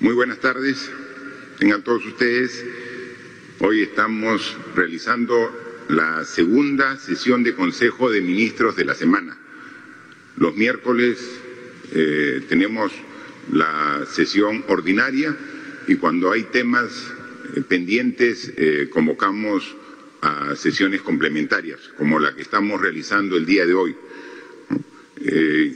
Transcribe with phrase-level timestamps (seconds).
[0.00, 0.90] Muy buenas tardes,
[1.58, 2.64] tengan todos ustedes.
[3.58, 9.36] Hoy estamos realizando la segunda sesión de Consejo de Ministros de la semana.
[10.38, 11.18] Los miércoles
[11.92, 12.92] eh, tenemos
[13.52, 15.36] la sesión ordinaria
[15.86, 16.90] y cuando hay temas
[17.54, 19.76] eh, pendientes eh, convocamos
[20.22, 23.94] a sesiones complementarias, como la que estamos realizando el día de hoy.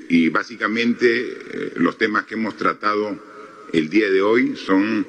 [0.08, 3.33] y básicamente los temas que hemos tratado
[3.76, 5.06] el día de hoy son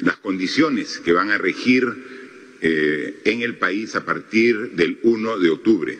[0.00, 1.86] las condiciones que van a regir
[2.60, 5.98] en el país a partir del 1 de octubre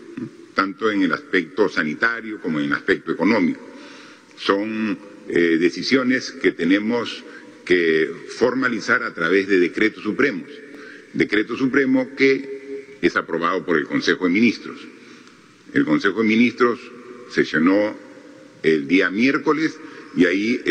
[0.56, 3.60] tanto en el aspecto sanitario como en el aspecto económico.
[4.38, 7.22] Son eh, decisiones que tenemos
[7.64, 10.48] que formalizar a través de decretos supremos.
[11.12, 14.80] Decreto supremo que es aprobado por el Consejo de Ministros.
[15.74, 16.80] El Consejo de Ministros
[17.30, 17.94] sesionó
[18.62, 19.78] el día miércoles
[20.16, 20.62] y ahí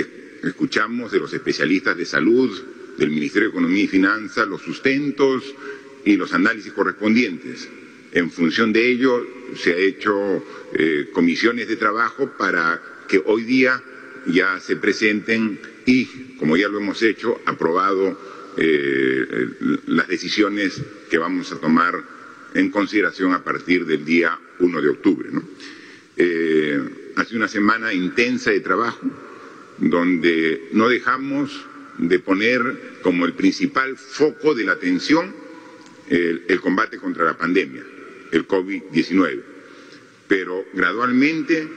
[0.49, 2.51] escuchamos de los especialistas de salud,
[2.97, 5.43] del Ministerio de Economía y Finanzas, los sustentos
[6.05, 7.67] y los análisis correspondientes.
[8.11, 10.43] En función de ello, se ha hecho
[10.73, 13.81] eh, comisiones de trabajo para que hoy día
[14.27, 16.05] ya se presenten y,
[16.37, 18.17] como ya lo hemos hecho, aprobado
[18.57, 19.49] eh,
[19.87, 22.01] las decisiones que vamos a tomar
[22.53, 25.29] en consideración a partir del día 1 de octubre.
[26.15, 29.01] Eh, hace una semana intensa de trabajo
[29.77, 31.65] donde no dejamos
[31.97, 35.33] de poner como el principal foco de la atención
[36.07, 37.83] el combate contra la pandemia
[38.31, 39.41] el COVID-19.
[40.27, 41.67] Pero gradualmente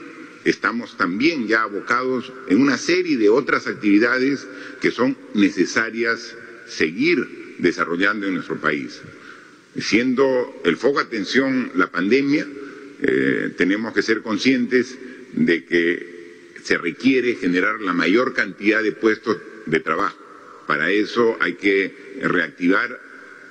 [0.43, 4.47] estamos también ya abocados en una serie de otras actividades
[4.81, 6.35] que son necesarias
[6.67, 9.01] seguir desarrollando en nuestro país.
[9.77, 12.47] Siendo el foco de atención la pandemia,
[13.01, 14.97] eh, tenemos que ser conscientes
[15.33, 16.18] de que
[16.63, 20.17] se requiere generar la mayor cantidad de puestos de trabajo.
[20.67, 22.99] Para eso hay que reactivar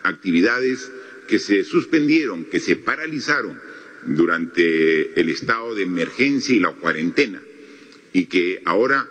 [0.02, 0.90] actividades
[1.26, 3.60] que se suspendieron, que se paralizaron
[4.04, 7.42] durante el estado de emergencia y la cuarentena
[8.12, 9.06] y que ahora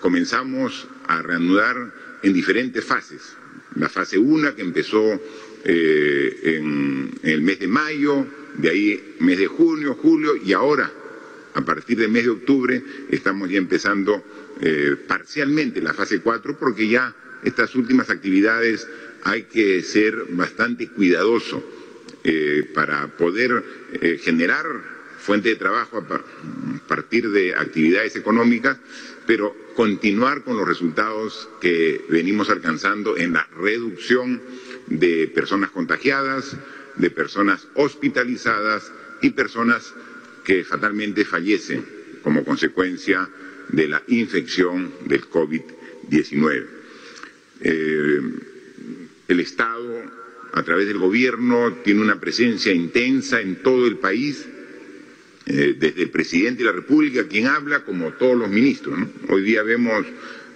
[0.00, 1.92] comenzamos a reanudar
[2.22, 3.36] en diferentes fases.
[3.74, 5.20] La fase 1 que empezó
[5.64, 8.26] eh, en, el mes de mayo,
[8.56, 10.92] de ahí mes de junio, julio y ahora
[11.58, 14.22] a partir del mes de octubre estamos ya empezando
[14.60, 18.86] eh, parcialmente la fase 4 porque ya estas últimas actividades
[19.24, 21.60] hay que ser bastante cuidadoso
[22.22, 23.64] eh, para poder
[24.00, 24.66] eh, generar
[25.18, 26.22] fuente de trabajo a
[26.86, 28.78] partir de actividades económicas,
[29.26, 34.40] pero continuar con los resultados que venimos alcanzando en la reducción
[34.86, 36.56] de personas contagiadas,
[36.96, 39.92] de personas hospitalizadas y personas
[40.48, 41.84] que fatalmente fallecen
[42.22, 43.28] como consecuencia
[43.68, 46.64] de la infección del COVID-19.
[49.28, 50.04] El Estado,
[50.54, 54.48] a través del Gobierno, tiene una presencia intensa en todo el país,
[55.44, 58.98] eh, desde el presidente de la República, quien habla, como todos los ministros.
[59.28, 60.06] Hoy día vemos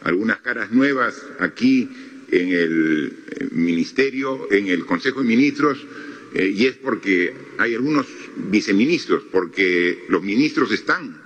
[0.04, 1.90] algunas caras nuevas aquí
[2.30, 5.84] en el eh, Ministerio, en el Consejo de Ministros,
[6.34, 8.06] eh, y es porque hay algunos
[8.36, 11.20] viceministros, porque los ministros están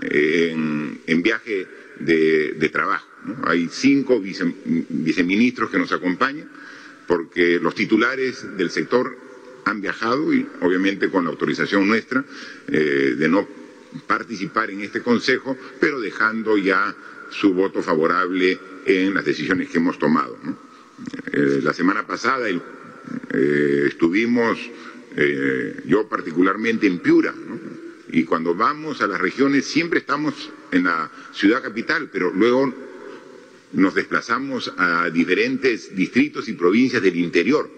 [0.00, 1.66] en, viaje
[2.00, 3.06] de, trabajo.
[3.44, 6.48] Hay cinco viceministros que nos acompañan
[7.06, 9.16] porque los titulares del sector
[9.64, 12.24] han viajado y obviamente con la autorización nuestra
[12.68, 13.48] eh, de no
[14.06, 16.94] participar en este Consejo, pero dejando ya
[17.30, 20.38] su voto favorable en las decisiones que hemos tomado.
[21.32, 22.48] Eh, la semana pasada
[23.30, 24.58] eh, estuvimos,
[25.86, 27.34] yo particularmente en Piura,
[28.10, 32.72] y cuando vamos a las regiones siempre estamos en la ciudad capital, pero luego
[33.72, 37.68] nos desplazamos a diferentes distritos y provincias del interior,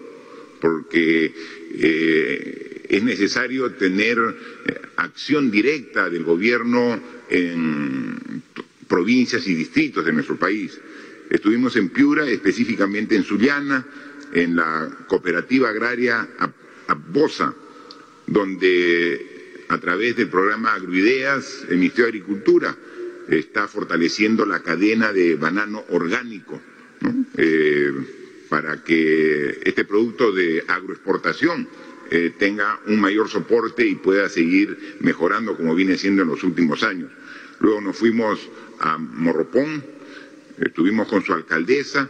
[0.61, 1.33] porque
[1.73, 8.43] eh, es necesario tener eh, acción directa del gobierno en
[8.87, 10.79] provincias y distritos de nuestro país.
[11.29, 13.85] Estuvimos en Piura, específicamente en Sullana,
[14.33, 16.27] en la cooperativa agraria
[16.87, 17.53] Abosa,
[18.25, 22.75] donde a través del programa Agroideas, el Ministerio de Agricultura,
[23.27, 26.59] está fortaleciendo la cadena de banano orgánico
[27.37, 27.91] eh,
[28.49, 31.67] para que este producto de agroexportación
[32.09, 36.81] eh, tenga un mayor soporte y pueda seguir mejorando como viene siendo en los últimos
[36.81, 37.11] años.
[37.59, 38.39] Luego nos fuimos
[38.79, 39.83] a Morropón,
[40.57, 42.09] estuvimos con su alcaldesa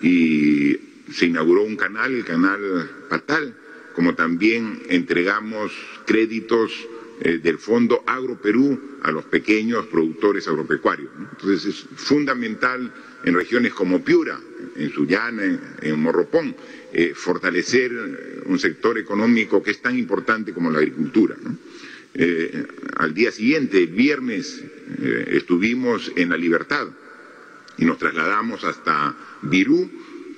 [0.00, 3.54] y se inauguró un canal, el canal Patal,
[3.94, 5.72] como también entregamos
[6.06, 6.72] créditos
[7.20, 11.10] eh, del Fondo Agro Perú a los pequeños productores agropecuarios.
[11.18, 12.92] Entonces es fundamental
[13.24, 14.38] en regiones como Piura,
[14.76, 16.56] en Sullana, en, Morropón,
[16.92, 21.36] eh, fortalecer un sector económico que es tan importante como la agricultura.
[22.14, 22.66] Eh,
[22.96, 24.64] al día siguiente, el viernes,
[25.28, 26.88] estuvimos en La Libertad
[27.78, 29.90] y nos trasladamos hasta Virú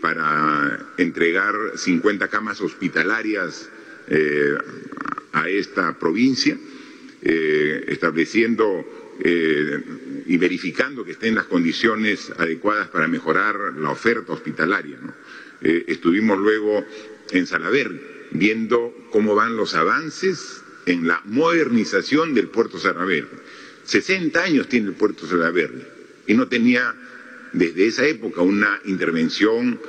[0.05, 3.71] para entregar 50 camas hospitalarias
[5.33, 6.59] a esta provincia,
[7.23, 8.85] eh, estableciendo
[9.19, 9.83] eh,
[10.27, 14.99] y verificando que estén las condiciones adecuadas para mejorar la oferta hospitalaria.
[15.63, 16.85] Eh, estuvimos luego
[17.31, 17.99] en Salaverry
[18.33, 23.27] viendo cómo van los avances en la modernización del puerto Salaverry.
[23.85, 25.83] 60 años tiene el puerto Salaverry
[26.27, 26.95] y no tenía
[27.55, 29.81] desde esa época una intervención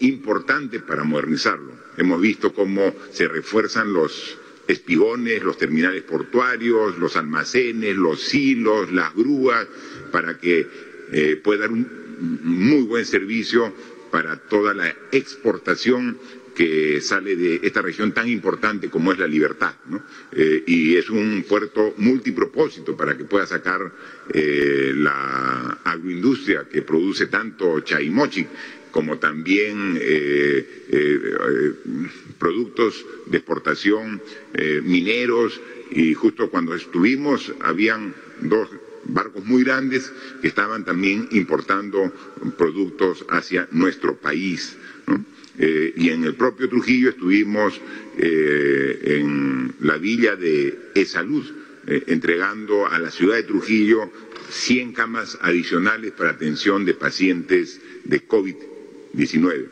[0.00, 1.72] importante para modernizarlo.
[1.96, 4.38] Hemos visto cómo se refuerzan los
[4.68, 9.66] espigones, los terminales portuarios, los almacenes, los silos, las grúas,
[10.10, 10.66] para que
[11.12, 12.06] eh, pueda dar un
[12.42, 13.72] muy buen servicio
[14.10, 16.18] para toda la exportación
[16.54, 19.74] que sale de esta región tan importante como es la libertad.
[20.32, 23.92] Eh, y es un puerto multipropósito para que pueda sacar
[24.32, 28.46] eh, la agroindustria que produce tanto chaimochi
[28.90, 31.72] como también eh, eh,
[32.38, 34.22] productos de exportación,
[34.54, 35.60] eh, mineros,
[35.90, 38.68] y justo cuando estuvimos habían dos
[39.04, 40.10] barcos muy grandes
[40.40, 42.12] que estaban también importando
[42.56, 44.76] productos hacia nuestro país.
[45.58, 47.80] y en el propio Trujillo estuvimos
[48.18, 51.44] en la villa de E-Salud,
[51.86, 54.10] entregando a la ciudad de Trujillo
[54.50, 58.75] 100 camas adicionales para atención de pacientes de COVID
[59.16, 59.68] 19.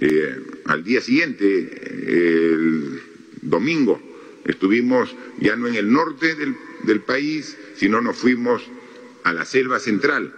[0.00, 3.00] Eh, al día siguiente, el
[3.42, 4.02] domingo,
[4.44, 8.62] estuvimos ya no en el norte del, del país, sino nos fuimos
[9.22, 10.32] a la selva central,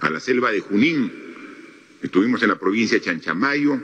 [0.00, 1.12] a la selva de Junín.
[2.02, 3.80] Estuvimos en la provincia de Chanchamayo,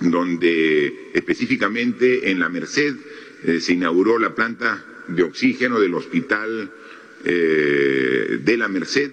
[0.00, 2.96] donde específicamente en la Merced
[3.44, 6.70] eh, se inauguró la planta de oxígeno del hospital
[7.24, 9.10] eh, de la Merced.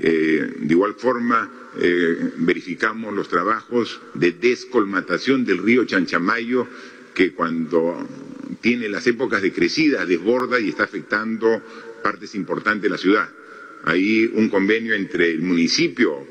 [0.00, 6.66] De igual forma, eh, verificamos los trabajos de descolmatación del río Chanchamayo,
[7.14, 8.08] que cuando
[8.60, 11.62] tiene las épocas de crecida desborda y está afectando
[12.02, 13.28] partes importantes de la ciudad.
[13.84, 16.26] Hay un convenio entre el municipio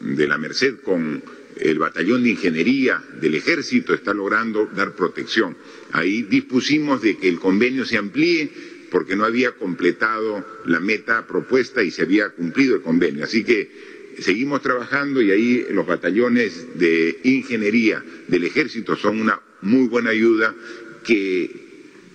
[0.00, 1.22] de la Merced con
[1.56, 5.56] el batallón de ingeniería del ejército está logrando dar protección.
[5.92, 8.50] Ahí dispusimos de que el convenio se amplíe
[8.92, 13.24] porque no había completado la meta propuesta y se había cumplido el convenio.
[13.24, 13.70] Así que
[14.18, 20.54] seguimos trabajando y ahí los batallones de ingeniería del ejército son una muy buena ayuda
[21.02, 21.50] que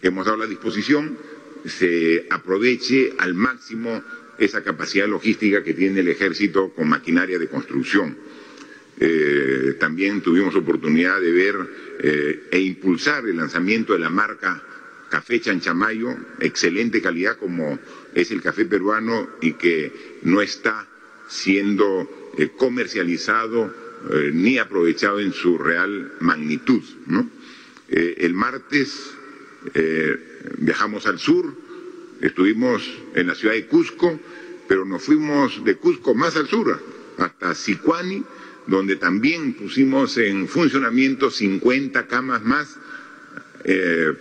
[0.03, 1.17] hemos dado la disposición,
[1.65, 4.03] se aproveche al máximo
[4.37, 8.15] esa capacidad logística que tiene el ejército con maquinaria de construcción.
[8.99, 11.55] Eh, también tuvimos oportunidad de ver
[11.99, 14.63] eh, e impulsar el lanzamiento de la marca
[15.09, 17.79] Café Chanchamayo, excelente calidad como
[18.13, 20.87] es el café peruano y que no está
[21.27, 23.73] siendo eh, comercializado
[24.11, 26.83] eh, ni aprovechado en su real magnitud.
[27.89, 29.13] Eh, el martes
[30.59, 31.53] viajamos al sur,
[32.21, 32.83] estuvimos
[33.15, 34.17] en la ciudad de Cusco,
[34.67, 36.81] pero nos fuimos de Cusco más al sur,
[37.17, 38.23] hasta Sicuani,
[38.67, 42.77] donde también pusimos en funcionamiento 50 camas más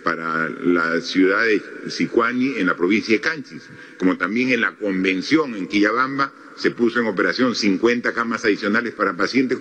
[0.03, 3.63] para la ciudad de Sicuani en la provincia de Canchis,
[3.97, 9.15] como también en la convención en Quillabamba se puso en operación 50 camas adicionales para
[9.15, 9.59] pacientes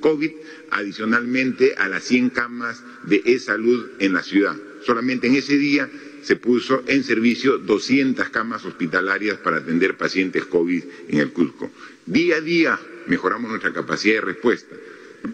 [0.00, 0.30] COVID,
[0.70, 4.56] adicionalmente a las 100 camas de e-salud en la ciudad.
[4.84, 5.88] Solamente en ese día
[6.22, 11.70] se puso en servicio 200 camas hospitalarias para atender pacientes COVID en el Cusco.
[12.06, 14.74] Día a día mejoramos nuestra capacidad de respuesta.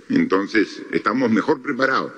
[0.08, 2.12] Entonces, estamos mejor preparados.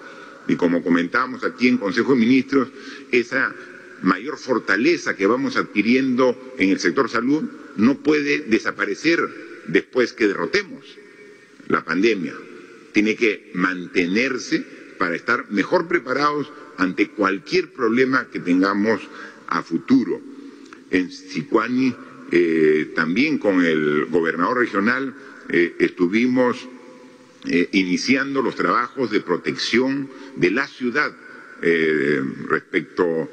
[0.48, 2.68] Y como comentábamos aquí en Consejo de Ministros,
[3.10, 3.54] esa
[4.02, 7.44] mayor fortaleza que vamos adquiriendo en el sector salud
[7.76, 9.20] no puede desaparecer
[9.68, 10.84] después que derrotemos
[11.68, 12.34] la pandemia.
[12.92, 14.64] Tiene que mantenerse
[14.98, 19.00] para estar mejor preparados ante cualquier problema que tengamos
[19.46, 20.20] a futuro.
[20.90, 21.94] En Sicuani,
[22.32, 25.14] eh, también con el gobernador regional,
[25.48, 26.68] eh, estuvimos
[27.46, 31.12] eh, iniciando los trabajos de protección de la ciudad
[32.48, 33.28] respecto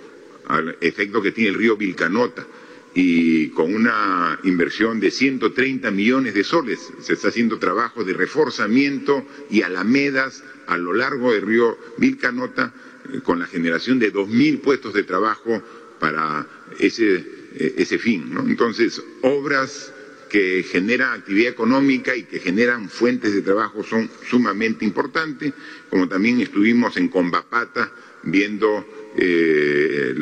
[0.48, 2.46] al efecto que tiene el río Vilcanota
[2.94, 9.24] y con una inversión de 130 millones de soles se está haciendo trabajo de reforzamiento
[9.52, 12.74] y alamedas a lo largo del río Vilcanota
[13.14, 15.62] eh, con la generación de 2.000 puestos de trabajo
[16.00, 16.48] para
[16.80, 17.24] ese,
[17.54, 18.36] eh, ese fin.
[18.48, 19.94] Entonces, obras
[20.30, 25.54] que generan actividad económica y que generan fuentes de trabajo son sumamente importantes,
[25.90, 27.92] como también estuvimos en Combapata
[28.24, 30.14] viendo eh,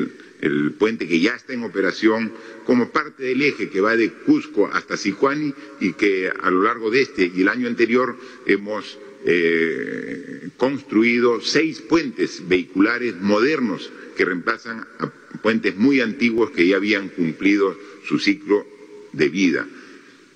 [0.41, 2.31] el, puente que ya está en operación
[2.65, 6.91] como parte del eje que va de Cusco hasta Sijuani y que a lo largo
[6.91, 14.85] de este y el año anterior hemos eh, construido seis puentes vehiculares modernos que reemplazan
[14.99, 15.09] a
[15.41, 18.65] puentes muy antiguos que ya habían cumplido su ciclo
[19.13, 19.67] de vida.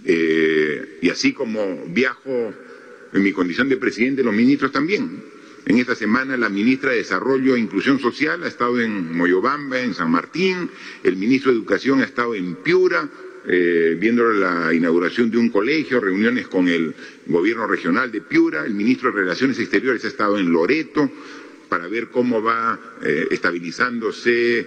[0.06, 2.54] Eh, y así como viajo
[3.12, 5.24] en mi condición de presidente, los ministros también.
[5.66, 9.94] En esta semana la ministra de Desarrollo e Inclusión Social ha estado en Moyobamba, en
[9.94, 10.70] San Martín,
[11.04, 13.10] el ministro de Educación ha estado en Piura,
[13.48, 16.94] eh, viendo la inauguración de un colegio, reuniones con el
[17.28, 21.10] gobierno regional de Piura, el ministro de Relaciones Exteriores ha estado en Loreto
[21.68, 24.66] para ver cómo va eh, estabilizándose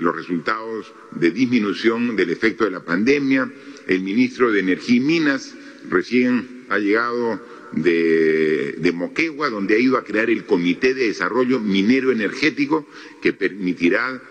[0.00, 3.50] los resultados de disminución del efecto de la pandemia,
[3.90, 5.52] el ministro de Energía y Minas
[5.88, 7.40] recién ha llegado
[7.72, 12.86] de, de, Moquegua, donde ha ido a crear el Comité de Desarrollo Minero Energético,
[13.20, 14.22] que permitirá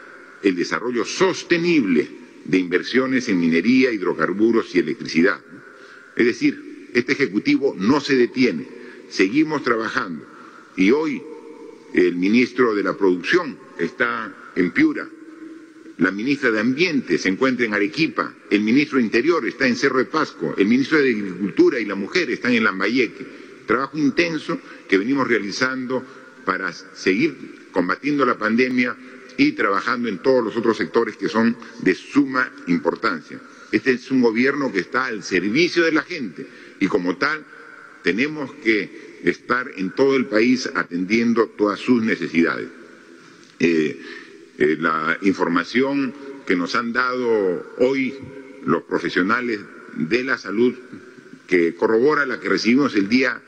[0.43, 2.07] el desarrollo sostenible
[2.45, 5.41] de inversiones en minería, hidrocarburos y electricidad.
[6.15, 8.65] Es decir, este Ejecutivo no se detiene,
[9.09, 10.25] seguimos trabajando.
[10.77, 11.21] Y hoy
[11.93, 15.09] el ministro de la Producción está en Piura,
[15.99, 19.97] la ministra de Ambiente se encuentra en Arequipa, el ministro de Interior está en Cerro
[19.97, 23.25] de Pasco, el ministro de Agricultura y la Mujer están en Lambayeque.
[23.67, 26.03] Trabajo intenso que venimos realizando
[26.45, 28.95] para seguir combatiendo la pandemia
[29.35, 33.39] y trabajando en todos los otros sectores que son de suma importancia.
[33.71, 36.47] Este es un gobierno que está al servicio de la gente
[36.79, 37.45] y como tal
[38.03, 42.69] tenemos que estar en todo el país atendiendo todas sus necesidades.
[43.59, 43.99] Eh,
[44.59, 46.13] eh, la información
[46.45, 48.13] que nos han dado hoy
[48.65, 49.61] los profesionales
[49.95, 50.75] de la salud,
[51.47, 53.41] que corrobora la que recibimos el día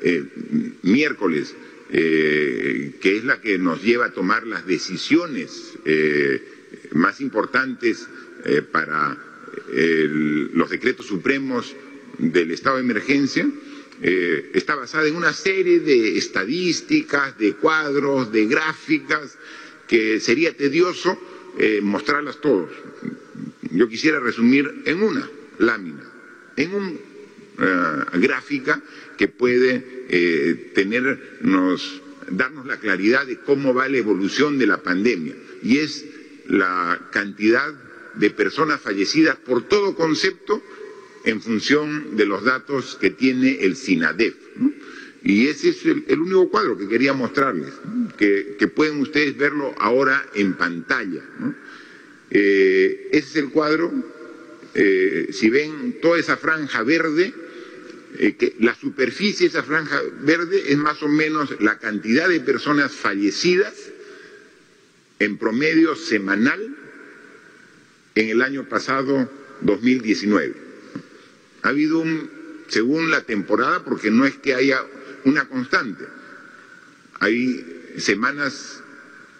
[0.00, 0.22] eh,
[0.82, 1.56] miércoles,
[1.90, 5.72] eh, que es la que nos lleva a tomar las decisiones
[6.92, 8.08] más importantes
[8.70, 9.16] para
[9.76, 11.74] los decretos supremos
[12.18, 13.48] del estado de emergencia,
[14.00, 19.36] está basada en una serie de estadísticas, de cuadros, de gráficas,
[19.88, 21.18] que sería tedioso
[21.58, 22.70] eh, mostrarlas todos.
[23.70, 26.02] Yo quisiera resumir en una lámina,
[26.56, 28.82] en una eh, gráfica
[29.16, 35.34] que puede eh, tenernos, darnos la claridad de cómo va la evolución de la pandemia.
[35.62, 36.04] Y es
[36.46, 37.72] la cantidad
[38.14, 40.62] de personas fallecidas por todo concepto
[41.24, 44.34] en función de los datos que tiene el SINADEF.
[45.24, 47.72] Y ese es el, único cuadro que quería mostrarles,
[48.18, 51.22] que, pueden ustedes verlo ahora en pantalla.
[52.30, 53.90] Eh, ese es el cuadro,
[54.74, 57.32] eh, si ven toda esa franja verde,
[58.18, 62.40] eh, que la superficie de esa franja verde es más o menos la cantidad de
[62.40, 63.74] personas fallecidas
[65.20, 66.76] en promedio semanal
[68.14, 69.30] en el año pasado
[69.62, 70.54] 2019.
[71.62, 72.28] Ha habido un,
[72.68, 74.84] según la temporada, porque no es que haya
[75.24, 76.04] una constante.
[77.20, 78.82] Hay semanas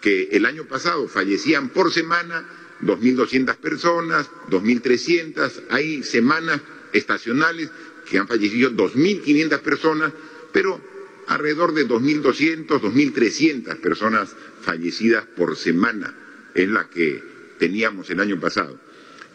[0.01, 2.45] que el año pasado fallecían por semana
[2.81, 6.61] 2.200 personas, 2.300, hay semanas
[6.93, 7.69] estacionales
[8.09, 10.13] que han fallecido 2.500 personas,
[10.51, 10.79] pero
[11.27, 16.15] alrededor de 2.200, 2.300 personas fallecidas por semana
[16.53, 17.23] es la que
[17.57, 18.79] teníamos el año pasado.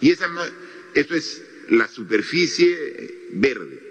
[0.01, 0.29] Y esa,
[0.95, 3.90] eso es la superficie verde.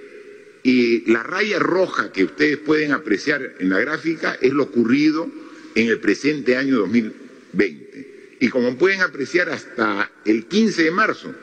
[0.63, 5.29] Y la raya roja que ustedes pueden apreciar en la gráfica es lo ocurrido
[5.75, 8.37] en el presente año 2020.
[8.41, 11.33] Y como pueden apreciar hasta el 15 de marzo,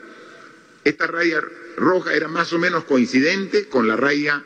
[0.83, 1.41] esta raya
[1.77, 4.43] roja era más o menos coincidente con la raya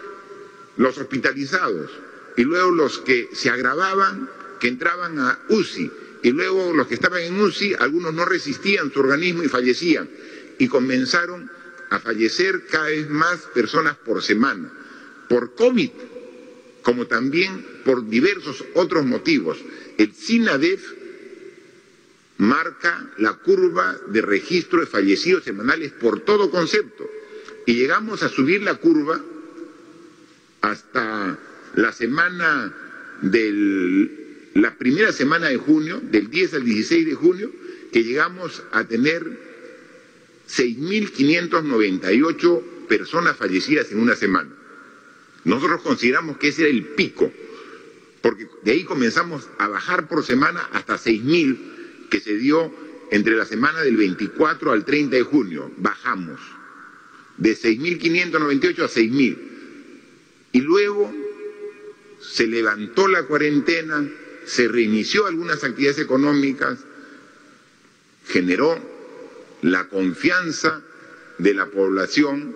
[0.77, 1.91] los hospitalizados,
[2.37, 5.91] y luego los que se agravaban, que entraban a UCI,
[6.23, 10.09] y luego los que estaban en UCI, algunos no resistían su organismo y fallecían,
[10.59, 11.51] y comenzaron
[11.91, 14.73] a fallecer cada vez más personas por semana,
[15.29, 15.91] por COVID
[16.83, 19.59] como también por diversos otros motivos.
[19.99, 20.83] El SINADEF
[22.39, 27.09] marca la curva de registro de fallecidos semanales por todo concepto,
[27.67, 29.21] y llegamos a subir la curva
[30.61, 31.39] hasta
[31.75, 32.75] la semana
[33.23, 34.23] del
[34.55, 37.51] la primera semana de junio, del 10 al 16 de junio,
[37.91, 39.25] que llegamos a tener
[40.49, 44.51] 6.598 personas fallecidas en una semana.
[45.45, 47.33] Nosotros consideramos que ese era el pico,
[48.23, 52.73] porque de ahí comenzamos a bajar por semana hasta 6.000 que se dio
[53.11, 55.71] entre la semana del 24 al 30 de junio.
[55.77, 56.41] Bajamos
[57.37, 59.39] de 6.598 a 6.000.
[60.53, 61.13] Y luego
[62.21, 64.09] se levantó la cuarentena,
[64.45, 66.79] se reinició algunas actividades económicas,
[68.29, 68.79] generó
[69.63, 70.83] la confianza
[71.39, 72.55] de la población,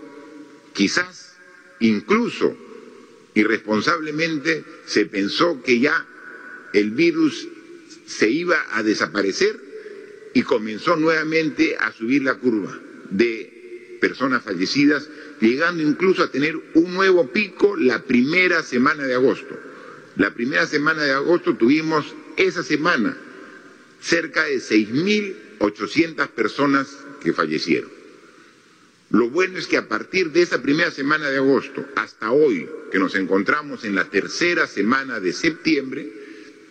[0.73, 1.37] quizás
[1.80, 2.56] incluso
[3.37, 6.07] irresponsablemente se pensó que ya
[6.73, 7.47] el virus
[8.07, 9.61] se iba a desaparecer
[10.33, 12.76] y comenzó nuevamente a subir la curva
[13.11, 15.09] de personas fallecidas,
[15.40, 19.59] llegando incluso a tener un nuevo pico la primera semana de agosto.
[20.16, 22.07] La primera semana de agosto tuvimos
[22.38, 23.16] esa semana
[24.00, 26.88] cerca de 6.800 personas
[27.23, 27.95] que fallecieron.
[29.10, 32.98] Lo bueno es que a partir de esa primera semana de agosto hasta hoy, que
[32.98, 36.12] nos encontramos en la tercera semana de septiembre,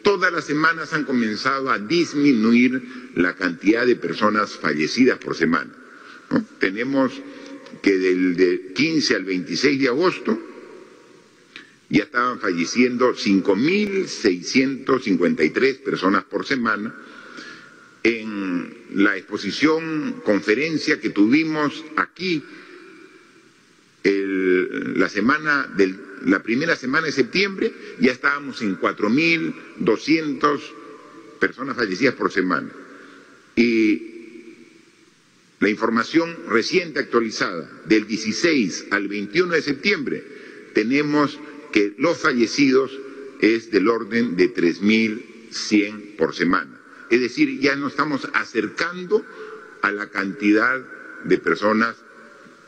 [0.04, 5.72] todas las semanas han comenzado a disminuir la cantidad de personas fallecidas por semana.
[6.60, 7.14] Tenemos
[7.82, 10.38] que del 15 al 26 de agosto
[11.90, 16.94] ya estaban falleciendo 5.653 personas por semana.
[18.06, 22.44] En la exposición, conferencia que tuvimos aquí
[24.04, 30.60] la semana del, la primera semana de septiembre, ya estábamos en 4.200
[31.40, 32.70] personas fallecidas por semana.
[33.56, 34.12] Y
[35.60, 40.24] la información reciente actualizada del 16 al 21 de septiembre
[40.76, 41.40] tenemos
[41.72, 42.92] que los fallecidos
[43.42, 46.85] es del orden de 3.100 por semana.
[47.10, 49.26] Es decir, ya nos estamos acercando
[49.82, 50.82] a la cantidad
[51.24, 51.96] de personas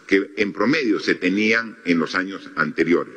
[0.06, 3.14] que en promedio se tenían en los años anteriores.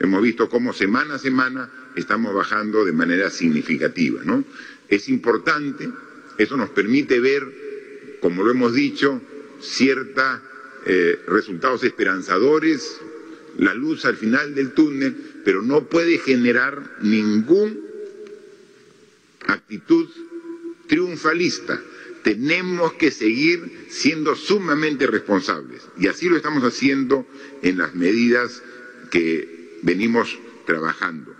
[0.00, 4.22] Hemos visto cómo semana a semana estamos bajando de manera significativa.
[4.24, 4.44] ¿no?
[4.88, 5.88] Es importante,
[6.38, 9.20] eso nos permite ver, como lo hemos dicho,
[9.60, 10.40] ciertos
[10.86, 13.00] eh, resultados esperanzadores,
[13.58, 17.74] la luz al final del túnel, pero no puede generar ninguna
[19.46, 20.08] actitud
[20.86, 21.80] triunfalista.
[22.22, 27.26] Tenemos que seguir siendo sumamente responsables y así lo estamos haciendo
[27.62, 28.62] en las medidas
[29.10, 31.34] que venimos trabajando.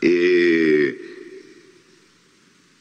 [0.00, 1.06] Eh,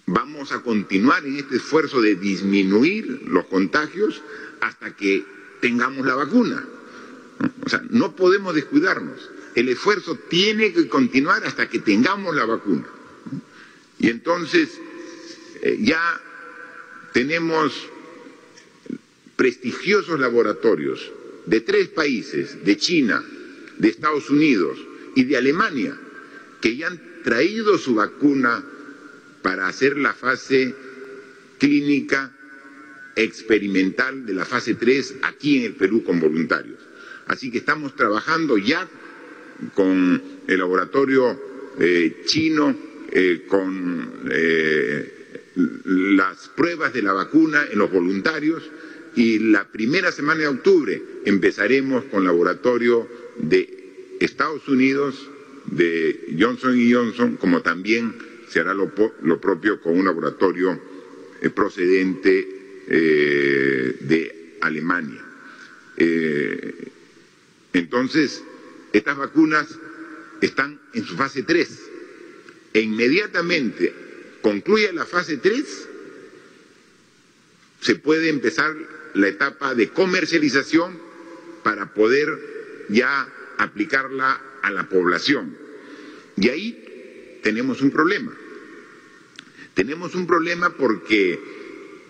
[0.07, 4.21] vamos a continuar en este esfuerzo de disminuir los contagios
[4.61, 5.23] hasta que
[5.61, 6.65] tengamos la vacuna.
[7.65, 9.29] O sea, no podemos descuidarnos.
[9.55, 12.85] El esfuerzo tiene que continuar hasta que tengamos la vacuna.
[13.99, 14.79] Y entonces
[15.65, 16.21] eh, ya
[17.11, 17.89] tenemos
[19.35, 21.11] prestigiosos laboratorios
[21.47, 23.23] de tres países, de China,
[23.79, 24.77] de Estados Unidos
[25.15, 25.97] y de Alemania,
[26.61, 28.63] que ya han traído su vacuna
[29.41, 30.75] para hacer la fase
[31.57, 32.31] clínica
[33.15, 36.77] experimental de la fase 3 aquí en el Perú con voluntarios.
[37.25, 38.87] Así que estamos trabajando ya
[39.73, 42.77] con el laboratorio eh, chino,
[43.11, 44.29] eh, con
[45.55, 48.63] las pruebas de la vacuna en los voluntarios
[49.15, 55.29] y la primera semana de octubre empezaremos con laboratorio de Estados Unidos,
[55.65, 58.15] de Johnson Johnson, como también
[58.49, 58.93] se hará lo,
[59.39, 60.79] propio con un laboratorio
[61.53, 62.47] procedente
[62.87, 65.23] de Alemania.
[67.73, 68.43] Entonces,
[68.91, 69.67] estas vacunas
[70.41, 71.81] están en su fase 3
[72.73, 74.04] e inmediatamente
[74.45, 75.89] concluye la fase 3,
[77.81, 78.75] se puede empezar
[79.15, 80.99] la etapa de comercialización
[81.63, 83.27] para poder ya
[83.57, 85.57] aplicarla a la población.
[86.37, 88.37] Y ahí tenemos un problema.
[89.73, 91.39] Tenemos un problema porque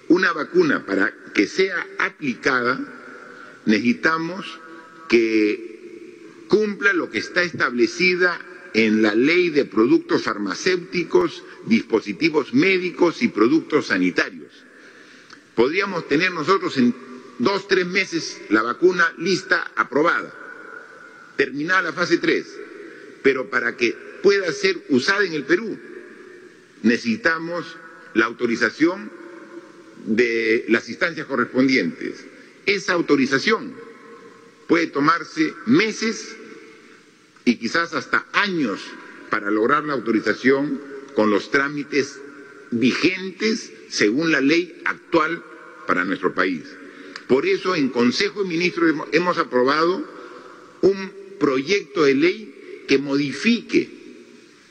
[0.09, 2.81] una vacuna para que sea aplicada
[3.65, 4.59] necesitamos
[5.07, 8.37] que cumpla lo que está establecida
[8.75, 14.51] en la ley de productos farmacéuticos, dispositivos médicos y productos sanitarios.
[15.55, 16.93] Podríamos tener nosotros en
[17.39, 20.33] dos, tres meses la vacuna lista, aprobada,
[21.38, 22.45] terminada la fase 3,
[23.23, 25.79] pero para que pueda ser usada en el Perú
[26.83, 27.77] necesitamos
[28.13, 29.09] la autorización
[30.05, 32.25] de las instancias correspondientes.
[32.65, 33.73] Esa autorización
[34.67, 36.35] puede tomarse meses
[37.45, 38.81] y quizás hasta años
[39.29, 40.81] para lograr la autorización
[41.15, 42.19] con los trámites
[42.71, 45.43] vigentes según la ley actual
[45.88, 46.63] para nuestro país.
[47.27, 50.03] Por eso en Consejo de Ministros hemos aprobado
[50.81, 53.89] un proyecto de ley que modifique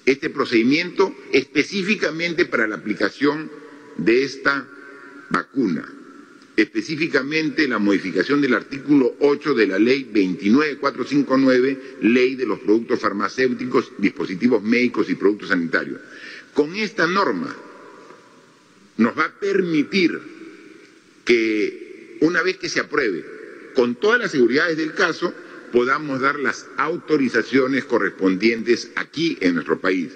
[0.06, 3.50] este procedimiento específicamente para la aplicación
[3.96, 4.68] de esta
[5.30, 5.90] vacuna,
[6.56, 13.92] específicamente la modificación del artículo 8 de la ley 29459, ley de los productos farmacéuticos,
[13.98, 16.00] dispositivos médicos y productos sanitarios.
[16.52, 17.54] Con esta norma
[18.98, 20.20] nos va a permitir
[21.24, 23.24] que una vez que se apruebe,
[23.74, 25.34] con todas las seguridades del caso,
[25.72, 30.12] podamos dar las autorizaciones correspondientes aquí en nuestro país.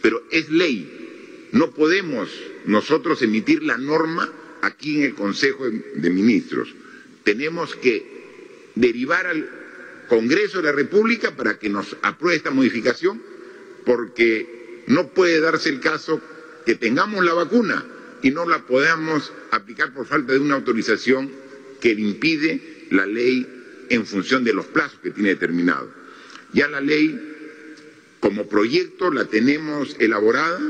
[0.00, 2.30] Pero es ley, no podemos
[2.66, 4.30] nosotros emitir la norma
[4.64, 6.74] aquí en el Consejo de Ministros.
[7.22, 9.48] Tenemos que derivar al
[10.08, 13.22] Congreso de la República para que nos apruebe esta modificación,
[13.84, 16.20] porque no puede darse el caso
[16.66, 17.84] que tengamos la vacuna
[18.22, 21.30] y no la podamos aplicar por falta de una autorización
[21.80, 23.46] que impide la ley
[23.90, 25.90] en función de los plazos que tiene determinado.
[26.52, 27.20] Ya la ley,
[28.20, 30.60] como proyecto, la tenemos elaborada,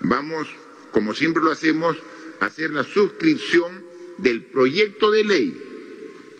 [0.00, 0.48] vamos,
[0.90, 1.96] como siempre lo hacemos,
[2.40, 3.84] hacer la suscripción
[4.18, 5.62] del proyecto de ley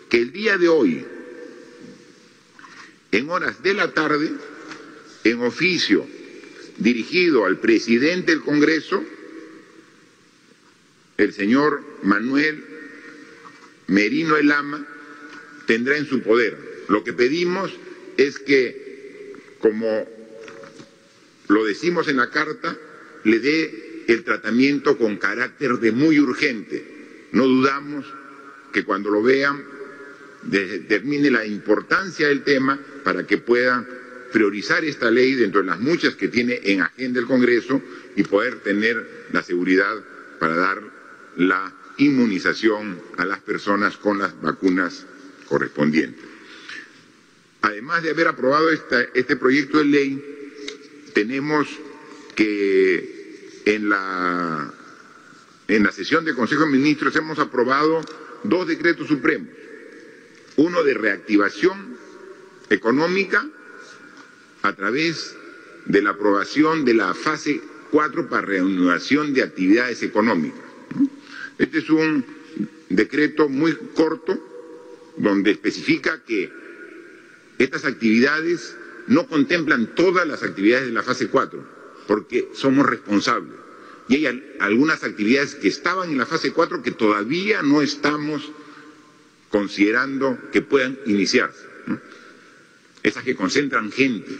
[0.09, 1.05] que el día de hoy,
[3.11, 4.31] en horas de la tarde,
[5.23, 6.05] en oficio
[6.77, 9.03] dirigido al presidente del Congreso,
[11.17, 12.63] el señor Manuel
[13.87, 14.85] Merino Elama
[15.67, 16.85] tendrá en su poder.
[16.87, 17.71] Lo que pedimos
[18.17, 20.07] es que, como
[21.47, 22.77] lo decimos en la carta,
[23.23, 27.27] le dé el tratamiento con carácter de muy urgente.
[27.31, 28.05] No dudamos
[28.73, 29.63] que cuando lo vean
[30.43, 33.85] determine la importancia del tema para que pueda
[34.33, 37.81] priorizar esta ley dentro de las muchas que tiene en agenda el Congreso
[38.15, 39.95] y poder tener la seguridad
[40.39, 40.81] para dar
[41.37, 45.05] la inmunización a las personas con las vacunas
[45.47, 46.25] correspondientes.
[47.61, 50.23] Además de haber aprobado este proyecto de ley,
[51.13, 51.67] tenemos
[52.35, 53.18] que
[53.65, 54.73] en la,
[55.67, 58.01] en la sesión del Consejo de Ministros hemos aprobado
[58.43, 59.49] dos decretos supremos,
[60.57, 61.97] uno de reactivación
[62.69, 63.47] económica
[64.61, 65.35] a través
[65.85, 70.69] de la aprobación de la fase 4 para reanudación de actividades económicas
[71.59, 72.25] este es un
[72.87, 74.39] decreto muy corto
[75.17, 76.51] donde especifica que
[77.57, 81.61] estas actividades no contemplan todas las actividades de la fase 4,
[82.09, 83.53] porque somos responsables.
[84.07, 88.51] Y hay algunas actividades que estaban en la fase 4 que todavía no estamos
[89.51, 91.67] considerando que puedan iniciarse.
[93.03, 94.35] Esas que concentran gente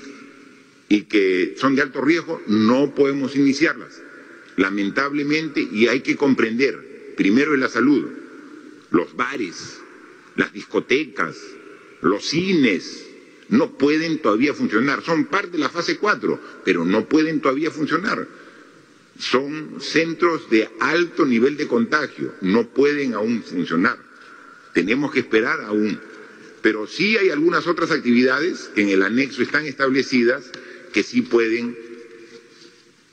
[0.90, 4.02] y que son de alto riesgo, no podemos iniciarlas.
[4.58, 8.08] Lamentablemente, y hay que comprender primero es la salud,
[8.90, 9.80] los bares,
[10.38, 11.38] las discotecas,
[12.02, 13.09] los cines,
[13.50, 15.04] no pueden todavía funcionar.
[15.04, 18.28] Son parte de la fase 4, pero no pueden todavía funcionar.
[19.18, 23.98] Son centros de alto nivel de contagio, no pueden aún funcionar.
[24.74, 26.00] Tenemos que esperar aún.
[26.62, 30.52] Pero sí hay algunas otras actividades que en el anexo están establecidas
[30.94, 31.78] que sí pueden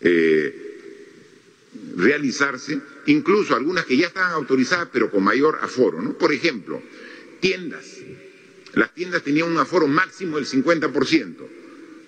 [0.01, 0.67] eh,
[1.97, 6.03] realizarse incluso algunas que ya estaban autorizadas pero con mayor aforo.
[6.03, 6.13] ¿no?
[6.19, 6.83] Por ejemplo,
[7.41, 7.96] tiendas.
[8.77, 11.35] Las tiendas tenían un aforo máximo del 50%.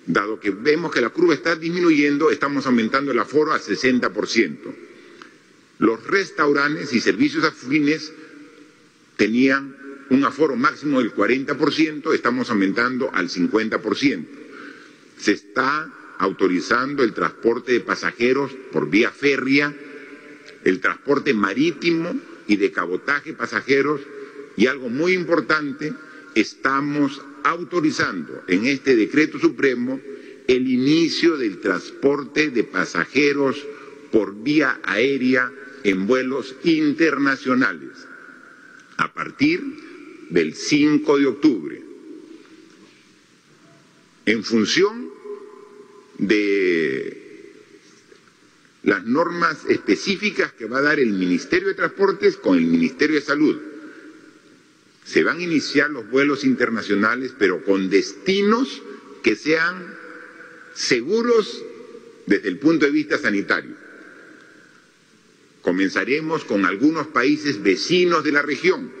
[0.05, 4.57] Dado que vemos que la curva está disminuyendo, estamos aumentando el aforo al 60%.
[5.79, 8.13] Los restaurantes y servicios afines
[9.17, 9.75] tenían
[10.11, 14.25] un aforo máximo del 40%, estamos aumentando al 50%.
[15.17, 19.73] Se está autorizando el transporte de pasajeros por vía férrea
[20.63, 22.13] el transporte marítimo
[22.47, 24.01] y de cabotaje pasajeros
[24.57, 25.93] y algo muy importante,
[26.39, 29.99] estamos autorizando en este decreto supremo
[30.47, 33.65] el inicio del transporte de pasajeros
[34.11, 35.51] por vía aérea
[35.83, 37.91] en vuelos internacionales
[38.97, 39.61] a partir
[40.29, 41.81] del 5 de octubre.
[44.25, 45.09] En función
[46.17, 47.19] de
[48.83, 53.21] las normas específicas que va a dar el Ministerio de Transportes con el Ministerio de
[53.21, 53.68] Salud.
[55.09, 58.83] Se van a iniciar los vuelos internacionales, pero con destinos
[59.23, 59.95] que sean
[60.75, 61.63] seguros
[62.27, 63.71] desde el punto de vista sanitario.
[65.63, 68.91] Comenzaremos con algunos países vecinos de la región,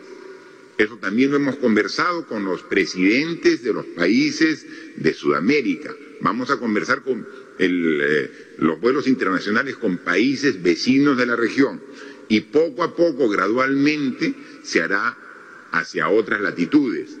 [0.79, 5.93] Eso también lo hemos conversado con los presidentes de los países de Sudamérica.
[6.21, 7.27] Vamos a conversar con
[7.59, 11.81] eh, los vuelos internacionales con países vecinos de la región.
[12.29, 15.28] Y poco a poco, gradualmente, se hará
[15.71, 17.17] hacia otras latitudes,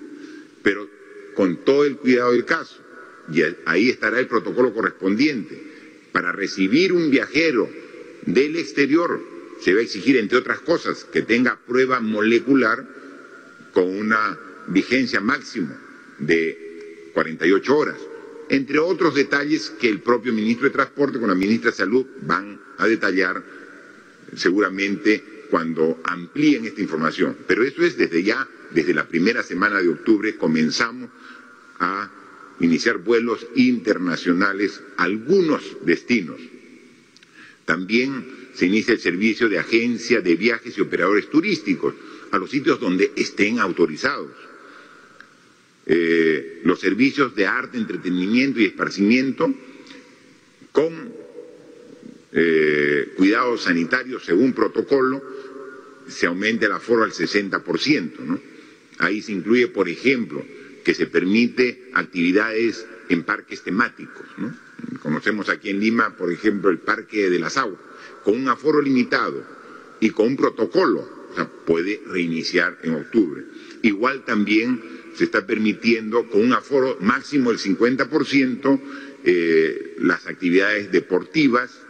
[0.63, 0.89] pero
[1.35, 2.77] con todo el cuidado del caso.
[3.31, 5.61] Y ahí estará el protocolo correspondiente.
[6.11, 7.69] Para recibir un viajero
[8.25, 9.21] del exterior
[9.61, 12.85] se va a exigir, entre otras cosas, que tenga prueba molecular
[13.73, 15.79] con una vigencia máxima
[16.17, 17.97] de 48 horas,
[18.49, 22.59] entre otros detalles que el propio ministro de Transporte con la ministra de Salud van
[22.77, 23.43] a detallar
[24.35, 27.37] seguramente cuando amplíen esta información.
[27.47, 31.09] Pero eso es desde ya, desde la primera semana de octubre, comenzamos
[31.79, 32.11] a
[32.59, 36.39] iniciar vuelos internacionales a algunos destinos.
[37.65, 41.93] También se inicia el servicio de agencia de viajes y operadores turísticos
[42.31, 44.31] a los sitios donde estén autorizados.
[45.85, 49.53] Eh, los servicios de arte, entretenimiento y esparcimiento
[50.71, 51.18] con
[52.31, 55.21] eh, cuidados sanitarios según protocolo,
[56.07, 58.19] se aumenta el aforo al 60%.
[58.19, 58.39] ¿no?
[58.99, 60.43] Ahí se incluye, por ejemplo,
[60.83, 64.25] que se permite actividades en parques temáticos.
[64.37, 64.55] ¿no?
[65.01, 67.79] Conocemos aquí en Lima, por ejemplo, el Parque de las Aguas,
[68.23, 69.43] con un aforo limitado
[69.99, 73.43] y con un protocolo, o sea, puede reiniciar en octubre.
[73.81, 74.81] Igual también
[75.15, 78.81] se está permitiendo con un aforo máximo del 50%
[79.25, 81.81] eh, las actividades deportivas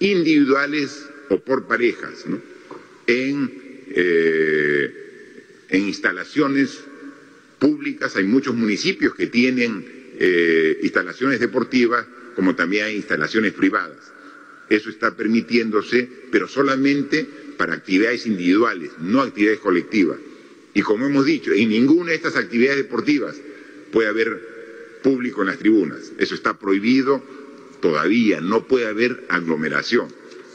[0.00, 2.24] individuales o por parejas,
[3.06, 4.92] eh,
[5.68, 6.80] en instalaciones
[7.58, 8.16] públicas.
[8.16, 9.84] Hay muchos municipios que tienen
[10.18, 14.12] eh, instalaciones deportivas, como también hay instalaciones privadas.
[14.68, 20.18] Eso está permitiéndose, pero solamente para actividades individuales, no actividades colectivas.
[20.74, 23.36] Y como hemos dicho, en ninguna de estas actividades deportivas
[23.90, 26.12] puede haber público en las tribunas.
[26.18, 27.22] Eso está prohibido
[27.80, 30.08] todavía, no puede haber aglomeración.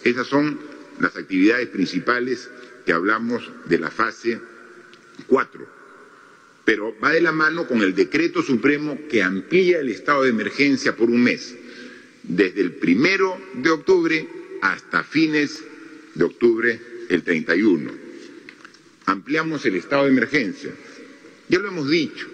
[0.03, 0.59] Esas son
[0.99, 2.49] las actividades principales
[2.85, 4.39] que hablamos de la fase
[5.27, 5.67] 4.
[6.65, 10.95] Pero va de la mano con el decreto supremo que amplía el estado de emergencia
[10.95, 11.55] por un mes,
[12.23, 14.27] desde el primero de octubre
[14.61, 15.63] hasta fines
[16.15, 17.91] de octubre el 31.
[19.05, 20.71] Ampliamos el estado de emergencia.
[21.49, 22.27] Ya lo hemos dicho,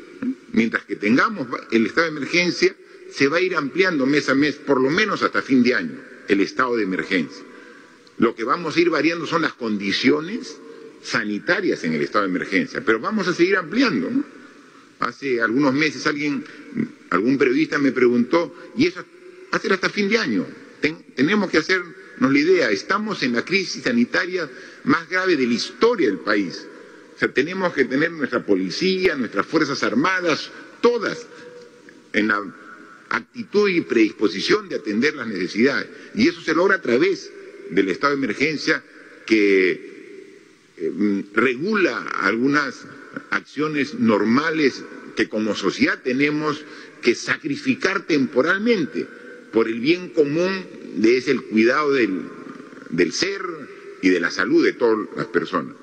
[0.52, 2.76] mientras que tengamos el estado de emergencia,
[3.12, 6.00] se va a ir ampliando mes a mes, por lo menos hasta fin de año,
[6.28, 7.44] el estado de emergencia.
[8.18, 10.58] Lo que vamos a ir variando son las condiciones
[11.02, 14.10] sanitarias en el estado de emergencia, pero vamos a seguir ampliando.
[15.00, 16.44] Hace algunos meses alguien,
[17.10, 19.04] algún periodista me preguntó, ¿y eso
[19.62, 20.46] ser hasta fin de año?
[21.16, 24.50] tenemos que hacernos la idea, estamos en la crisis sanitaria
[24.86, 26.66] más grave de la historia del país.
[27.16, 30.50] O sea, tenemos que tener nuestra policía, nuestras Fuerzas Armadas,
[30.82, 31.28] todas
[32.14, 32.42] en la
[33.10, 35.88] actitud y predisposición de atender las necesidades.
[36.16, 37.32] Y eso se logra a través
[37.70, 38.84] del estado de emergencia
[39.26, 39.72] que
[40.78, 42.86] eh, regula algunas
[43.32, 44.84] acciones normales
[45.16, 46.64] que como sociedad tenemos
[47.02, 49.08] que sacrificar temporalmente
[49.52, 52.24] por el bien común de ese el cuidado del,
[52.90, 53.42] del ser
[54.02, 55.76] y de la salud de todas las personas.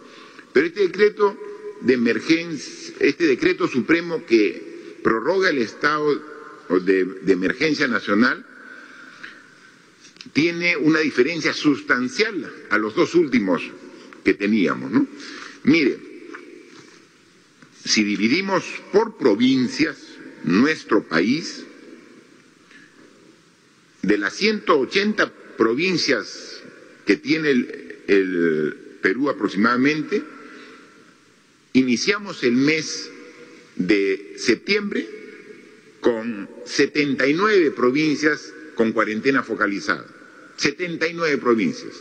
[0.53, 1.37] Pero este decreto
[1.81, 6.36] de emergencia, este decreto supremo que prorroga el estado
[6.69, 8.45] de, de emergencia nacional,
[10.33, 13.63] tiene una diferencia sustancial a los dos últimos
[14.25, 14.91] que teníamos.
[14.91, 15.07] ¿no?
[15.65, 15.99] Mire,
[17.85, 19.97] si dividimos por provincias
[20.45, 21.65] nuestro país,
[24.03, 26.63] de las 180 provincias
[27.05, 30.23] que tiene el, el Perú aproximadamente,
[31.73, 33.11] iniciamos el mes
[33.77, 35.16] de septiembre
[36.07, 40.07] con 79 provincias con cuarentena focalizada.
[40.57, 41.95] 79 provincias.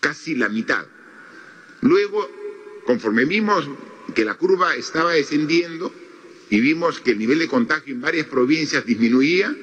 [0.00, 0.84] Casi la mitad.
[1.80, 2.28] Luego,
[2.84, 3.70] conforme vimos
[4.16, 5.94] que la curva estaba descendiendo
[6.50, 9.56] y vimos que el nivel de contagio en varias provincias disminuía,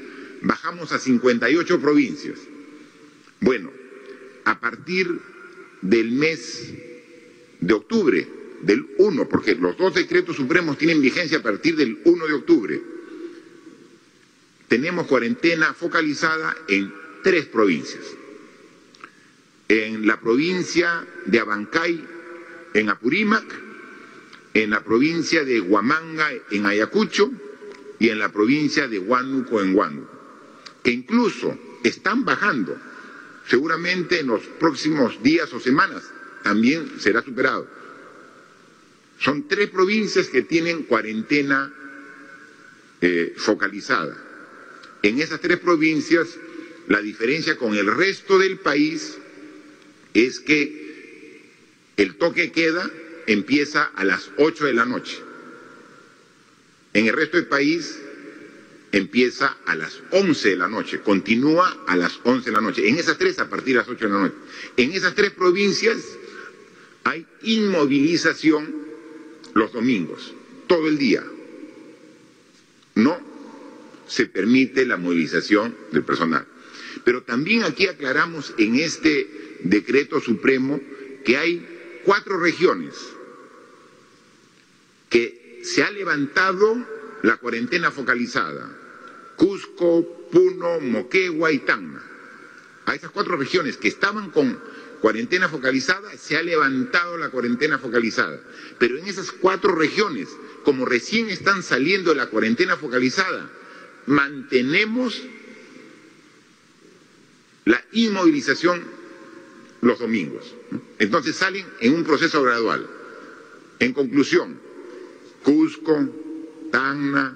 [0.43, 2.39] bajamos a 58 provincias.
[3.41, 3.69] Bueno,
[4.45, 5.19] a partir
[5.81, 6.73] del mes
[7.59, 12.27] de octubre, del 1, porque los dos decretos supremos tienen vigencia a partir del 1
[12.27, 12.81] de octubre.
[14.67, 16.93] Tenemos cuarentena focalizada en
[17.23, 18.05] tres provincias.
[19.67, 22.05] En la provincia de Abancay,
[22.73, 23.45] en Apurímac,
[24.53, 27.31] en la provincia de Huamanga, en Ayacucho,
[27.99, 30.09] y en la provincia de Huánuco, en Huánuco,
[30.83, 32.75] que incluso están bajando.
[33.47, 36.03] Seguramente en los próximos días o semanas
[36.43, 37.67] también será superado
[39.21, 41.71] Son tres provincias que tienen cuarentena
[43.01, 44.17] eh, focalizada.
[45.03, 46.27] En esas tres provincias,
[46.87, 49.19] la diferencia con el resto del país
[50.15, 51.43] es que
[51.97, 52.89] el toque queda
[53.27, 55.19] empieza a las 8 de la noche.
[56.93, 57.99] En el resto del país
[58.91, 62.89] empieza a las 11 de la noche, continúa a las 11 de la noche.
[62.89, 64.35] En esas tres, a partir de las 8 de la noche.
[64.77, 65.97] En esas tres provincias
[67.03, 68.80] hay inmovilización
[69.53, 70.33] los domingos,
[70.67, 71.23] todo el día.
[72.95, 73.19] No
[74.07, 76.45] se permite la movilización del personal.
[77.03, 80.79] Pero también aquí aclaramos en este decreto supremo
[81.23, 82.93] que hay cuatro regiones
[85.09, 86.85] que se ha levantado
[87.23, 88.77] la cuarentena focalizada.
[89.35, 92.01] Cusco, Puno, Moquegua y Tacna.
[92.85, 94.59] A esas cuatro regiones que estaban con
[95.01, 98.39] cuarentena focalizada, se ha levantado la cuarentena focalizada.
[98.77, 100.29] Pero en esas cuatro regiones,
[100.63, 103.49] como recién están saliendo de la cuarentena focalizada,
[104.05, 105.21] mantenemos
[107.65, 108.83] la inmovilización
[109.81, 110.53] los domingos.
[110.99, 112.87] Entonces salen en un proceso gradual.
[113.79, 114.59] En conclusión,
[115.43, 116.07] Cusco,
[116.71, 117.33] Tacna,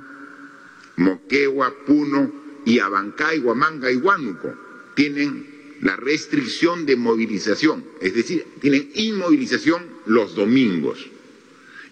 [0.98, 2.32] Moquegua, Puno
[2.66, 4.54] y Abancay, Huamanga y Huánuco
[4.94, 5.55] tienen
[5.86, 10.98] la restricción de movilización, es decir, tienen inmovilización los domingos.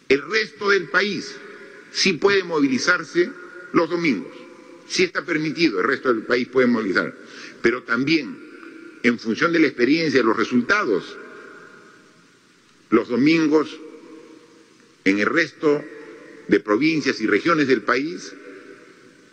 [0.09, 1.35] El resto del país
[1.91, 3.29] sí puede movilizarse
[3.71, 4.33] los domingos,
[4.87, 7.15] sí está permitido, el resto del país puede movilizar,
[7.61, 8.35] pero también
[9.03, 11.15] en función de la experiencia y los resultados,
[12.89, 13.79] los domingos
[15.05, 15.83] en el resto
[16.47, 18.33] de provincias y regiones del país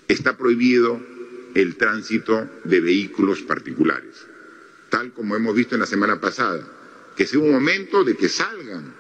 [0.07, 1.01] está prohibido
[1.55, 4.27] el tránsito de vehículos particulares,
[4.91, 6.67] tal como hemos visto en la semana pasada,
[7.17, 8.95] que sea un momento de que salgan,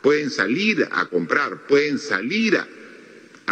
[0.00, 2.66] pueden salir a comprar, pueden salir a,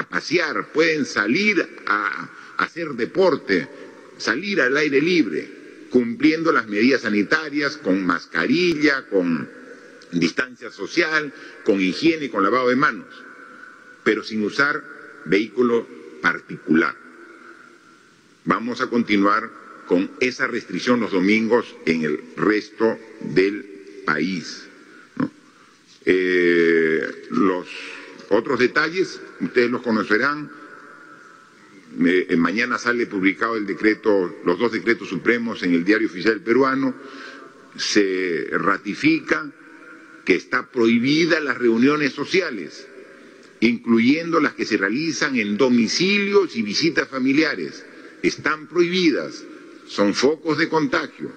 [0.08, 3.68] pasear, pueden salir a, a hacer deporte,
[4.16, 9.48] salir al aire libre, cumpliendo las medidas sanitarias con mascarilla, con
[10.12, 11.32] distancia social,
[11.64, 13.08] con higiene, con lavado de manos,
[14.02, 14.82] pero sin usar
[15.24, 15.86] vehículo
[16.20, 16.94] particular.
[18.44, 19.59] Vamos a continuar
[19.90, 23.64] con esa restricción los domingos en el resto del
[24.06, 24.68] país.
[26.04, 27.66] Eh, los
[28.28, 30.48] otros detalles, ustedes los conocerán.
[32.06, 36.94] Eh, mañana sale publicado el decreto, los dos decretos supremos en el diario oficial peruano.
[37.74, 39.50] Se ratifica
[40.24, 42.86] que está prohibida las reuniones sociales
[43.62, 47.84] incluyendo las que se realizan en domicilios y visitas familiares,
[48.22, 49.44] están prohibidas,
[49.90, 51.32] son focos de contagio.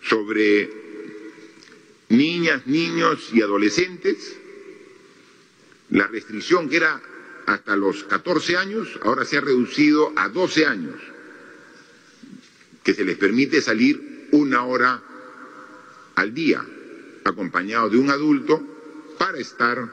[0.00, 0.70] Sobre
[2.08, 4.36] niñas, niños y adolescentes,
[5.90, 7.02] la restricción que era
[7.46, 11.00] hasta los 14 años, ahora se ha reducido a 12 años,
[12.82, 15.02] que se les permite salir una hora
[16.14, 16.64] al día,
[17.24, 18.62] acompañado de un adulto
[19.18, 19.86] para estar,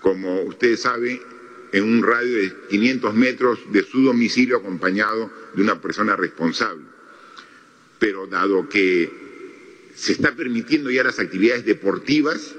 [0.00, 1.31] como ustedes saben,
[1.72, 6.82] en un radio de 500 metros de su domicilio acompañado de una persona responsable.
[7.98, 9.10] Pero dado que
[9.94, 12.54] se está permitiendo ya las actividades deportivas,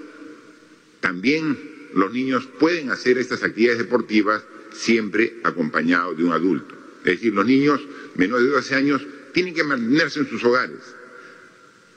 [0.99, 1.57] también
[1.93, 6.75] los niños pueden hacer estas actividades deportivas siempre acompañados de un adulto.
[6.99, 7.81] Es decir, los niños
[8.15, 10.79] menores de 12 años tienen que mantenerse en sus hogares.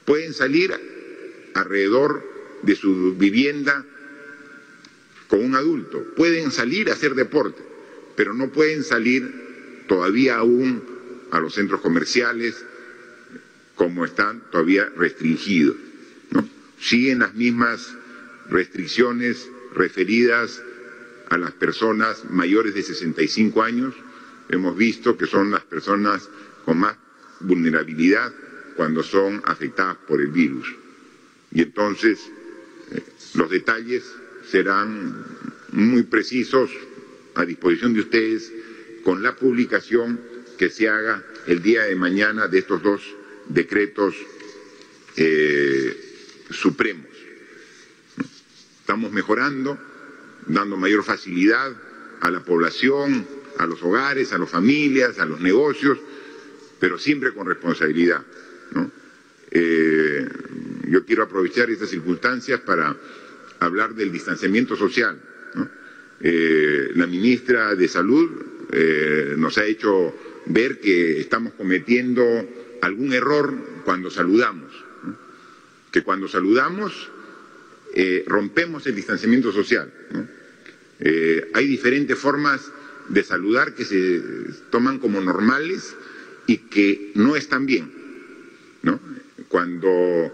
[0.05, 0.75] Pueden salir
[1.55, 2.23] alrededor
[2.63, 3.85] de su vivienda
[5.29, 6.05] con un adulto.
[6.17, 7.63] Pueden salir a hacer deporte,
[8.17, 10.83] pero no pueden salir todavía aún
[11.31, 12.65] a los centros comerciales
[13.75, 15.77] como están todavía restringidos.
[16.81, 17.95] Siguen las mismas
[18.49, 20.63] restricciones referidas
[21.31, 23.95] a las personas mayores de 65 años.
[24.49, 26.29] Hemos visto que son las personas
[26.65, 26.97] con más
[27.41, 28.33] vulnerabilidad
[28.77, 30.67] cuando son afectadas por el virus.
[31.51, 32.21] Y entonces
[33.35, 34.05] los detalles
[34.51, 35.25] serán
[35.73, 36.71] muy precisos
[37.35, 38.53] a disposición de ustedes
[39.05, 40.21] con la publicación
[40.59, 43.03] que se haga el día de mañana de estos dos
[43.49, 44.15] decretos
[45.17, 45.97] eh,
[46.51, 47.07] supremos.
[48.81, 49.79] Estamos mejorando,
[50.47, 51.73] dando mayor facilidad
[52.21, 53.27] a la población,
[53.59, 55.99] a los hogares, a las familias, a los negocios,
[56.79, 58.25] pero siempre con responsabilidad.
[59.51, 60.29] Eh,
[60.89, 62.97] yo quiero aprovechar estas circunstancias para
[63.61, 65.19] hablar del distanciamiento social.
[66.21, 68.31] Eh, la ministra de Salud
[68.73, 70.15] eh, nos ha hecho
[70.47, 72.25] ver que estamos cometiendo
[72.81, 73.53] algún error
[73.85, 74.73] cuando saludamos,
[75.91, 77.11] que cuando saludamos
[77.95, 79.93] eh, rompemos el distanciamiento social.
[81.53, 82.73] Hay diferentes formas
[83.09, 84.23] de saludar que se
[84.71, 85.95] toman como normales
[86.47, 87.93] y que no están bien.
[89.49, 90.33] Cuando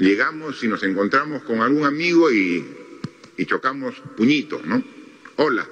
[0.00, 2.76] llegamos y nos encontramos con algún amigo y,
[3.46, 4.82] chocamos puñitos, ¿no?
[5.36, 5.66] Hola.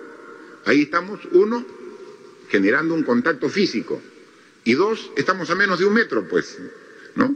[0.65, 1.65] Ahí estamos, uno,
[2.49, 4.01] generando un contacto físico.
[4.65, 6.59] Y dos, estamos a menos de un metro, pues,
[7.15, 7.35] ¿no?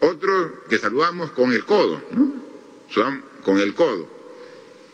[0.00, 3.22] Otro que saludamos con el codo, ¿no?
[3.44, 4.08] Con el codo.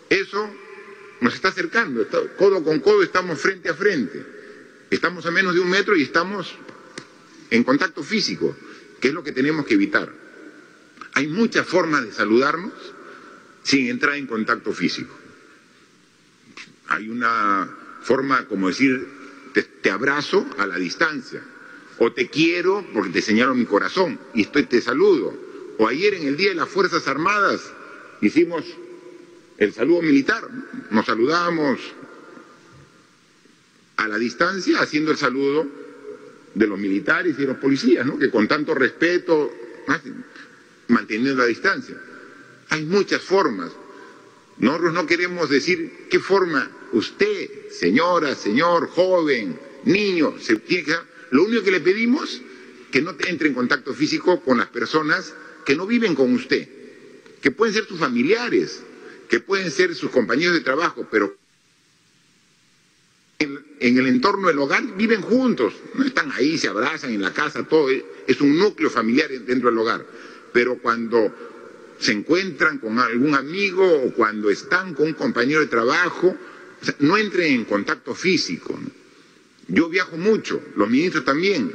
[0.09, 0.51] Eso
[1.21, 2.07] nos está acercando,
[2.39, 4.25] codo con codo estamos frente a frente.
[4.91, 6.55] Estamos a menos de un metro y estamos
[7.51, 8.57] en contacto físico,
[9.01, 10.28] que es lo que tenemos que evitar.
[11.19, 12.73] Hay muchas formas de saludarnos
[13.65, 15.19] sin entrar en contacto físico.
[16.87, 17.69] Hay una
[18.03, 19.05] forma, como decir,
[19.83, 21.43] te, abrazo a la distancia,
[21.99, 25.35] o te quiero porque te señalo mi corazón y estoy, te saludo.
[25.79, 27.63] O ayer en el Día de las Fuerzas Armadas
[28.21, 28.63] hicimos
[29.57, 30.45] el saludo militar,
[30.91, 31.81] nos saludamos
[33.97, 35.67] a la distancia haciendo el saludo
[36.55, 38.21] de los militares y de los policías, ¿no?
[38.21, 39.53] que con tanto respeto,
[40.89, 41.97] manteniendo la distancia.
[42.71, 43.71] Hay muchas formas.
[44.59, 50.85] Nosotros no queremos decir qué forma usted, señora, señor, joven, niño, se que...
[51.31, 52.41] Lo único que le pedimos
[52.91, 55.35] que no entre en contacto físico con las personas
[55.65, 56.67] que no viven con usted,
[57.43, 58.83] que pueden ser sus familiares,
[59.29, 61.37] que pueden ser sus compañeros de trabajo, pero
[63.39, 67.63] en, el entorno del hogar viven juntos, no están ahí, se abrazan en la casa,
[67.65, 70.05] todo es un núcleo familiar dentro del hogar.
[70.59, 71.33] Pero cuando
[72.01, 76.37] se encuentran con algún amigo o cuando están con un compañero de trabajo,
[76.99, 78.77] no entren en contacto físico.
[79.69, 81.71] Yo viajo mucho, los ministros también,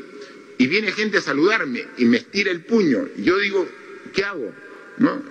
[0.58, 3.08] y viene gente a saludarme y me estira el puño.
[3.16, 3.66] Y yo digo,
[4.14, 4.54] ¿qué hago?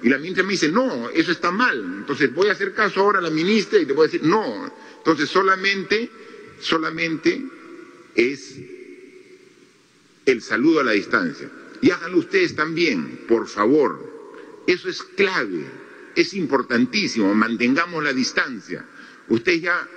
[0.02, 1.78] Y la ministra me dice, no, eso está mal.
[1.98, 4.72] Entonces voy a hacer caso ahora a la ministra y te voy a decir, no.
[4.96, 6.08] Entonces solamente,
[6.58, 7.44] solamente
[8.14, 8.56] es
[10.24, 11.50] el saludo a la distancia.
[11.82, 14.62] Y háganlo ustedes también, por favor.
[14.66, 15.66] Eso es clave,
[16.14, 18.86] es importantísimo, mantengamos la distancia.
[19.28, 19.88] Ustedes ya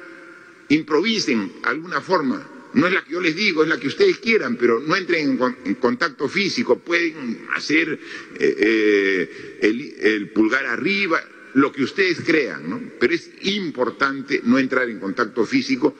[0.70, 4.58] improvisen alguna forma, no es la que yo les digo, es la que ustedes quieran,
[4.58, 8.00] pero no entren en, contacto físico, pueden hacer
[8.40, 9.60] eh, eh,
[10.02, 11.22] el, pulgar arriba,
[11.54, 12.82] lo que ustedes crean, ¿no?
[13.00, 15.96] Pero es importante no entrar en contacto físico.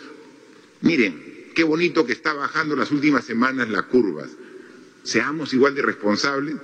[0.82, 4.32] Miren, qué bonito que está bajando las últimas semanas las curvas.
[5.06, 6.56] Seamos igual de responsables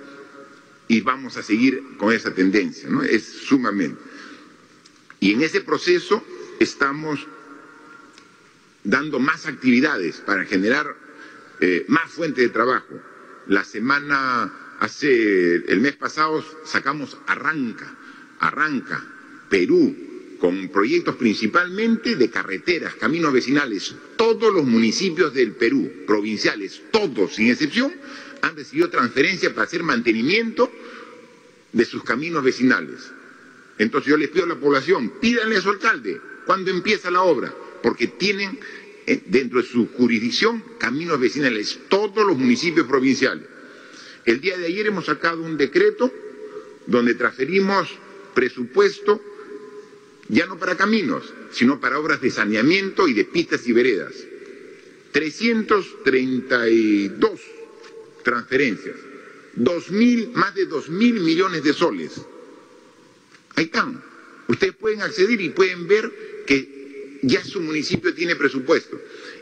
[0.88, 3.04] y vamos a seguir con esa tendencia, ¿no?
[3.04, 4.02] Es sumamente.
[5.20, 6.26] Y en ese proceso
[6.60, 7.26] estamos
[8.84, 10.96] dando más actividades para generar
[11.60, 13.00] eh, más fuentes de trabajo.
[13.48, 17.96] La semana, hace el mes pasado sacamos Arranca,
[18.40, 19.06] Arranca,
[19.50, 19.96] Perú,
[20.40, 23.96] con proyectos principalmente de carreteras, caminos vecinales.
[24.18, 27.94] Todos los municipios del Perú, provinciales, todos sin excepción,
[28.42, 30.72] han recibido transferencia para hacer mantenimiento
[31.72, 33.12] de sus caminos vecinales.
[33.78, 37.54] Entonces yo les pido a la población, pídanle a su alcalde cuándo empieza la obra,
[37.82, 38.60] porque tienen
[39.08, 43.48] eh, dentro de su jurisdicción caminos vecinales, todos los municipios provinciales.
[44.26, 46.12] El día de ayer hemos sacado un decreto
[46.86, 47.90] donde transferimos
[48.34, 49.22] presupuesto
[50.28, 54.14] ya no para caminos, sino para obras de saneamiento y de pistas y veredas.
[55.12, 57.42] 332
[58.24, 58.96] transferencias,
[59.54, 62.22] dos mil, más de dos mil millones de soles.
[63.56, 64.02] Ahí están.
[64.48, 69.00] Ustedes pueden acceder y pueden ver que ya su municipio tiene presupuesto.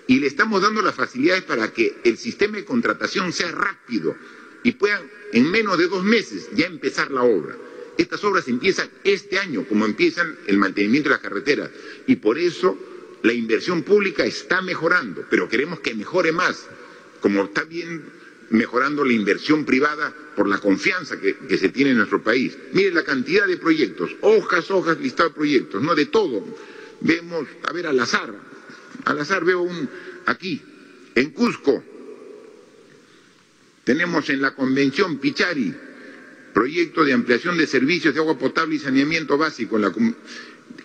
[0.07, 4.15] Y le estamos dando las facilidades para que el sistema de contratación sea rápido
[4.63, 7.55] y puedan en menos de dos meses ya empezar la obra.
[7.97, 11.69] Estas obras empiezan este año, como empiezan el mantenimiento de las carreteras.
[12.07, 12.77] Y por eso
[13.23, 16.67] la inversión pública está mejorando, pero queremos que mejore más.
[17.19, 18.03] Como está bien
[18.51, 22.57] mejorando la inversión privada por la confianza que, se tiene en nuestro país.
[22.73, 26.43] Mire la cantidad de proyectos, hojas, hojas, listado de proyectos, no de todo.
[27.01, 28.33] Vemos, a ver, al azar,
[29.05, 29.89] al azar veo un
[30.25, 30.61] aquí,
[31.15, 31.83] en Cusco,
[33.83, 35.73] tenemos en la Convención Pichari,
[36.53, 39.91] proyecto de ampliación de servicios de agua potable y saneamiento básico en la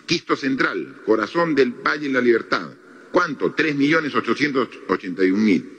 [0.05, 2.69] Quisto Central, corazón del Valle de la Libertad.
[3.11, 3.55] ¿Cuánto?
[3.55, 5.74] 3.881.000.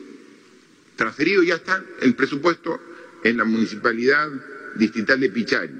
[0.97, 2.81] Transferido ya está el presupuesto
[3.23, 4.29] en la Municipalidad
[4.75, 5.75] Distrital de Pichari.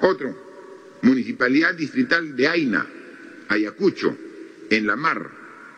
[0.00, 2.86] Otro, Municipalidad Distrital de Aina,
[3.48, 4.16] Ayacucho,
[4.70, 5.30] en La Mar,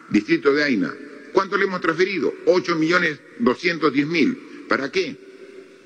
[0.08, 0.92] Distrito de Aina.
[1.32, 2.34] ¿Cuánto le hemos transferido?
[2.46, 4.66] Ocho millones doscientos diez mil.
[4.68, 5.30] ¿Para qué?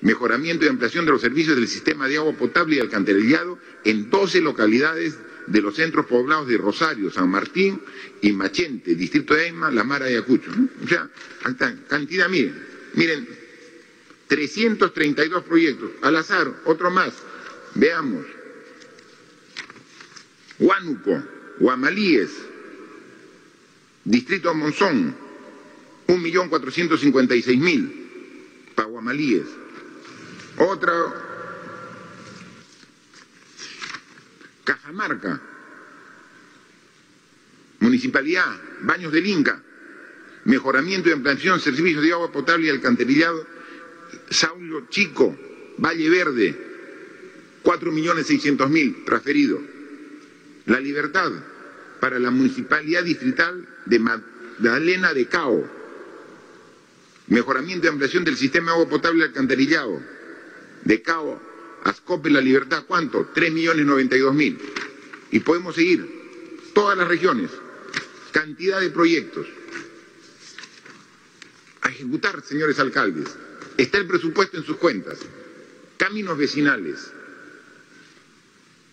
[0.04, 4.42] mejoramiento y ampliación de los servicios del sistema de agua potable y alcantarillado en 12
[4.42, 7.80] localidades de los centros poblados de Rosario, San Martín
[8.20, 10.50] y Machente, distrito de Aima, La Mara y Ayacucho.
[10.84, 11.08] O sea,
[11.88, 12.54] cantidad, miren,
[12.94, 13.28] miren,
[14.28, 17.14] 332 proyectos, al azar, otro más,
[17.74, 18.24] veamos.
[20.58, 21.22] Huánuco,
[21.58, 22.30] Guamalíes,
[24.04, 25.14] distrito Monzón,
[26.06, 27.92] 1.456.000
[28.74, 29.46] para Guamalíes.
[30.56, 30.92] Otra
[34.62, 35.40] Cajamarca,
[37.80, 39.63] Municipalidad, Baños del Inca,
[40.44, 43.46] mejoramiento y ampliación servicios de agua potable y alcantarillado,
[44.30, 45.36] Saulo Chico,
[45.78, 46.56] Valle Verde,
[47.62, 49.60] 4.600.000 transferido.
[50.66, 51.32] La Libertad
[52.00, 55.68] para la Municipalidad Distrital de Magdalena de Cao,
[57.28, 60.00] mejoramiento y ampliación del sistema de agua potable y alcantarillado,
[60.84, 61.40] de Cao
[61.84, 63.30] Ascope La Libertad, ¿cuánto?
[63.34, 64.58] 3.092.000.
[65.32, 66.24] Y podemos seguir.
[66.72, 67.50] Todas las regiones.
[68.32, 69.46] Cantidad de proyectos.
[71.84, 73.28] A ejecutar, señores alcaldes.
[73.76, 75.18] Está el presupuesto en sus cuentas.
[75.96, 77.12] Caminos vecinales.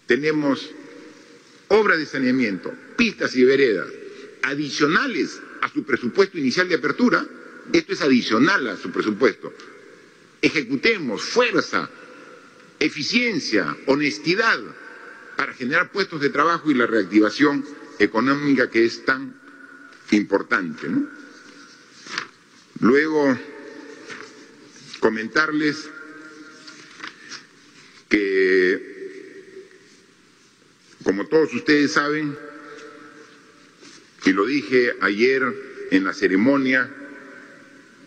[0.05, 0.69] Tenemos
[1.69, 3.87] obras de saneamiento, pistas y veredas,
[4.43, 7.25] adicionales a su presupuesto inicial de apertura.
[7.71, 9.53] Esto es adicional a su presupuesto.
[10.41, 11.89] Ejecutemos, fuerza,
[12.79, 14.59] eficiencia, honestidad
[15.37, 17.63] para generar puestos de trabajo y la reactivación
[17.99, 19.33] económica que es tan
[20.11, 20.87] importante.
[22.82, 23.38] Luego,
[24.99, 25.88] comentarles
[28.09, 29.67] que,
[31.03, 32.36] como todos ustedes saben,
[34.25, 35.43] y lo dije ayer
[35.91, 36.91] en la ceremonia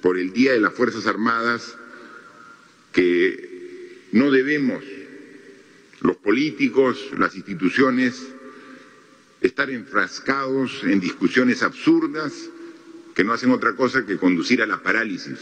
[0.03, 1.77] por el Día de las Fuerzas Armadas,
[2.93, 4.83] que no debemos,
[6.01, 8.27] los políticos, las instituciones,
[9.41, 12.51] estar enfrascados en discusiones absurdas
[13.15, 15.39] que no hacen otra cosa que conducir a la parálisis.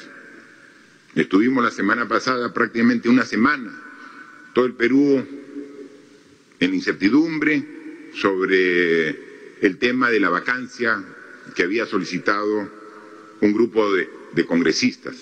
[1.14, 3.72] Estuvimos la semana pasada prácticamente una semana,
[4.54, 5.24] todo el Perú
[6.60, 7.64] en incertidumbre
[8.14, 9.08] sobre
[9.60, 11.02] el tema de la vacancia
[11.54, 12.70] que había solicitado
[13.40, 15.16] un grupo de, de congresistas.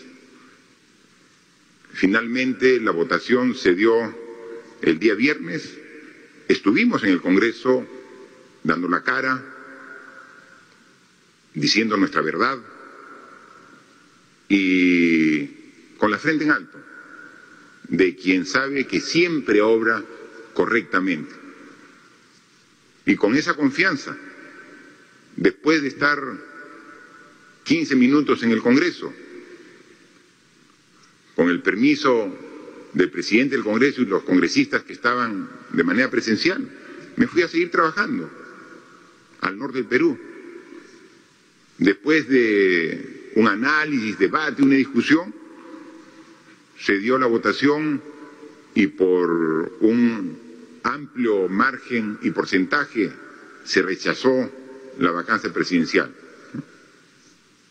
[1.93, 4.15] Finalmente la votación se dio
[4.83, 5.77] el día viernes.
[6.49, 7.87] Estuvimos en el Congreso
[8.63, 9.43] dando la cara,
[11.55, 12.59] diciendo nuestra verdad
[14.49, 15.47] y
[15.99, 16.79] con la frente en alto
[17.89, 20.03] de quien sabe que siempre obra
[20.55, 21.35] correctamente.
[23.05, 24.17] Y con esa confianza,
[25.37, 26.19] después de estar
[27.65, 29.13] 15 minutos en el Congreso,
[31.35, 32.37] con el permiso
[32.93, 36.69] del presidente del Congreso y los congresistas que estaban de manera presencial,
[37.17, 38.31] me fui a seguir trabajando
[39.41, 40.19] al norte del Perú.
[41.81, 45.35] Después de un análisis, debate, una discusión,
[46.79, 48.03] se dio la votación
[48.75, 50.39] y por un
[50.83, 53.11] amplio margen y porcentaje
[53.65, 54.51] se rechazó
[54.99, 56.15] la vacancia presidencial.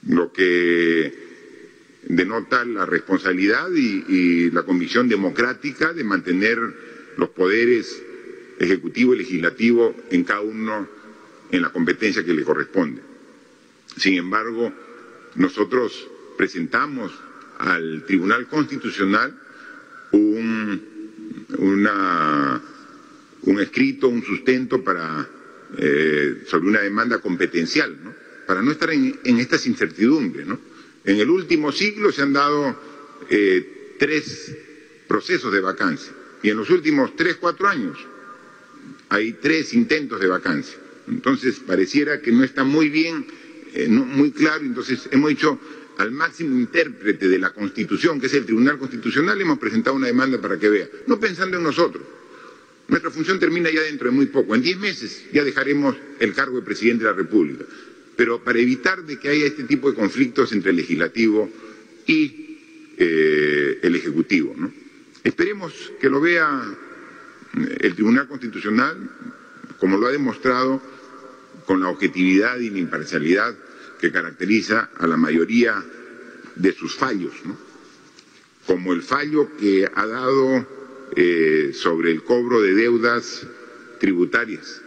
[0.08, 1.14] Lo que
[2.08, 6.58] denota la responsabilidad y, la convicción democrática de mantener
[7.16, 8.02] los poderes
[8.58, 10.88] ejecutivo y legislativo en cada uno
[11.52, 13.09] en la competencia que le corresponde.
[14.00, 14.72] Sin embargo,
[15.36, 17.12] nosotros presentamos
[17.58, 19.38] al Tribunal Constitucional
[20.14, 20.82] un,
[23.42, 25.28] un escrito, un sustento para,
[25.78, 27.94] eh, sobre una demanda competencial,
[28.48, 30.48] para no estar en, estas incertidumbres.
[30.48, 30.58] ¿no?
[31.04, 32.80] En el último siglo se han dado
[33.30, 34.56] eh, tres
[35.10, 37.98] procesos de vacancia y en los últimos tres, cuatro años
[39.10, 40.78] hay tres intentos de vacancia.
[41.10, 43.26] Entonces pareciera que no está muy bien,
[43.74, 45.60] eh, muy claro, entonces hemos dicho
[45.98, 50.40] al máximo intérprete de la Constitución, que es el Tribunal Constitucional, hemos presentado una demanda
[50.40, 52.04] para que vea, no pensando en nosotros.
[52.88, 56.58] Nuestra función termina ya dentro de muy poco, en diez meses ya dejaremos el cargo
[56.58, 57.66] de presidente de la República
[58.20, 61.50] pero para evitar de que haya este tipo de conflictos entre el legislativo
[62.06, 62.58] y
[62.98, 64.54] eh, el ejecutivo.
[65.24, 66.66] Esperemos que lo vea
[67.58, 69.10] eh, el Tribunal Constitucional,
[69.80, 70.82] como lo ha demostrado
[71.70, 73.54] con la objetividad y la imparcialidad
[74.02, 75.86] que caracteriza a la mayoría
[76.56, 77.32] de sus fallos,
[78.66, 80.68] como el fallo que ha dado
[81.16, 83.46] eh, sobre el cobro de deudas
[84.00, 84.82] tributarias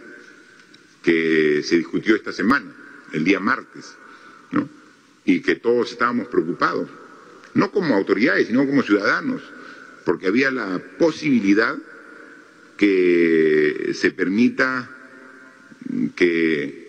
[1.01, 2.75] que se discutió esta semana
[3.13, 3.95] el día martes,
[4.51, 4.67] ¿no?
[5.23, 6.89] Y que todos estábamos preocupados,
[7.53, 9.41] no como autoridades, sino como ciudadanos,
[10.03, 11.77] porque había la posibilidad
[12.75, 14.92] que se permita
[16.15, 16.83] que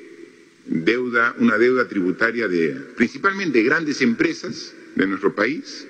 [0.67, 5.87] deuda, una deuda tributaria de principalmente grandes empresas de nuestro país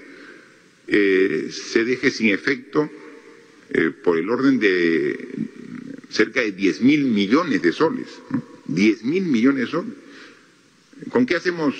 [0.86, 2.90] eh, se deje sin efecto
[3.70, 5.28] eh, por el orden de
[6.10, 8.06] cerca de 10 mil millones de soles.
[8.66, 9.94] 10 mil millones de soles.
[11.10, 11.74] ¿Con qué hacemos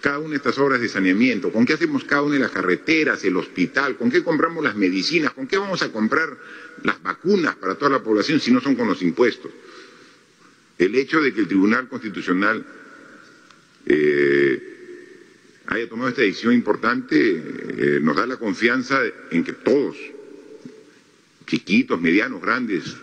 [0.00, 1.52] cada una de estas obras de saneamiento?
[1.52, 3.96] ¿Con qué hacemos cada una de las carreteras, el hospital?
[3.96, 5.32] ¿Con qué compramos las medicinas?
[5.32, 6.36] ¿Con qué vamos a comprar
[6.82, 9.50] las vacunas para toda la población si no son con los impuestos?
[10.80, 12.64] El hecho de que el Tribunal Constitucional
[13.84, 14.62] eh,
[15.66, 18.98] haya tomado esta decisión importante eh, nos da la confianza
[19.30, 19.98] en que todos,
[21.46, 22.96] chiquitos, medianos, grandes,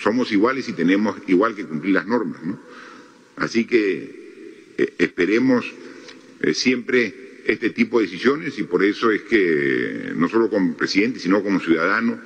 [0.00, 2.40] somos iguales y tenemos igual que cumplir las normas.
[3.36, 5.66] Así que eh, esperemos
[6.54, 11.42] siempre este tipo de decisiones y por eso es que no solo como presidente, sino
[11.42, 12.18] como ciudadano,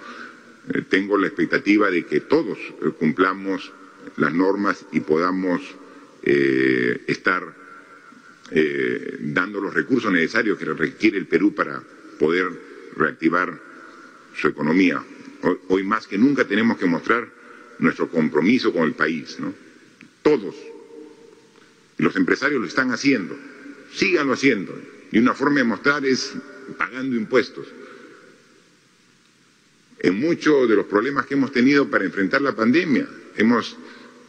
[0.88, 2.56] tengo la expectativa de que todos
[2.98, 3.72] cumplamos
[4.16, 5.60] las normas y podamos
[6.22, 7.54] estar
[8.52, 11.82] eh, dando los recursos necesarios que requiere el Perú para
[12.18, 12.48] poder
[12.94, 13.58] reactivar
[14.36, 15.02] su economía.
[15.68, 17.28] Hoy, más que nunca tenemos que mostrar
[17.80, 19.52] nuestro compromiso con el país, ¿no?
[20.22, 20.54] Todos.
[21.98, 23.36] Los empresarios lo están haciendo,
[23.92, 24.78] síganlo haciendo.
[25.10, 26.34] Y una forma de mostrar es
[26.78, 27.66] pagando impuestos.
[29.98, 33.76] En muchos de los problemas que hemos tenido para enfrentar la pandemia, hemos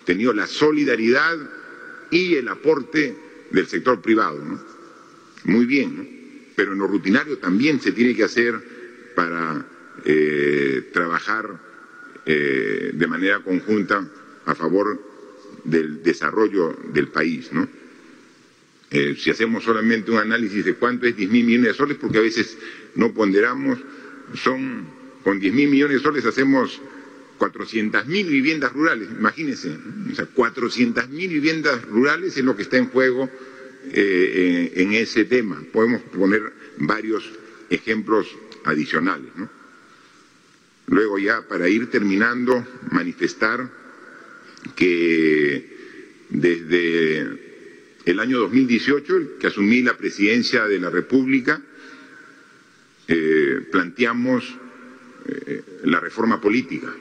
[0.05, 1.37] tenido la solidaridad
[2.09, 3.15] y el aporte
[3.51, 4.43] del sector privado.
[4.43, 4.59] ¿no?
[5.45, 8.55] Muy bien, pero en lo rutinario también se tiene que hacer
[9.15, 9.65] para
[10.05, 11.59] eh, trabajar
[12.25, 14.07] eh, de manera conjunta
[14.45, 15.01] a favor
[15.63, 17.51] del desarrollo del país.
[17.51, 17.67] ¿no?
[18.89, 22.19] Eh, si hacemos solamente un análisis de cuánto es 10 mil millones de soles, porque
[22.19, 22.57] a veces
[22.95, 23.79] no ponderamos,
[24.35, 24.85] son
[25.23, 26.81] con 10 mil millones de soles hacemos
[27.37, 29.77] 400.000 mil viviendas rurales, imagínense,
[30.11, 33.29] o sea, 400.000 mil viviendas rurales es lo que está en juego
[33.91, 35.61] eh, en, ese tema.
[35.71, 37.29] Podemos poner varios
[37.69, 38.27] ejemplos
[38.65, 39.31] adicionales.
[40.87, 43.69] Luego ya, para ir terminando, manifestar
[44.75, 45.77] que
[46.29, 47.27] desde
[48.05, 51.61] el año 2018, que asumí la presidencia de la República,
[53.07, 54.43] eh, planteamos
[55.27, 56.93] eh, la reforma política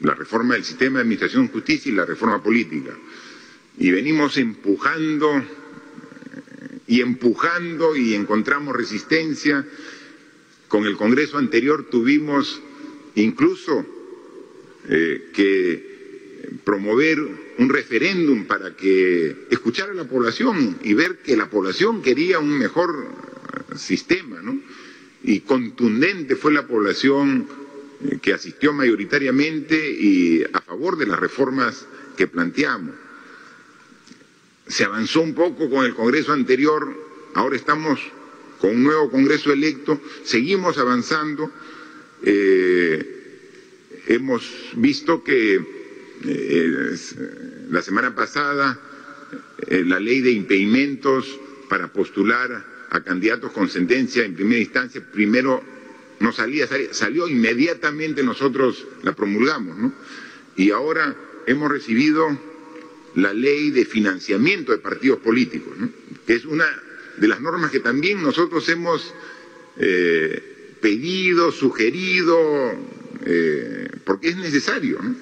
[0.00, 2.96] la reforma del sistema de administración justicia y la reforma política.
[3.78, 5.42] Y venimos empujando eh,
[6.86, 9.64] y empujando y encontramos resistencia.
[10.68, 12.60] Con el Congreso anterior tuvimos
[13.14, 13.86] incluso
[14.88, 15.88] eh, que
[16.64, 17.18] promover
[17.58, 22.56] un referéndum para que escuchara a la población y ver que la población quería un
[22.56, 23.08] mejor
[23.76, 24.60] sistema, ¿no?
[25.22, 27.67] Y contundente fue la población eh,
[28.20, 31.86] que asistió mayoritariamente y a favor de las reformas
[32.16, 32.94] que planteamos.
[34.66, 36.94] Se avanzó un poco con el Congreso anterior,
[37.34, 38.00] ahora estamos
[38.60, 41.50] con un nuevo Congreso electo, seguimos avanzando.
[42.22, 43.14] Eh,
[44.08, 44.44] hemos
[44.74, 45.60] visto que
[46.24, 46.96] eh,
[47.70, 48.80] la semana pasada
[49.68, 51.38] la ley de impedimentos
[51.68, 55.62] para postular a candidatos con sentencia en primera instancia, primero
[56.20, 59.92] no salía, salió inmediatamente nosotros la promulgamos, ¿no?
[60.56, 61.16] Y ahora
[61.46, 62.36] hemos recibido
[63.14, 65.90] la ley de financiamiento de partidos políticos, ¿no?
[66.26, 66.66] que es una
[67.16, 69.14] de las normas que también nosotros hemos
[69.78, 72.72] eh, pedido, sugerido,
[73.24, 75.00] eh, porque es necesario.
[75.02, 75.16] ¿no?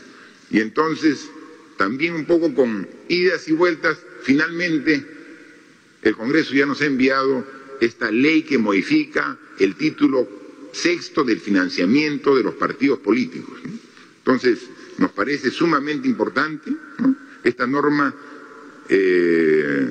[0.50, 1.30] Y entonces,
[1.76, 5.04] también un poco con idas y vueltas, finalmente
[6.02, 7.46] el Congreso ya nos ha enviado
[7.80, 10.28] esta ley que modifica el título
[10.76, 13.58] sexto del financiamiento de los partidos políticos.
[14.18, 14.60] Entonces,
[14.98, 16.70] nos parece sumamente importante.
[17.42, 18.14] Esta norma
[18.88, 19.88] eh,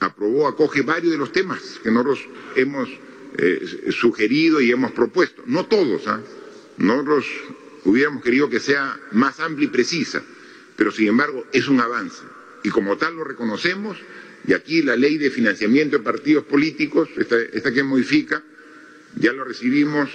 [0.00, 2.20] aprobó, acoge varios de los temas que nosotros
[2.56, 2.88] hemos
[3.36, 5.42] eh, sugerido y hemos propuesto.
[5.46, 6.20] No todos, ¿ah?
[6.78, 7.26] nosotros
[7.84, 10.22] hubiéramos querido que sea más amplia y precisa,
[10.76, 12.22] pero sin embargo es un avance.
[12.62, 13.98] Y como tal lo reconocemos,
[14.46, 18.42] y aquí la ley de financiamiento de partidos políticos, esta que modifica,
[19.16, 20.10] ya lo recibimos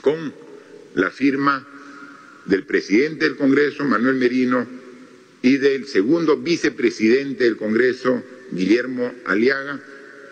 [0.00, 0.32] con
[0.94, 1.66] la firma
[2.46, 4.66] del presidente del Congreso, Manuel Merino,
[5.42, 9.80] y del segundo vicepresidente del Congreso, Guillermo Aliaga,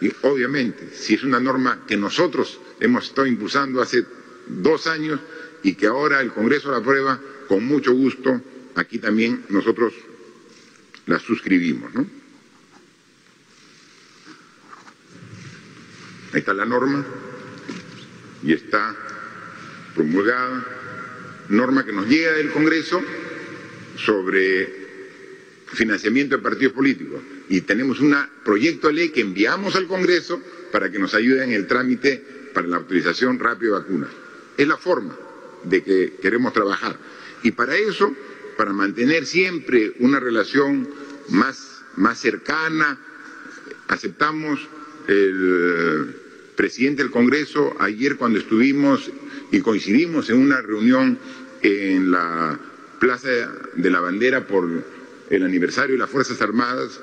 [0.00, 4.04] y obviamente, si es una norma que nosotros hemos estado impulsando hace
[4.46, 5.20] dos años
[5.62, 8.40] y que ahora el Congreso la aprueba, con mucho gusto,
[8.74, 9.94] aquí también nosotros
[11.06, 11.92] la suscribimos.
[16.32, 17.06] Ahí está la norma
[18.46, 18.94] y está
[19.94, 20.64] promulgada,
[21.48, 23.02] norma que nos llega del Congreso
[23.96, 24.86] sobre
[25.66, 27.20] financiamiento de partidos políticos.
[27.48, 30.40] Y tenemos un proyecto de ley que enviamos al Congreso
[30.70, 32.22] para que nos ayude en el trámite
[32.54, 34.10] para la autorización rápida de vacunas.
[34.56, 35.16] Es la forma
[35.64, 36.96] de que queremos trabajar.
[37.42, 38.14] Y para eso,
[38.56, 40.88] para mantener siempre una relación
[41.30, 42.96] más, más cercana,
[43.88, 44.60] aceptamos
[45.08, 46.25] el
[46.56, 49.10] presidente del Congreso ayer cuando estuvimos
[49.52, 51.18] y coincidimos en una reunión
[51.62, 52.58] en la
[52.98, 53.28] Plaza
[53.74, 54.66] de la Bandera por
[55.28, 57.00] el aniversario de las Fuerzas Armadas,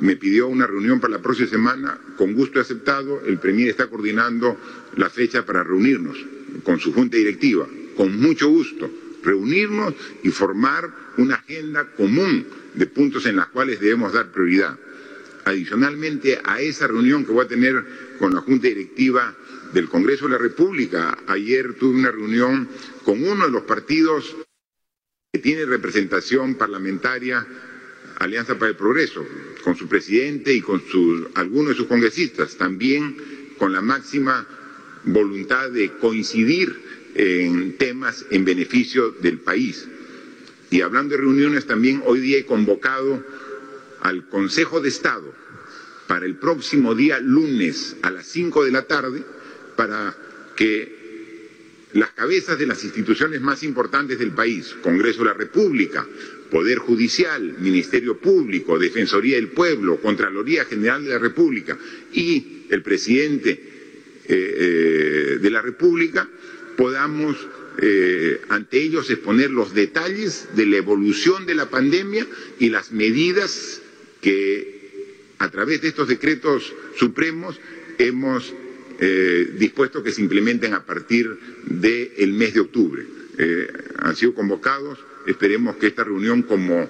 [0.00, 3.86] me pidió una reunión para la próxima semana, con gusto he aceptado, el Premier está
[3.86, 4.58] coordinando
[4.96, 6.18] la fecha para reunirnos
[6.64, 8.90] con su junta directiva, con mucho gusto,
[9.22, 14.76] reunirnos y formar una agenda común de puntos en las cuales debemos dar prioridad.
[15.44, 17.84] Adicionalmente a esa reunión que voy a tener
[18.18, 19.34] con la Junta Directiva
[19.72, 22.68] del Congreso de la República, ayer tuve una reunión
[23.04, 24.36] con uno de los partidos
[25.32, 27.46] que tiene representación parlamentaria,
[28.18, 29.26] Alianza para el Progreso,
[29.62, 30.82] con su presidente y con
[31.34, 33.16] algunos de sus congresistas, también
[33.58, 34.46] con la máxima
[35.04, 39.86] voluntad de coincidir en temas en beneficio del país.
[40.70, 43.22] Y hablando de reuniones, también hoy día he convocado
[44.00, 45.32] al Consejo de Estado
[46.06, 49.22] para el próximo día lunes a las 5 de la tarde
[49.76, 50.16] para
[50.56, 50.96] que
[51.92, 56.06] las cabezas de las instituciones más importantes del país, Congreso de la República,
[56.50, 61.76] Poder Judicial, Ministerio Público, Defensoría del Pueblo, Contraloría General de la República
[62.12, 63.58] y el presidente eh,
[64.28, 66.28] eh, de la República,
[66.76, 67.36] podamos
[67.78, 72.26] eh, ante ellos exponer los detalles de la evolución de la pandemia
[72.58, 73.80] y las medidas
[74.20, 74.75] que
[75.38, 77.60] a través de estos decretos supremos
[77.98, 78.54] hemos
[78.98, 83.06] eh, dispuesto que se implementen a partir del mes de octubre.
[83.38, 83.66] Eh,
[83.98, 86.88] han sido convocados, esperemos que esta reunión, como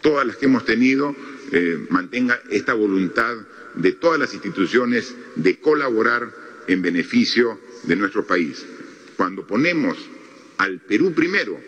[0.00, 1.14] todas las que hemos tenido,
[1.52, 3.36] eh, mantenga esta voluntad
[3.74, 6.32] de todas las instituciones de colaborar
[6.66, 8.64] en beneficio de nuestro país.
[9.16, 9.98] Cuando ponemos
[10.56, 11.60] al Perú primero,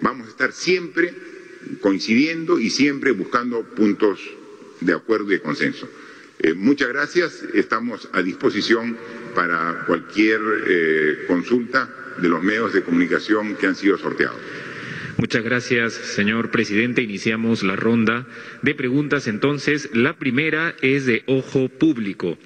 [0.00, 1.14] vamos a estar siempre
[1.80, 4.18] coincidiendo y siempre buscando puntos
[4.80, 5.88] de acuerdo y de consenso.
[6.38, 7.44] Eh, muchas gracias.
[7.54, 8.96] Estamos a disposición
[9.34, 11.88] para cualquier eh, consulta
[12.20, 14.38] de los medios de comunicación que han sido sorteados.
[15.18, 17.02] Muchas gracias, señor presidente.
[17.02, 18.26] Iniciamos la ronda
[18.62, 19.26] de preguntas.
[19.26, 22.38] Entonces, la primera es de ojo público.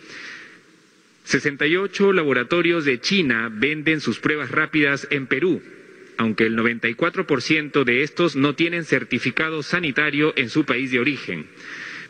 [1.25, 5.63] 68 laboratorios de China venden sus pruebas rápidas en Perú,
[6.19, 11.47] aunque el 94% de estos no tienen certificado sanitario en su país de origen.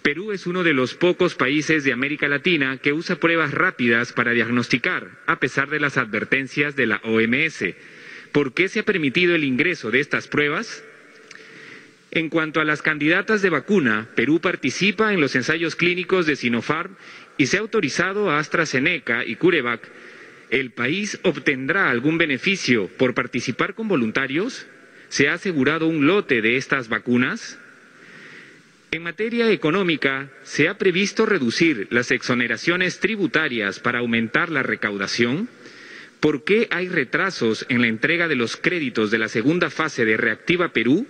[0.04, 4.32] Perú es uno de los pocos países de América Latina que usa pruebas rápidas para
[4.32, 7.74] diagnosticar, a pesar de las advertencias de la OMS.
[8.30, 10.84] ¿Por qué se ha permitido el ingreso de estas pruebas?
[12.10, 16.96] En cuanto a las candidatas de vacuna, Perú participa en los ensayos clínicos de Sinopharm
[17.38, 19.88] y se ha autorizado a AstraZeneca y CureVac.
[20.50, 24.66] ¿El país obtendrá algún beneficio por participar con voluntarios?
[25.08, 27.58] ¿Se ha asegurado un lote de estas vacunas?
[28.94, 35.48] En materia económica, se ha previsto reducir las exoneraciones tributarias para aumentar la recaudación.
[36.20, 40.16] ¿Por qué hay retrasos en la entrega de los créditos de la segunda fase de
[40.16, 41.08] Reactiva Perú?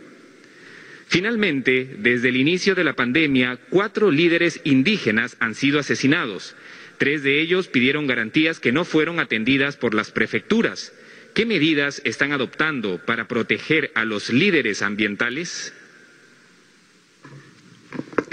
[1.09, 6.57] Finalmente, desde el inicio de la pandemia, cuatro líderes indígenas han sido asesinados.
[6.97, 10.95] Tres de ellos pidieron garantías que no fueron atendidas por las prefecturas.
[11.35, 15.75] ¿Qué medidas están adoptando para proteger a los líderes ambientales?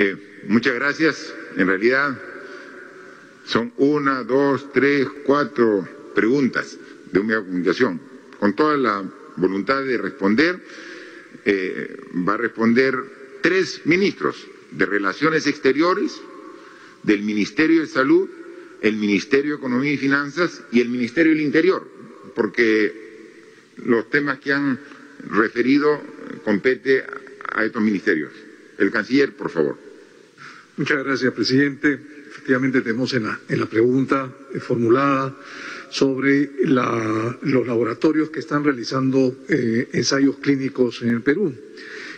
[0.01, 1.31] Eh, muchas gracias.
[1.57, 2.17] En realidad
[3.45, 6.75] son una, dos, tres, cuatro preguntas
[7.11, 8.01] de un medio de comunicación.
[8.39, 9.03] Con toda la
[9.35, 10.59] voluntad de responder,
[11.45, 11.97] eh,
[12.27, 12.95] va a responder
[13.43, 16.19] tres ministros de Relaciones Exteriores,
[17.03, 18.27] del Ministerio de Salud,
[18.81, 21.87] el Ministerio de Economía y Finanzas y el Ministerio del Interior,
[22.33, 22.91] porque
[23.85, 24.79] los temas que han
[25.29, 26.01] referido
[26.43, 27.03] compete
[27.53, 28.31] a estos ministerios.
[28.79, 29.90] El canciller, por favor.
[30.77, 31.99] Muchas gracias, presidente.
[32.31, 35.35] Efectivamente, tenemos en la, pregunta eh, formulada
[35.89, 41.53] sobre los laboratorios que están realizando eh, ensayos clínicos en el Perú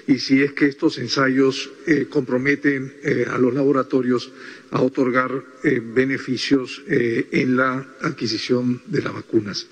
[0.05, 2.93] y si es que estos ensayos eh, comprometen
[3.31, 4.31] a los laboratorios
[4.69, 5.31] a otorgar
[5.63, 9.67] beneficios en la adquisición de las vacunas.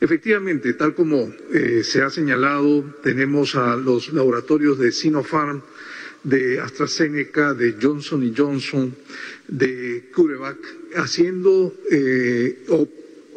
[0.00, 1.32] Efectivamente, tal como
[1.82, 5.62] se ha señalado, tenemos a los laboratorios de Sinopharm
[6.24, 8.94] de AstraZeneca, de Johnson Johnson,
[9.48, 10.58] de CureVac,
[10.96, 12.88] haciendo eh, o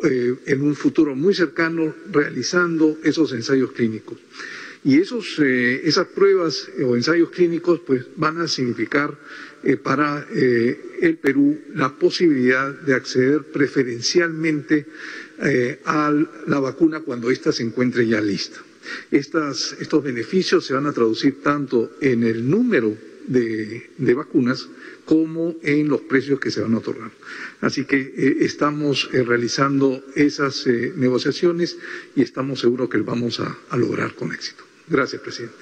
[0.04, 4.18] eh, en un futuro muy cercano realizando esos ensayos clínicos.
[4.84, 9.18] Y esos, eh, esas pruebas o ensayos clínicos pues, van a significar
[9.82, 14.86] para el Perú la posibilidad de acceder preferencialmente
[15.86, 16.14] a
[16.46, 18.65] la vacuna cuando ésta se encuentre ya lista.
[19.12, 22.96] Estos beneficios se van a traducir tanto en el número
[23.28, 24.68] de, vacunas
[25.06, 27.12] como en los precios que se van a otorgar.
[27.62, 31.78] Así que eh, estamos eh, realizando esas eh, negociaciones
[32.16, 34.64] y estamos seguros que vamos a, lograr con éxito.
[34.88, 35.56] Gracias, presidente.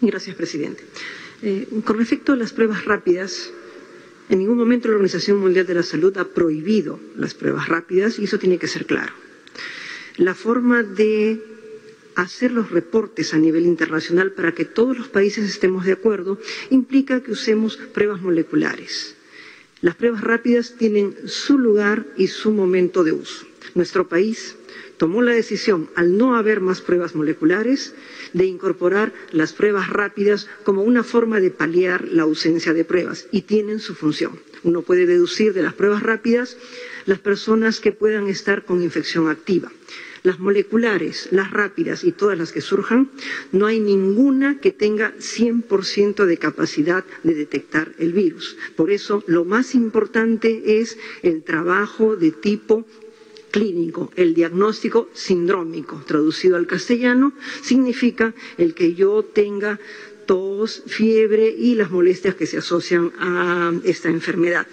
[0.00, 0.84] Gracias, presidente.
[1.84, 3.50] con respecto a las pruebas rápidas,
[4.28, 8.24] en ningún momento la Organización Mundial de la Salud ha prohibido las pruebas rápidas y
[8.24, 9.23] eso tiene que ser claro.
[10.16, 11.42] La forma de
[12.14, 16.38] hacer los reportes a nivel internacional para que todos los países estemos de acuerdo
[16.70, 19.16] implica que usemos pruebas moleculares.
[19.80, 23.44] Las pruebas rápidas tienen su lugar y su momento de uso.
[23.74, 24.54] Nuestro país
[24.98, 27.96] tomó la decisión, al no haber más pruebas moleculares,
[28.32, 33.42] de incorporar las pruebas rápidas como una forma de paliar la ausencia de pruebas y
[33.42, 34.38] tienen su función.
[34.62, 36.56] Uno puede deducir de las pruebas rápidas
[37.04, 39.72] las personas que puedan estar con infección activa
[40.24, 43.10] las moleculares, las rápidas y todas las que surjan,
[43.52, 48.56] no hay ninguna que tenga 100% de capacidad de detectar el virus.
[48.74, 52.86] Por eso, lo más importante es el trabajo de tipo
[53.50, 54.10] clínico.
[54.16, 59.78] El diagnóstico sindrómico, traducido al castellano, significa el que yo tenga
[60.24, 64.66] tos, fiebre y las molestias que se asocian a esta enfermedad.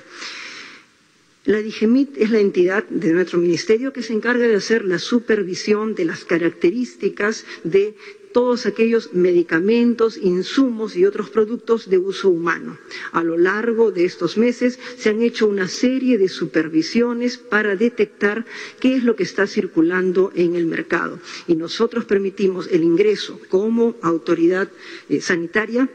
[1.46, 5.96] La DIGEMIT es la entidad de nuestro ministerio que se encarga de hacer la supervisión
[5.96, 7.96] de las características de
[8.32, 12.78] todos aquellos medicamentos, insumos y otros productos de uso humano.
[13.12, 18.46] A lo largo de estos meses se han hecho una serie de supervisiones para detectar
[18.80, 23.96] qué es lo que está circulando en el mercado y nosotros permitimos el ingreso como
[24.04, 24.70] autoridad
[25.10, 25.90] eh, sanitaria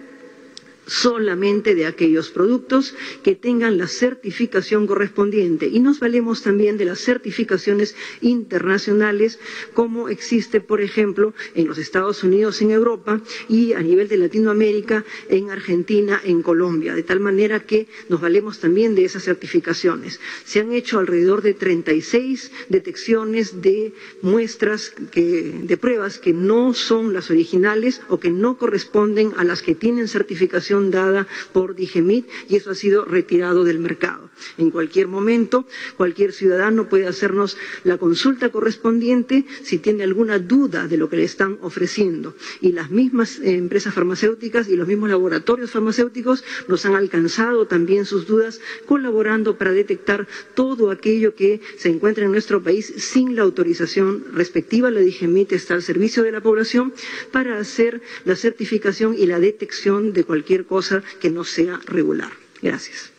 [0.87, 5.67] solamente de aquellos productos que tengan la certificación correspondiente.
[5.67, 9.39] Y nos valemos también de las certificaciones internacionales,
[9.75, 15.05] como existe, por ejemplo, en los Estados Unidos, en Europa y a nivel de Latinoamérica,
[15.29, 16.95] en Argentina, en Colombia.
[16.95, 20.21] De tal manera que nos valemos también de esas certificaciones.
[20.45, 27.31] Se han hecho alrededor de 36 detecciones de muestras de pruebas que no son las
[27.31, 32.71] originales o que no corresponden a las que tienen certificación dada por Digemit y eso
[32.71, 34.26] ha sido retirado del mercado.
[34.59, 35.67] En cualquier momento,
[35.97, 41.25] cualquier ciudadano puede hacernos la consulta correspondiente si tiene alguna duda de lo que le
[41.25, 42.35] están ofreciendo.
[42.61, 48.27] Y las mismas empresas farmacéuticas y los mismos laboratorios farmacéuticos nos han alcanzado también sus
[48.27, 54.25] dudas colaborando para detectar todo aquello que se encuentra en nuestro país sin la autorización
[54.33, 54.91] respectiva.
[54.91, 56.93] La Digemit está al servicio de la población
[57.33, 62.31] para hacer la certificación y la detección de cualquier cosa que no sea regular.
[62.63, 63.16] Gracias.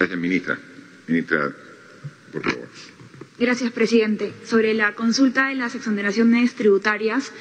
[0.00, 0.58] Gracias, ministra.
[1.08, 1.52] Ministra,
[2.32, 2.68] por favor.
[3.38, 4.32] Gracias, presidente.
[4.46, 7.32] Sobre la consulta de las exoneraciones tributarias,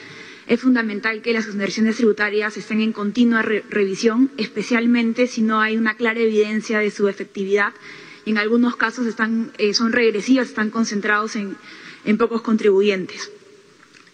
[0.45, 5.95] es fundamental que las exoneraciones tributarias estén en continua revisión, especialmente si no hay una
[5.95, 7.71] clara evidencia de su efectividad.
[8.25, 11.55] En algunos casos están, eh, son regresivas, están concentrados en,
[12.17, 13.31] pocos contribuyentes.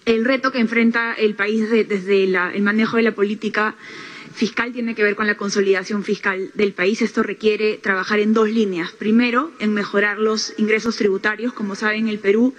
[0.05, 3.73] El reto que enfrenta el país desde el manejo de la política
[4.36, 7.01] fiscal tiene que ver con la consolidación fiscal del país.
[7.01, 8.91] Esto requiere trabajar en dos líneas.
[8.91, 11.53] Primero, en mejorar los ingresos tributarios.
[11.53, 12.53] Como saben, el Perú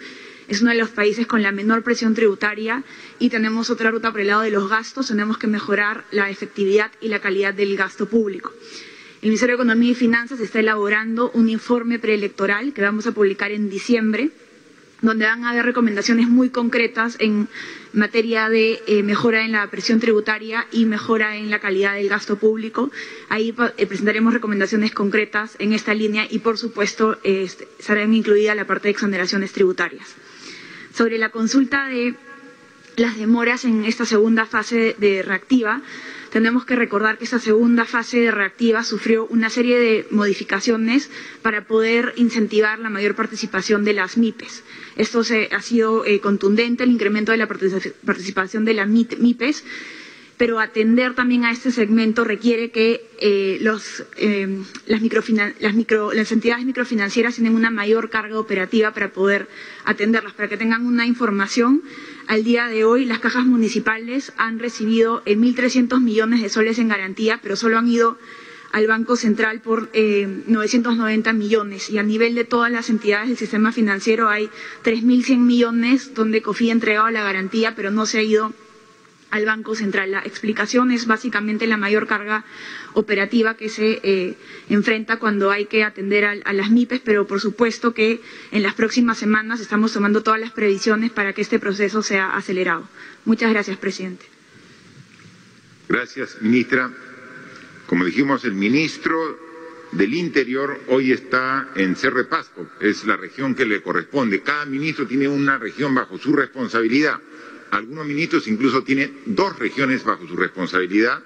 [0.49, 2.83] es uno de los países con la menor presión tributaria
[3.19, 5.09] y tenemos otra ruta por el lado de los gastos.
[5.09, 8.53] Tenemos que mejorar la efectividad y la calidad del gasto público.
[9.21, 13.51] El Ministerio de Economía y Finanzas está elaborando un informe preelectoral que vamos a publicar
[13.53, 14.31] en diciembre
[15.07, 17.49] donde van a haber recomendaciones muy concretas en
[17.93, 22.37] materia de eh, mejora en la presión tributaria y mejora en la calidad del gasto
[22.37, 22.91] público.
[23.29, 28.67] Ahí eh, presentaremos recomendaciones concretas en esta línea y, por supuesto, este, serán incluida la
[28.67, 30.15] parte de exoneraciones tributarias.
[30.93, 32.15] Sobre la consulta de
[32.97, 35.83] las demoras en esta segunda fase de reactiva,
[36.37, 41.09] tenemos que recordar que esta segunda fase reactiva sufrió una serie de modificaciones
[41.41, 44.63] para poder incentivar la mayor participación de las MIPES.
[44.97, 49.65] Esto ha sido eh, contundente, el incremento de la participación de las MIPES,
[50.37, 53.59] pero atender también a este segmento requiere que eh,
[54.17, 59.49] eh, las, entidades microfinancieras tienen una mayor carga operativa para poder
[59.85, 61.83] atenderlas, para que tengan una información.
[62.27, 67.41] Al día de hoy, las cajas municipales han recibido 1.300 millones de soles en garantía,
[67.43, 68.19] pero solo han ido
[68.73, 73.73] al Banco Central por 990 millones y a nivel de todas las entidades del sistema
[73.73, 74.51] financiero hay
[74.85, 78.53] 3.100 millones donde COFI ha entregado la garantía pero no se ha ido
[79.31, 80.11] al Banco Central.
[80.13, 82.45] La explicación es básicamente la mayor carga
[82.95, 84.35] operativa que se eh,
[84.69, 88.21] enfrenta cuando hay que atender a, las MIPES, pero por supuesto que
[88.53, 92.89] en las próximas semanas estamos tomando todas las previsiones para que este proceso sea acelerado.
[93.25, 94.25] Muchas gracias, presidente.
[95.89, 96.91] Gracias, ministra.
[97.87, 99.39] Como dijimos, el ministro
[99.93, 104.43] del Interior hoy está en Cerre Pasco, es la región que le corresponde.
[104.43, 107.21] Cada ministro tiene una región bajo su responsabilidad.
[107.71, 111.23] Algunos ministros incluso tienen dos regiones bajo su responsabilidad.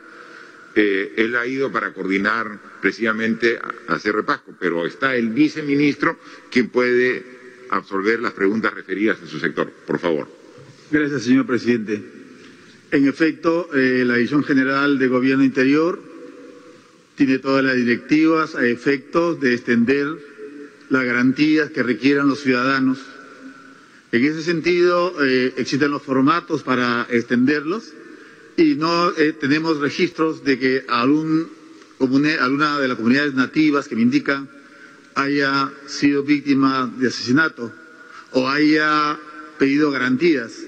[0.74, 6.18] Eh, él ha ido para coordinar precisamente a, Cerre Pasco, pero está el viceministro
[6.50, 7.24] quien puede
[7.70, 9.70] absorber las preguntas referidas a su sector.
[9.86, 10.28] Por favor.
[10.90, 12.02] Gracias, señor presidente.
[12.90, 16.02] En efecto, eh, la Dirección General de Gobierno Interior
[17.16, 20.06] tiene todas las directivas a efectos de extender
[20.88, 22.98] las garantías que requieran los ciudadanos
[24.12, 27.92] en ese sentido, eh, existen los formatos para extenderlos
[28.56, 34.48] y no eh, tenemos registros de que alguna de las comunidades nativas que me indican
[35.14, 37.72] haya sido víctima de asesinato
[38.32, 39.16] o haya
[39.58, 40.58] pedido garantías.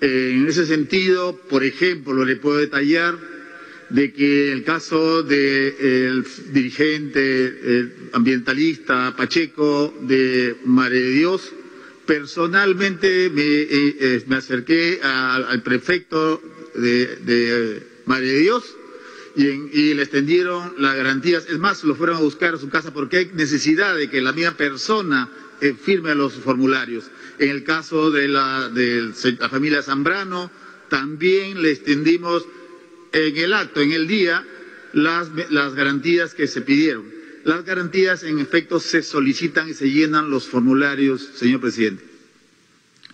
[0.00, 3.18] Eh, en ese sentido, por ejemplo, le puedo detallar
[3.90, 11.52] de que el caso del dirigente ambientalista Pacheco de Mare de Dios
[12.10, 16.42] Personalmente me, eh, eh, acerqué al prefecto
[16.74, 18.64] de, de Madre de Dios
[19.36, 21.46] y, le extendieron las garantías.
[21.48, 24.32] Es más, lo fueron a buscar a su casa porque hay necesidad de que la
[24.32, 25.28] misma persona
[25.60, 27.04] eh, firme los formularios.
[27.38, 30.50] En el caso de la, de la familia Zambrano,
[30.88, 32.44] también le extendimos
[33.12, 34.44] en el acto, en el día,
[34.94, 37.19] las, las garantías que se pidieron.
[37.44, 42.04] Las garantías, en efecto, se solicitan y se llenan los formularios, señor presidente.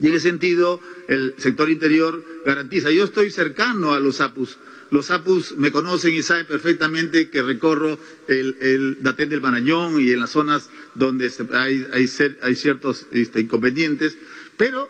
[0.01, 2.91] Y en ese sentido, el sector interior garantiza.
[2.91, 4.59] Yo estoy cercano a los APUS.
[4.91, 7.99] Los APUS me conocen y saben perfectamente que recorro
[8.29, 12.07] el, el Datén del Marañón y en las zonas donde hay,
[12.57, 14.17] ciertos este, inconvenientes,
[14.57, 14.89] pero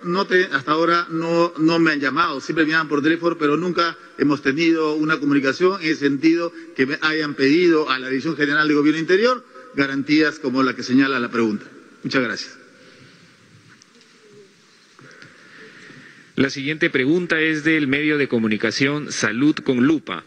[0.52, 4.42] hasta ahora no, no, me han llamado, siempre me llaman por teléfono, pero nunca hemos
[4.42, 8.74] tenido una comunicación en el sentido que me hayan pedido a la Dirección General de
[8.74, 9.44] Gobierno Interior
[9.74, 11.66] garantías como la que señala la pregunta.
[12.02, 12.58] Muchas gracias.
[16.36, 20.24] La siguiente pregunta es del medio de comunicación Salud con Lupa.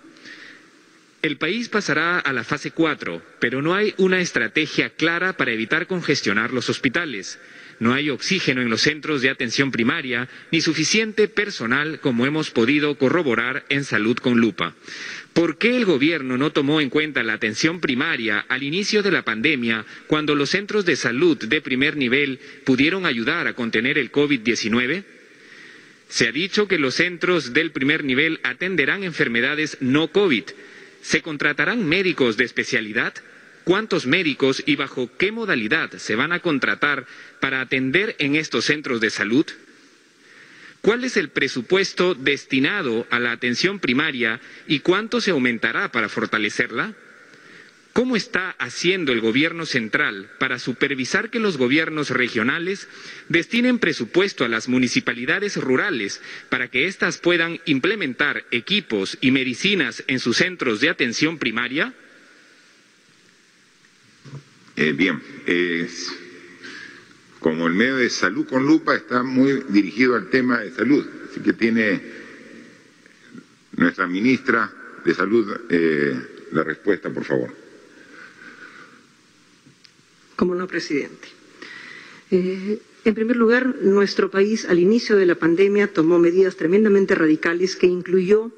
[1.22, 5.86] El país pasará a la fase 4, pero no hay una estrategia clara para evitar
[5.86, 7.40] congestionar los hospitales.
[7.80, 12.96] No hay oxígeno en los centros de atención primaria ni suficiente personal como hemos podido
[12.98, 14.76] corroborar en Salud con Lupa.
[15.34, 19.24] ¿Por qué el gobierno no tomó en cuenta la atención primaria al inicio de la
[19.24, 25.06] pandemia cuando los centros de salud de primer nivel pudieron ayudar a contener el COVID-19?
[26.10, 30.44] Se ha dicho que los centros del primer nivel atenderán enfermedades no COVID.
[31.02, 33.14] ¿Se contratarán médicos de especialidad?
[33.70, 37.06] Cuántos médicos y bajo qué modalidad se van a contratar
[37.40, 39.46] para atender en estos centros de salud?
[40.82, 46.96] ¿Cuál es el presupuesto destinado a la atención primaria y cuánto se aumentará para fortalecerla?
[47.94, 52.88] ¿Cómo está haciendo el Gobierno central para supervisar que los gobiernos regionales
[53.28, 60.20] destinen presupuesto a las municipalidades rurales para que éstas puedan implementar equipos y medicinas en
[60.20, 61.94] sus centros de atención primaria?
[64.82, 65.22] Eh, bien,
[67.42, 71.42] como el medio de salud con lupa está muy dirigido al tema de salud, así
[71.42, 72.02] que tiene
[73.76, 74.72] nuestra ministra
[75.04, 77.54] de salud eh, la respuesta, por favor.
[80.38, 81.28] Como no, presidente.
[82.32, 87.78] Eh, en primer lugar, nuestro país al inicio de la pandemia tomó medidas tremendamente radicales
[87.78, 88.52] que incluyó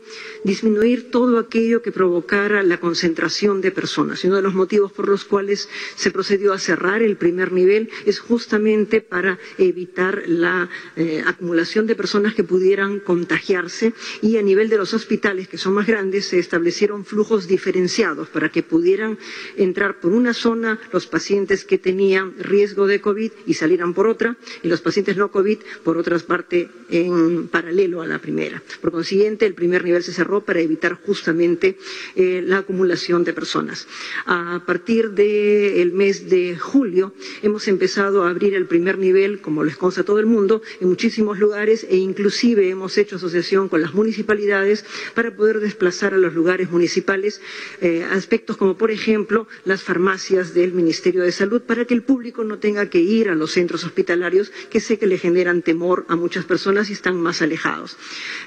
[0.44, 4.24] disminuir todo aquello que provocara la concentración de personas.
[4.24, 7.92] Y uno de los motivos por los cuales se procedió a cerrar el primer nivel
[8.06, 14.70] es justamente para evitar la eh, acumulación de personas que pudieran contagiarse y a nivel
[14.70, 19.20] de los hospitales, que son más grandes, se establecieron flujos diferenciados para que pudieran
[19.56, 24.31] entrar por una zona los pacientes que tenían riesgo de COVID y salieran por otra
[24.64, 28.62] y los pacientes no COVID, por otra parte, en paralelo a la primera.
[28.82, 31.78] Por consiguiente, el primer nivel se cerró para evitar justamente
[32.16, 33.88] eh, la acumulación de personas.
[34.26, 39.78] A partir del mes de julio hemos empezado a abrir el primer nivel, como les
[39.78, 44.86] consta todo el mundo, en muchísimos lugares e inclusive hemos hecho asociación con las municipalidades
[45.16, 47.42] para poder desplazar a los lugares municipales
[47.82, 52.44] eh, aspectos como, por ejemplo, las farmacias del Ministerio de Salud para que el público
[52.44, 54.21] no tenga que ir a los centros hospitalarios
[54.70, 57.98] que sé que le generan temor a muchas personas y están más alejados.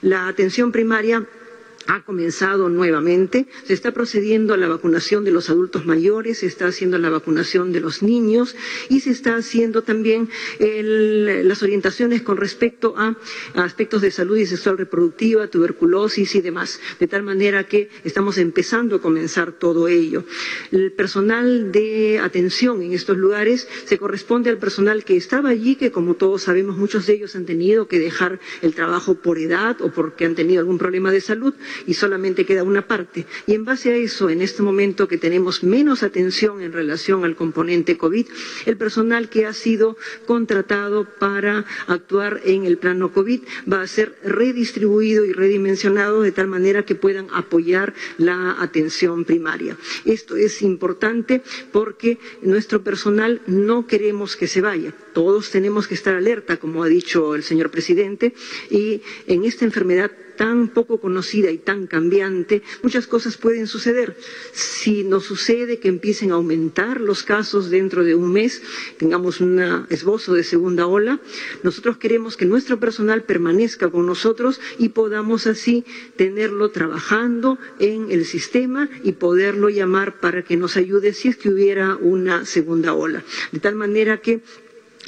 [0.03, 1.27] La atención primaria
[1.87, 6.67] ha comenzado nuevamente, se está procediendo a la vacunación de los adultos mayores, se está
[6.67, 8.57] haciendo la vacunación de los niños
[8.89, 10.29] y se está haciendo también
[10.59, 13.17] las orientaciones con respecto a,
[13.55, 18.97] aspectos de salud y sexual reproductiva, tuberculosis y demás, de tal manera que estamos empezando
[18.97, 20.25] a comenzar todo ello.
[20.71, 25.91] El personal de atención en estos lugares se corresponde al personal que estaba allí, que
[25.91, 29.91] como todos sabemos muchos de ellos han tenido que dejar el trabajo por edad o
[29.91, 31.55] porque han tenido algún problema de salud
[31.87, 33.27] y solamente queda una parte.
[33.47, 37.37] Y en base a eso, en este momento que tenemos menos atención en relación al
[37.37, 38.27] componente COVID,
[38.67, 39.97] el personal que ha sido
[40.27, 46.47] contratado para actuar en el plano COVID va a ser redistribuido y redimensionado de tal
[46.47, 49.77] manera que puedan apoyar la atención primaria.
[50.05, 54.95] Esto es importante porque nuestro personal no queremos que se vaya.
[55.13, 58.35] Todos tenemos que estar alerta, como ha dicho el señor presidente,
[58.71, 64.17] y en esta enfermedad tan poco conocida y tan cambiante, muchas cosas pueden suceder.
[64.53, 68.63] Si nos sucede que empiecen a aumentar los casos dentro de un mes,
[68.99, 69.61] tengamos un
[69.91, 71.21] esbozo de segunda ola,
[71.63, 75.85] nosotros queremos que nuestro personal permanezca con nosotros y podamos así
[76.17, 81.49] tenerlo trabajando en el sistema y poderlo llamar para que nos ayude si es que
[81.49, 83.23] hubiera una segunda ola.
[83.53, 84.41] De tal manera que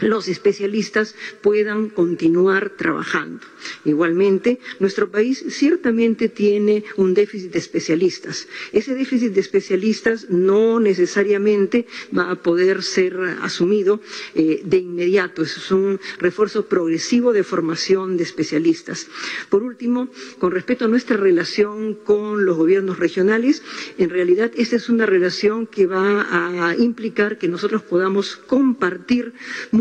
[0.01, 3.47] los especialistas puedan continuar trabajando.
[3.85, 8.47] Igualmente, nuestro país ciertamente tiene un déficit de especialistas.
[8.73, 11.87] Ese déficit de especialistas no necesariamente
[12.17, 14.01] va a poder ser asumido
[14.35, 15.43] eh, de inmediato.
[15.43, 19.09] es un refuerzo progresivo de formación de especialistas.
[19.49, 23.63] Por último, con respecto a nuestra relación con los gobiernos regionales,
[23.99, 26.27] en realidad esta es una relación que va
[26.69, 29.33] a implicar que nosotros podamos compartir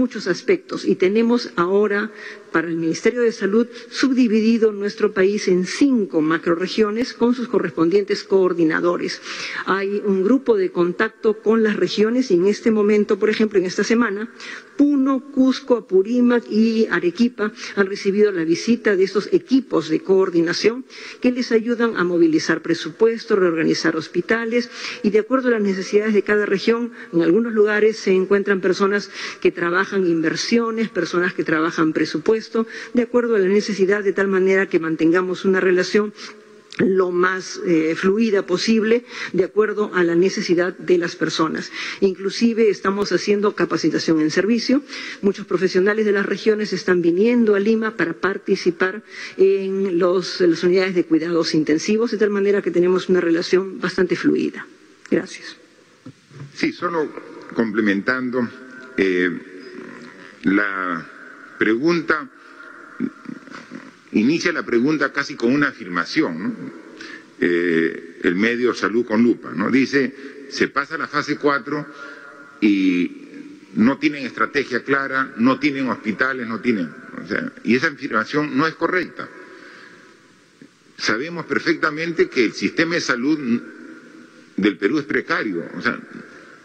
[0.06, 2.12] muchos aspectos y tenemos ahora
[2.52, 9.20] para el Ministerio de Salud subdividido nuestro país en cinco macroregiones con sus correspondientes coordinadores.
[9.66, 13.66] Hay un grupo de contacto con las regiones y en este momento, por ejemplo, en
[13.66, 14.32] esta semana,
[14.78, 20.86] Puno, Cusco, Apurímac y Arequipa han recibido la visita de estos equipos de coordinación
[21.22, 24.70] que les ayudan a movilizar presupuestos, reorganizar hospitales
[25.04, 29.10] y de acuerdo a las necesidades de cada región, en algunos lugares se encuentran personas
[29.42, 34.68] que trabajan inversiones, personas que trabajan presupuestos, de acuerdo a la necesidad, de tal manera
[34.68, 36.14] que mantengamos una relación
[36.78, 41.72] lo más eh, fluida posible de acuerdo a la necesidad de las personas.
[42.02, 44.82] Inclusive estamos haciendo capacitación en servicio.
[45.22, 49.04] Muchos profesionales de las regiones están viniendo a Lima para participar
[49.38, 54.66] en, las unidades de cuidados intensivos, de tal manera que tenemos una relación bastante fluida.
[55.10, 55.56] Gracias.
[56.54, 57.10] Sí, solo
[57.54, 58.48] complementando
[58.98, 59.30] eh,
[60.44, 61.06] la
[61.58, 62.30] pregunta,
[64.16, 66.56] inicia la pregunta casi con una afirmación,
[67.40, 69.70] eh, el medio salud con lupa, ¿no?
[69.70, 70.16] Dice,
[70.50, 71.86] se pasa a la fase 4
[72.62, 73.12] y
[73.76, 76.90] no tienen estrategia clara, no tienen hospitales, no tienen...
[77.64, 79.28] y esa afirmación no es correcta.
[80.98, 83.62] Sabemos perfectamente que el sistema de salud
[84.56, 85.66] del Perú es precario,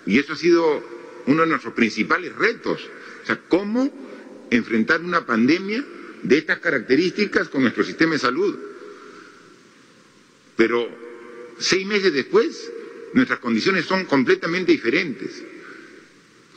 [0.07, 0.85] y eso ha sido
[1.27, 2.81] uno de nuestros principales retos.
[3.25, 5.85] O sea, ¿cómo enfrentar una pandemia
[6.23, 8.59] de estas características con nuestro sistema de salud.
[10.57, 10.89] Pero
[11.59, 12.71] seis meses después,
[13.15, 15.43] nuestras condiciones son completamente diferentes.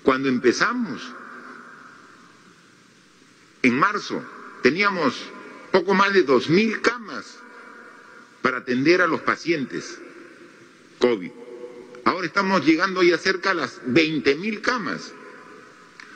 [0.04, 1.02] Cuando empezamos,
[3.62, 4.24] en marzo,
[4.62, 5.16] teníamos
[5.72, 7.40] poco más de dos mil camas
[8.42, 9.98] para atender a los pacientes
[11.00, 11.32] COVID.
[12.04, 15.14] Ahora estamos llegando ya cerca a las veinte mil camas.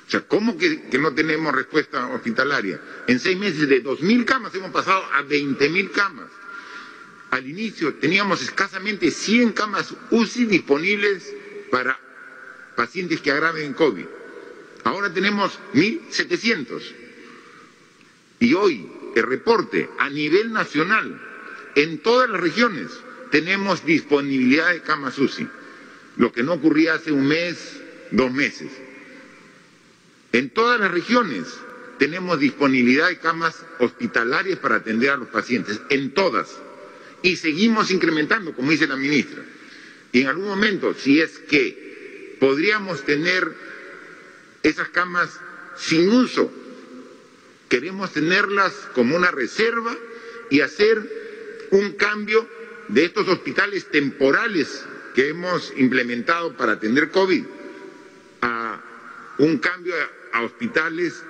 [0.07, 2.79] O sea, ¿cómo que, no tenemos respuesta hospitalaria?
[3.07, 6.29] En seis meses de 2.000 camas hemos pasado a 20.000 camas.
[7.31, 11.29] Al inicio teníamos escasamente 100 camas UCI disponibles
[11.69, 11.99] para
[12.77, 14.05] pacientes que agraven COVID.
[14.85, 16.81] Ahora tenemos 1.700.
[18.39, 21.21] Y hoy el reporte a nivel nacional,
[21.75, 22.87] en todas las regiones,
[23.29, 25.49] tenemos disponibilidad de camas UCI,
[26.15, 27.81] lo que no ocurría hace un mes,
[28.11, 28.86] dos meses.
[30.31, 31.47] En todas las regiones
[31.97, 36.57] tenemos disponibilidad de camas hospitalarias para atender a los pacientes, en todas.
[37.21, 39.43] Y seguimos incrementando, como dice la ministra.
[40.11, 43.51] Y en algún momento, si es que podríamos tener
[44.63, 45.39] esas camas
[45.75, 46.51] sin uso,
[47.69, 49.95] queremos tenerlas como una reserva
[50.49, 52.47] y hacer un cambio
[52.87, 54.85] de estos hospitales temporales
[55.15, 57.43] que hemos implementado para atender COVID
[58.41, 58.81] a
[59.39, 59.93] un cambio
[60.33, 61.23] a hospitales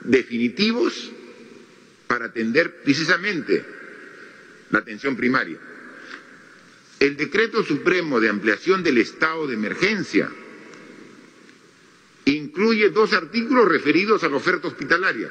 [0.00, 1.10] definitivos
[2.06, 3.64] para atender precisamente
[4.70, 5.58] la atención primaria.
[6.98, 10.30] El decreto supremo de ampliación del estado de emergencia
[12.24, 15.30] incluye dos artículos referidos a la oferta hospitalaria.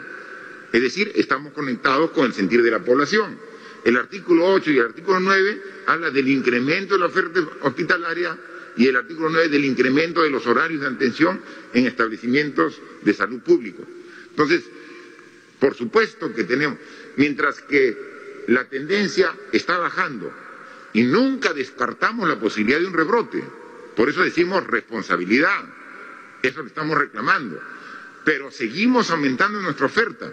[0.71, 3.37] Es decir, estamos conectados con el sentir de la población.
[3.83, 8.37] El artículo 8 y el artículo 9 habla del incremento de la oferta hospitalaria
[8.77, 11.41] y el artículo 9 del incremento de los horarios de atención
[11.73, 13.83] en establecimientos de salud público.
[14.29, 14.63] Entonces,
[15.59, 16.77] por supuesto que tenemos,
[17.15, 17.97] mientras que
[18.47, 20.31] la tendencia está bajando
[20.93, 23.43] y nunca descartamos la posibilidad de un rebrote,
[23.95, 25.63] por eso decimos responsabilidad,
[26.41, 27.59] eso lo estamos reclamando,
[28.23, 30.31] pero seguimos aumentando nuestra oferta.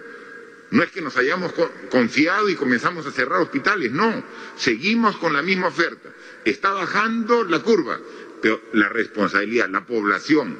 [0.72, 1.52] No es que nos hayamos
[1.90, 4.24] confiado y comenzamos a cerrar hospitales, no,
[4.56, 6.08] seguimos con la misma oferta.
[6.46, 8.00] Está bajando la curva,
[8.42, 10.58] pero la responsabilidad, la población,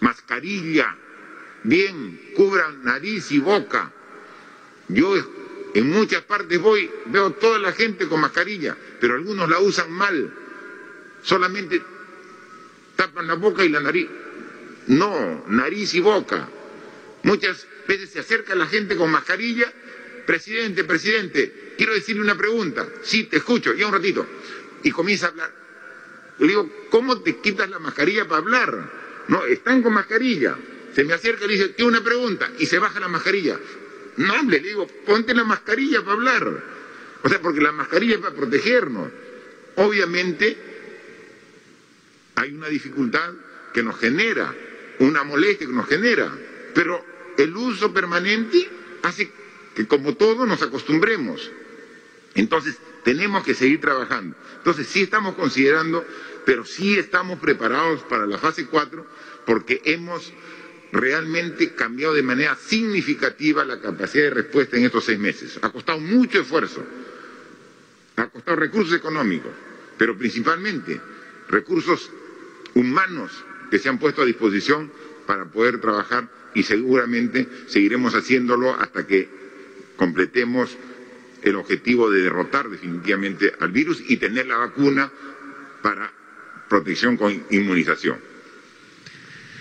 [0.00, 0.94] mascarilla,
[1.64, 3.90] bien, cubran nariz y boca.
[4.88, 5.14] Yo
[5.74, 10.34] en muchas partes voy, veo toda la gente con mascarilla, pero algunos la usan mal,
[11.22, 11.82] solamente
[12.94, 14.08] tapan la boca y la nariz.
[14.88, 16.46] No, nariz y boca.
[17.22, 19.72] Muchas veces se acerca la gente con mascarilla,
[20.26, 24.26] presidente, presidente, quiero decirle una pregunta, sí, te escucho, ya un ratito,
[24.82, 25.61] y comienza a hablar.
[26.38, 28.90] Le digo, ¿cómo te quitas la mascarilla para hablar?
[29.28, 30.56] No, están con mascarilla.
[30.94, 33.58] Se me acerca y le dice, tiene una pregunta, y se baja la mascarilla.
[34.16, 36.64] No le digo, ponte la mascarilla para hablar.
[37.22, 39.10] O sea, porque la mascarilla es para protegernos.
[39.76, 40.56] Obviamente,
[42.34, 43.32] hay una dificultad
[43.72, 44.54] que nos genera,
[44.98, 46.30] una molestia que nos genera,
[46.74, 47.04] pero
[47.38, 48.68] el uso permanente
[49.02, 49.30] hace
[49.74, 51.50] que como todo nos acostumbremos.
[52.34, 54.36] Entonces, tenemos que seguir trabajando.
[54.58, 56.04] Entonces, sí estamos considerando,
[56.44, 59.06] pero sí estamos preparados para la fase 4
[59.44, 60.32] porque hemos
[60.92, 65.58] realmente cambiado de manera significativa la capacidad de respuesta en estos seis meses.
[65.62, 66.84] Ha costado mucho esfuerzo,
[68.16, 69.52] ha costado recursos económicos,
[69.96, 71.00] pero principalmente
[71.48, 72.10] recursos
[72.74, 73.32] humanos
[73.70, 74.92] que se han puesto a disposición
[75.26, 79.28] para poder trabajar y seguramente seguiremos haciéndolo hasta que
[79.96, 80.76] completemos
[81.42, 85.10] el objetivo de derrotar definitivamente al virus y tener la vacuna
[85.82, 86.12] para
[86.68, 88.18] protección con inmunización.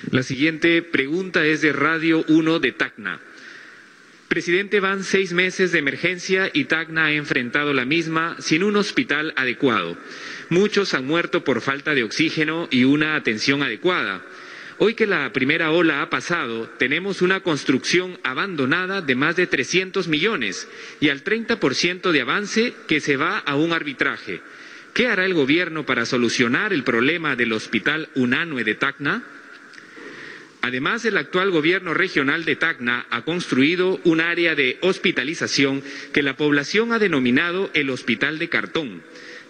[0.09, 3.19] La siguiente pregunta es de Radio 1 de Tacna.
[4.27, 9.33] Presidente, van seis meses de emergencia y Tacna ha enfrentado la misma sin un hospital
[9.35, 9.97] adecuado.
[10.49, 14.23] Muchos han muerto por falta de oxígeno y una atención adecuada.
[14.83, 20.07] Hoy que la primera ola ha pasado, tenemos una construcción abandonada de más de 300
[20.07, 20.67] millones
[20.99, 24.41] y al 30% de avance que se va a un arbitraje.
[24.95, 29.23] ¿Qué hará el gobierno para solucionar el problema del Hospital Unanue de Tacna?
[30.63, 36.37] Además, el actual gobierno regional de Tacna ha construido un área de hospitalización que la
[36.37, 39.03] población ha denominado el Hospital de Cartón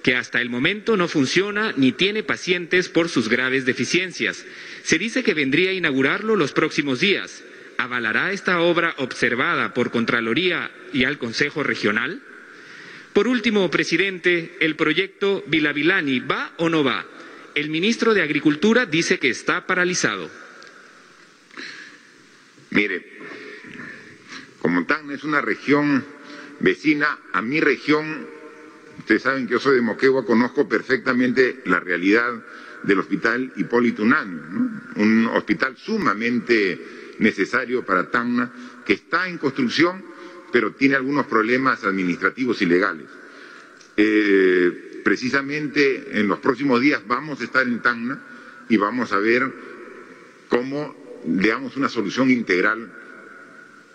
[0.03, 4.45] que hasta el momento no funciona ni tiene pacientes por sus graves deficiencias.
[4.83, 7.43] Se dice que vendría a inaugurarlo los próximos días.
[7.77, 12.21] ¿Avalará esta obra observada por Contraloría y al Consejo Regional?
[13.13, 17.05] Por último, presidente, ¿el proyecto Vilavilani va o no va?
[17.55, 20.29] El ministro de Agricultura dice que está paralizado.
[22.69, 23.05] Mire,
[24.59, 26.05] como tan es una región
[26.59, 28.27] vecina a mi región
[29.01, 32.33] Ustedes saben que yo soy de Moquegua, conozco perfectamente la realidad
[32.83, 38.51] del hospital Hipólito Unán, un hospital sumamente necesario para Tacna,
[38.85, 40.05] que está en construcción,
[40.51, 43.07] pero tiene algunos problemas administrativos y legales.
[43.97, 48.21] Eh, precisamente en los próximos días vamos a estar en Tacna
[48.69, 49.51] y vamos a ver
[50.47, 50.95] cómo
[51.27, 52.93] le damos una solución integral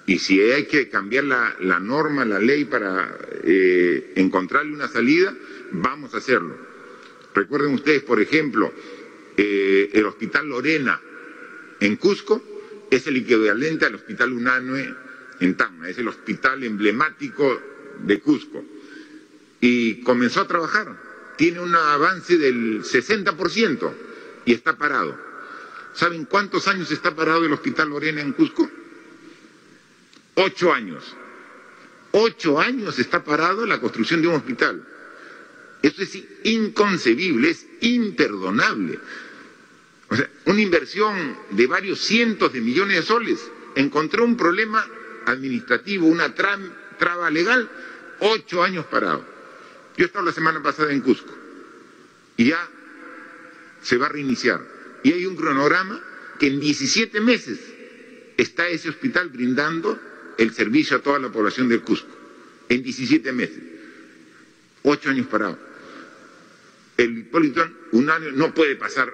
[0.07, 5.35] y si hay que cambiar la, norma, la ley para eh, encontrarle una salida,
[5.73, 6.57] vamos a hacerlo.
[7.35, 8.73] Recuerden ustedes, por ejemplo,
[9.37, 11.01] eh, el Hospital Lorena
[11.81, 12.43] en Cusco
[12.89, 14.95] es el equivalente al Hospital Unanue
[15.41, 17.61] en Tacna, es el hospital emblemático
[17.99, 18.65] de Cusco.
[19.61, 20.97] Y comenzó a trabajar,
[21.37, 23.93] tiene un avance del 60%
[24.45, 25.19] y está parado.
[25.95, 28.71] ¿Saben cuántos años está parado el Hospital Lorena en Cusco?
[30.37, 31.03] Ocho años.
[32.13, 34.87] Ocho años está parado la construcción de un hospital.
[35.83, 38.99] Eso es inconcebible, es imperdonable.
[40.09, 44.87] O sea, una inversión de varios cientos de millones de soles encontró un problema
[45.27, 47.69] administrativo, una traba legal,
[48.21, 49.25] ocho años parado.
[49.97, 51.35] Yo he estado la semana pasada en Cusco
[52.37, 52.69] y ya
[53.83, 54.61] se va a reiniciar.
[55.03, 56.01] Y hay un cronograma
[56.39, 57.59] que en 17 meses
[58.37, 59.99] está ese hospital brindando
[60.39, 62.09] el servicio a toda la población del Cusco.
[62.69, 63.63] En 17 meses.
[64.83, 65.59] Ocho años parado.
[66.97, 69.13] El Hipólito un año no puede pasar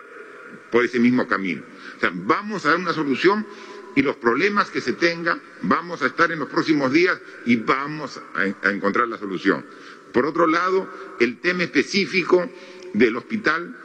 [0.71, 1.63] por ese mismo camino.
[1.97, 3.47] O sea, vamos a dar una solución
[3.95, 8.21] y los problemas que se tengan, vamos a estar en los próximos días y vamos
[8.35, 9.65] a, encontrar la solución.
[10.13, 10.89] Por otro lado,
[11.21, 12.51] el tema específico
[12.95, 13.77] del hospital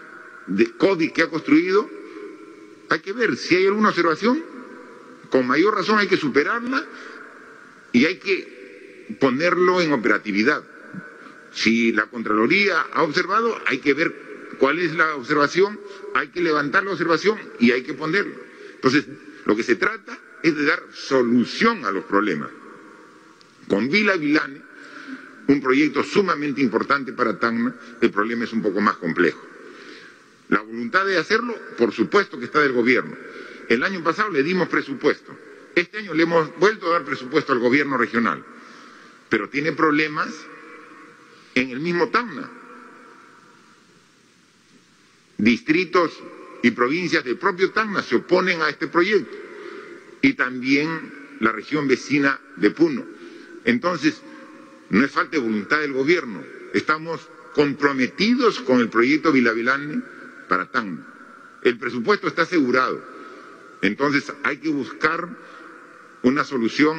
[0.47, 1.89] de COVID que ha construido,
[2.89, 4.41] hay que ver si hay alguna observación,
[5.29, 6.85] con mayor razón hay que superarla
[7.97, 10.63] y hay que ponerlo en operatividad.
[11.51, 14.13] Si la Contraloría ha observado, hay que ver
[14.59, 15.79] cuál es la observación,
[16.13, 18.35] hay que levantar la observación y hay que ponerlo.
[18.75, 19.05] Entonces,
[19.45, 22.51] lo que se trata es de dar solución a los problemas.
[23.67, 24.61] Con Vila Vilane,
[25.47, 29.43] un proyecto sumamente importante para Tacna, el problema es un poco más complejo.
[30.49, 33.17] La voluntad de hacerlo, por supuesto que está del gobierno.
[33.67, 35.46] El año pasado le dimos presupuesto.
[35.77, 38.43] Este año le hemos vuelto a dar presupuesto al gobierno regional.
[39.29, 40.29] Pero tiene problemas
[41.53, 42.49] en el mismo Tacna.
[45.37, 46.17] Distritos
[46.63, 49.37] y provincias del propio Tacna se oponen a este proyecto
[50.23, 53.05] y también la región vecina de Puno.
[53.63, 54.19] Entonces,
[54.89, 56.43] no es falta de voluntad del gobierno,
[56.73, 57.21] estamos
[57.53, 60.01] comprometidos con el proyecto Vilavilane
[60.49, 61.05] para Tacna.
[61.61, 62.99] El presupuesto está asegurado,
[63.83, 65.29] entonces hay que buscar
[66.27, 66.97] una solución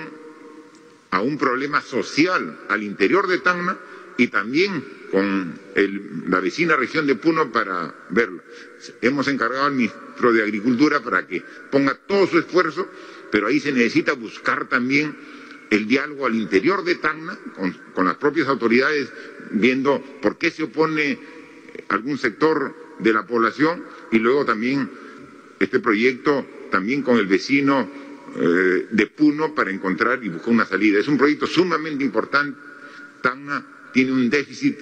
[1.11, 3.77] a un problema social al interior de Tacna
[4.17, 5.59] y también con
[6.27, 8.43] la vecina región de Puno para verlo.
[9.03, 12.89] Hemos encargado al ministro de Agricultura para que ponga todo su esfuerzo,
[13.31, 15.15] pero ahí se necesita buscar también
[15.71, 17.39] el diálogo al interior de Tacna
[17.95, 19.13] con, las propias autoridades,
[19.51, 21.19] viendo por qué se opone
[21.89, 24.91] algún sector de la población y luego también
[25.61, 30.99] este proyecto también con el vecino eh, de Puno para encontrar y buscar una salida.
[30.99, 32.59] Es un proyecto sumamente importante.
[33.23, 34.79] Tacna tiene un déficit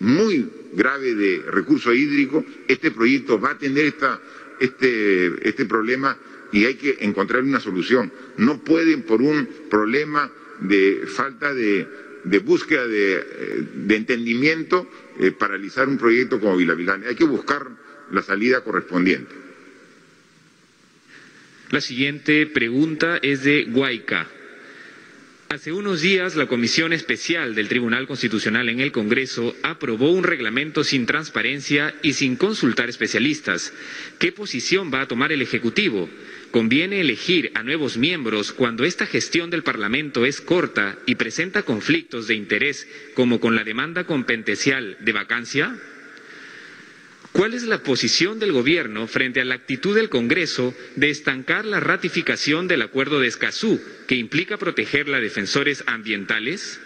[0.00, 4.20] muy grave de recurso hídrico, este proyecto va a tener esta,
[4.58, 6.16] este, este problema
[6.50, 8.12] y hay que encontrar una solución.
[8.36, 11.86] No pueden por un problema de falta de,
[12.44, 14.88] búsqueda de, entendimiento
[15.18, 17.04] eh, paralizar un proyecto como Vilavilán.
[17.06, 17.68] Hay que buscar
[18.10, 19.41] la salida correspondiente.
[21.72, 24.28] La siguiente pregunta es de Guayca.
[25.48, 30.84] Hace unos días, la Comisión Especial del Tribunal Constitucional en el Congreso aprobó un reglamento
[30.84, 33.72] sin transparencia y sin consultar especialistas.
[34.18, 36.10] ¿Qué posición va a tomar el Ejecutivo?
[36.50, 42.26] ¿Conviene elegir a nuevos miembros cuando esta gestión del Parlamento es corta y presenta conflictos
[42.26, 45.74] de interés como con la demanda competencial de vacancia?
[47.32, 51.80] ¿Cuál es la posición del Gobierno frente a la actitud del Congreso de estancar la
[51.80, 56.78] ratificación del Acuerdo de Escazú, que implica proteger a defensores ambientales?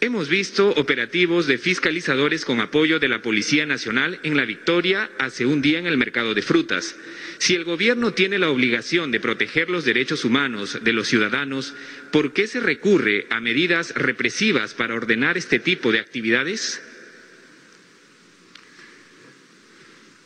[0.00, 5.44] Hemos visto operativos de fiscalizadores con apoyo de la Policía Nacional en La Victoria hace
[5.44, 6.96] un día en el mercado de frutas.
[7.38, 11.74] Si el Gobierno tiene la obligación de proteger los derechos humanos de los ciudadanos,
[12.12, 16.80] ¿por qué se recurre a medidas represivas para ordenar este tipo de actividades?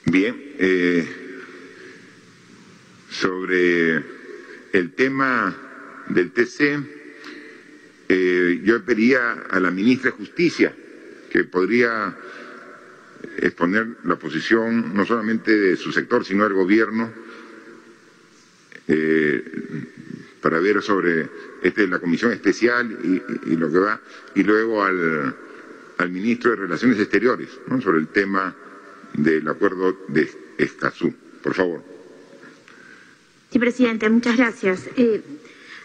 [0.07, 1.07] Bien, eh,
[3.11, 3.97] sobre
[4.73, 5.55] el tema
[6.09, 6.81] del TC,
[8.09, 10.75] eh, yo pediría a la ministra de Justicia
[11.31, 12.17] que podría
[13.37, 17.13] exponer la posición no solamente de su sector, sino del gobierno,
[18.89, 19.45] eh,
[20.41, 21.29] para ver sobre
[21.63, 24.01] este, la comisión especial y, lo que va,
[24.35, 25.37] y luego al,
[25.99, 27.51] al ministro de Relaciones Exteriores,
[27.83, 28.57] sobre el tema
[29.15, 31.13] del acuerdo de Escazú.
[31.43, 31.83] Por favor.
[33.51, 34.89] Sí, presidente, muchas gracias.
[34.97, 35.23] Eh,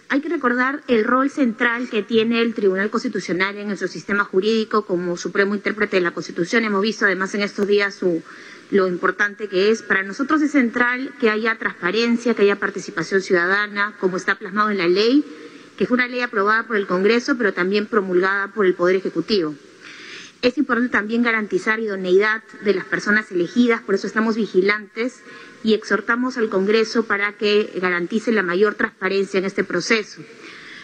[0.10, 4.85] hay que recordar el rol central que tiene el Tribunal Constitucional en nuestro sistema jurídico
[4.85, 6.64] como supremo intérprete de la Constitución.
[6.64, 8.02] Hemos visto además en estos días
[8.69, 9.81] lo importante que es.
[9.81, 14.77] Para nosotros es central que haya transparencia, que haya participación ciudadana, como está plasmado en
[14.77, 15.26] la ley,
[15.76, 19.56] que fue una ley aprobada por el Congreso, pero también promulgada por el Poder Ejecutivo.
[20.46, 25.24] Es importante también garantizar idoneidad de las personas elegidas, por eso estamos vigilantes
[25.64, 30.22] y exhortamos al Congreso para que garantice la mayor transparencia en este proceso.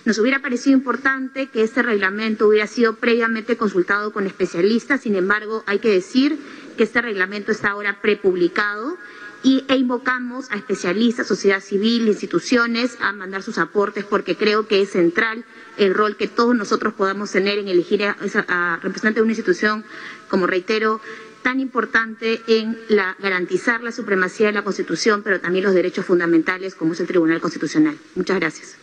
[0.03, 5.63] Nos hubiera parecido importante que este reglamento hubiera sido previamente consultado con especialistas, sin embargo,
[5.67, 6.39] hay que decir
[6.75, 8.97] que este reglamento está ahora prepublicado
[9.43, 14.81] y, e invocamos a especialistas, sociedad civil, instituciones a mandar sus aportes porque creo que
[14.81, 15.45] es central
[15.77, 19.83] el rol que todos nosotros podamos tener en elegir a, a representante de una institución,
[20.29, 21.01] como reitero,
[21.41, 26.75] tan importante en la, garantizar la supremacía de la Constitución, pero también los derechos fundamentales
[26.75, 27.97] como es el Tribunal Constitucional.
[28.15, 28.75] Muchas gracias.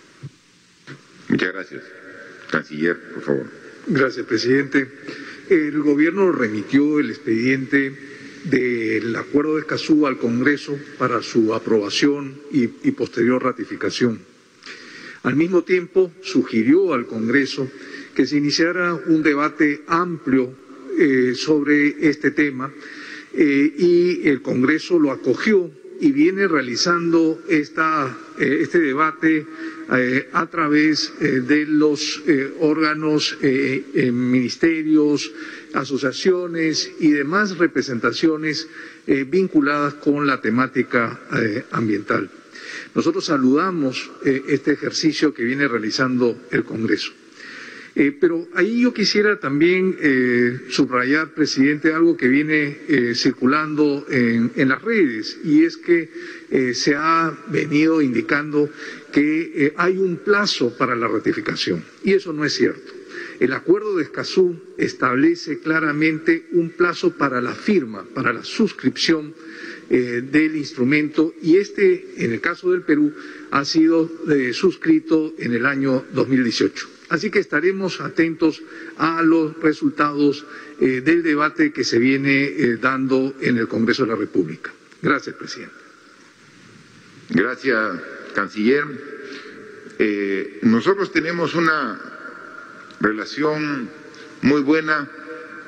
[1.29, 1.83] Muchas gracias.
[2.51, 3.47] Canciller, por favor.
[3.87, 4.91] Gracias, presidente.
[5.49, 12.67] El gobierno remitió el expediente del acuerdo de Escazú al Congreso para su aprobación y,
[12.93, 14.21] posterior ratificación.
[15.23, 17.69] Al mismo tiempo, sugirió al Congreso
[18.15, 20.53] que se iniciara un debate amplio
[20.99, 22.73] eh, sobre este tema
[23.35, 25.71] eh, y el Congreso lo acogió
[26.01, 29.47] y viene realizando esta, eh, este debate
[30.33, 32.23] a través de los
[32.61, 35.33] órganos, ministerios,
[35.75, 38.69] asociaciones y demás representaciones
[39.07, 41.21] vinculadas con la temática
[41.71, 42.31] ambiental.
[42.95, 47.13] Nosotros saludamos este ejercicio que viene realizando el Congreso.
[47.99, 54.53] Eh, pero ahí yo quisiera también eh, subrayar, presidente, algo que viene eh, circulando en,
[54.69, 56.09] las redes y es que
[56.75, 58.71] se ha venido indicando
[59.13, 62.98] que hay un plazo para la ratificación y eso no es cierto.
[63.41, 69.35] El acuerdo de Escazú establece claramente un plazo para la firma, para la suscripción
[69.89, 73.15] del instrumento y este, en el caso del Perú,
[73.51, 74.11] ha sido
[74.53, 76.89] suscrito en el año 2018.
[77.09, 78.63] Así que estaremos atentos
[78.99, 80.45] a los resultados
[80.81, 84.73] eh, del debate que se viene eh, dando en el Congreso de la República.
[85.01, 85.75] Gracias, presidente.
[87.31, 88.01] Gracias,
[88.35, 88.85] canciller.
[89.99, 92.18] Eh, nosotros tenemos una
[93.01, 93.89] relación
[94.43, 95.09] muy buena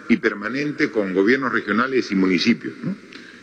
[0.09, 2.74] y permanente con gobiernos regionales y municipios.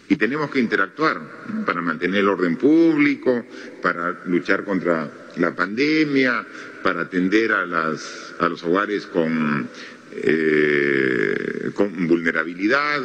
[0.09, 1.19] Y tenemos que interactuar
[1.65, 3.45] para mantener el orden público,
[3.81, 6.45] para luchar contra la pandemia,
[6.81, 9.67] para atender a, las, a los hogares con,
[10.13, 13.01] eh, con vulnerabilidad,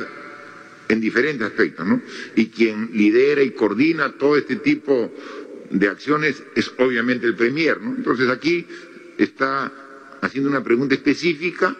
[0.88, 2.02] en diferentes aspectos, ¿no?
[2.36, 5.12] Y quien lidera y coordina todo este tipo
[5.70, 7.94] de acciones es obviamente el Premier, ¿no?
[7.96, 8.66] Entonces aquí
[9.18, 9.72] está
[10.22, 11.76] haciendo una pregunta específica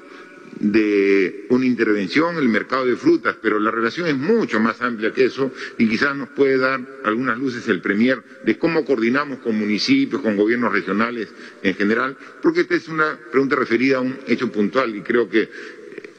[0.59, 5.13] de una intervención en el mercado de frutas, pero la relación es mucho más amplia
[5.13, 9.59] que eso y quizás nos puede dar algunas luces el Premier de cómo coordinamos con
[9.59, 11.29] municipios, con gobiernos regionales
[11.63, 15.49] en general, porque esta es una pregunta referida a un hecho puntual y creo que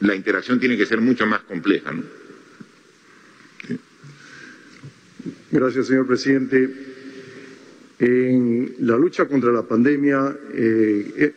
[0.00, 1.94] la interacción tiene que ser mucho más compleja.
[5.52, 6.68] Gracias, señor presidente.
[8.00, 11.34] En la lucha contra la pandemia eh,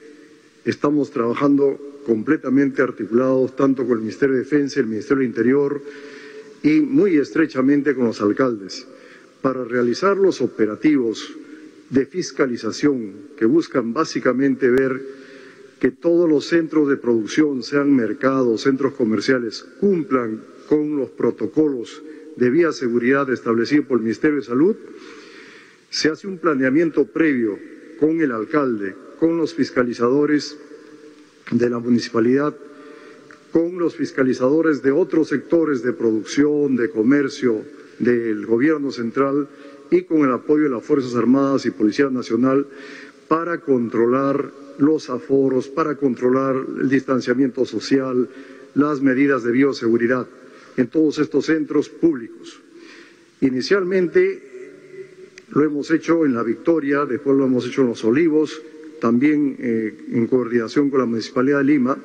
[0.67, 5.81] estamos trabajando completamente articulados tanto con el Ministerio de Defensa, el Ministerio del Interior
[6.61, 8.85] y muy estrechamente con los alcaldes
[9.41, 11.33] para realizar los operativos
[11.89, 15.01] de fiscalización que buscan básicamente ver
[15.79, 22.01] que todos los centros de producción, sean mercados, centros comerciales, cumplan con los protocolos
[22.35, 24.75] de bioseguridad establecidos por el Ministerio de Salud,
[25.89, 27.57] se hace un planeamiento previo
[27.99, 30.57] con el alcalde, con los fiscalizadores
[31.51, 32.55] de la municipalidad
[33.51, 37.63] con los fiscalizadores de otros sectores de producción, de comercio
[37.99, 39.47] del gobierno central
[39.89, 42.67] y con el apoyo de las Fuerzas Armadas y Policía Nacional
[43.27, 48.29] para controlar los aforos, para controlar el distanciamiento social,
[48.75, 50.27] las medidas de bioseguridad
[50.75, 52.59] en todos estos centros públicos.
[53.41, 54.43] Inicialmente
[55.49, 58.61] lo hemos hecho en La Victoria, después lo hemos hecho en Los Olivos,
[58.99, 61.97] también eh, en coordinación con la Municipalidad de Lima.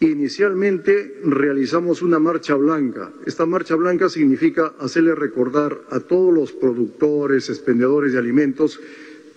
[0.00, 3.12] Inicialmente realizamos una marcha blanca.
[3.26, 8.80] Esta marcha blanca significa hacerle recordar a todos los productores, expendedores de alimentos,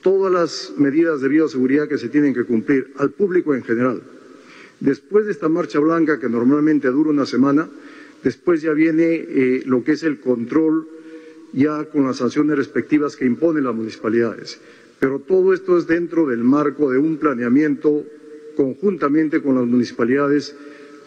[0.01, 4.01] todas las medidas de bioseguridad que se tienen que cumplir, al público en general.
[4.79, 7.69] Después de esta marcha blanca, que normalmente dura una semana,
[8.23, 10.87] después ya viene eh, lo que es el control
[11.53, 14.59] ya con las sanciones respectivas que imponen las municipalidades.
[15.03, 18.05] Pero todo esto es dentro del marco de un planeamiento
[18.55, 20.55] conjuntamente con las municipalidades,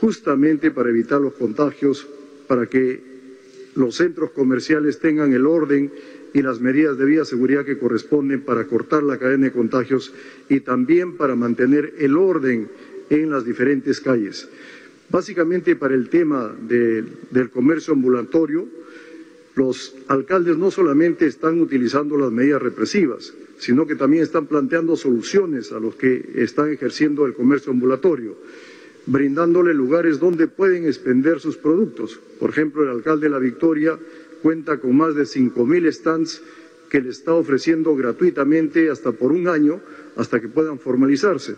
[0.02, 2.06] justamente para evitar los contagios,
[2.46, 3.00] para que
[3.74, 5.90] los centros comerciales tengan el orden
[6.34, 10.12] y las medidas de bioseguridad que corresponden para cortar la cadena de contagios
[10.50, 12.68] y también para mantener el orden
[13.08, 14.46] en las diferentes calles.
[15.08, 18.68] Básicamente para el tema del comercio ambulatorio,
[19.56, 25.72] los alcaldes no solamente están utilizando las medidas represivas, sino que también están planteando soluciones
[25.72, 28.36] a los que están ejerciendo el comercio ambulatorio,
[29.06, 32.20] brindándole lugares donde pueden expender sus productos.
[32.38, 33.98] Por ejemplo, el alcalde de La Victoria
[34.42, 36.42] cuenta con más de 5.000 stands
[36.90, 39.80] que le está ofreciendo gratuitamente hasta por un año,
[40.16, 41.56] hasta que puedan formalizarse.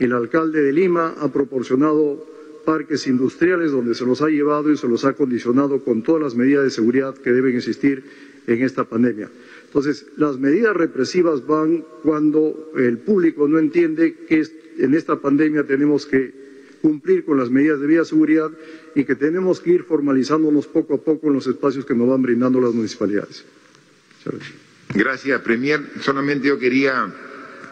[0.00, 2.37] El alcalde de Lima ha proporcionado
[2.68, 6.34] parques industriales donde se los ha llevado y se los ha condicionado con todas las
[6.34, 8.04] medidas de seguridad que deben existir
[8.46, 9.30] en esta pandemia.
[9.64, 14.46] Entonces, las medidas represivas van cuando el público no entiende que
[14.80, 16.34] en esta pandemia tenemos que
[16.82, 18.50] cumplir con las medidas de bioseguridad
[18.94, 22.20] y que tenemos que ir formalizándonos poco a poco en los espacios que nos van
[22.20, 23.46] brindando las municipalidades.
[24.94, 25.80] Gracias, Premier.
[26.02, 27.14] Solamente yo quería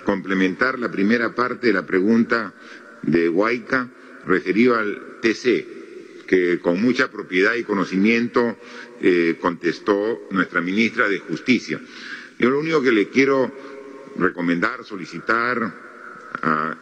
[0.06, 2.54] complementar la primera parte de la pregunta
[3.02, 3.90] de Huayca
[4.26, 8.56] referido al TC, que con mucha propiedad y conocimiento
[9.00, 11.80] eh, contestó nuestra ministra de Justicia.
[12.38, 13.52] Yo lo único que le quiero
[14.16, 15.84] recomendar, solicitar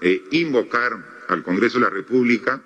[0.01, 2.61] e invocar al Congreso de la República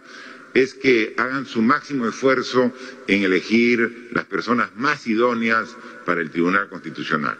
[0.55, 2.73] es que hagan su máximo esfuerzo
[3.07, 7.37] en elegir las personas más idóneas para el Tribunal Constitucional.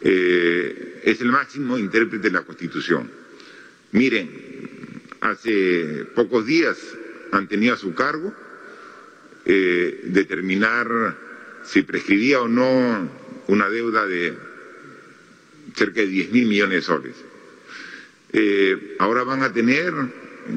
[0.00, 3.10] Eh, es el máximo intérprete de la Constitución.
[3.92, 4.45] Miren,
[5.20, 6.78] hace pocos días
[7.32, 8.32] han tenido a su cargo
[9.44, 11.16] eh, determinar
[11.64, 13.08] si prescribía o no
[13.48, 14.36] una deuda de
[15.74, 17.16] cerca de 10 mil millones de soles.
[18.32, 19.92] Eh, ahora van a tener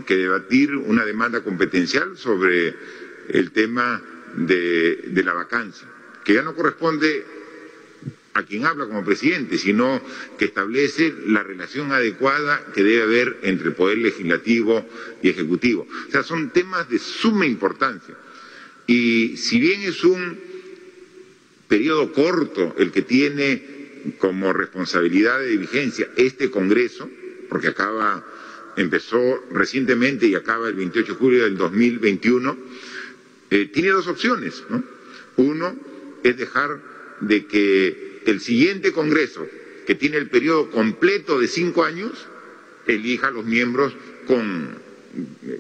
[0.05, 2.75] que debatir una demanda competencial sobre
[3.29, 4.01] el tema
[4.35, 5.87] de, de la vacancia,
[6.23, 7.25] que ya no corresponde
[8.39, 10.01] a quien habla como presidente, sino
[10.37, 14.85] que establece la relación adecuada que debe haber entre poder legislativo
[15.21, 15.85] y ejecutivo.
[16.07, 18.15] O sea, son temas de suma importancia.
[18.87, 20.39] Y si bien es un
[21.67, 23.61] periodo corto el que tiene
[24.17, 27.09] como responsabilidad de vigencia este Congreso,
[27.49, 28.25] porque acaba,
[28.77, 32.57] empezó recientemente y acaba el 28 de julio del 2021,
[33.51, 34.63] eh, tiene dos opciones.
[35.35, 35.75] Uno
[36.23, 36.81] es dejar
[37.19, 39.47] de que el siguiente Congreso,
[39.85, 42.27] que tiene el periodo completo de cinco años,
[42.85, 43.93] elija a los miembros
[44.27, 44.77] con,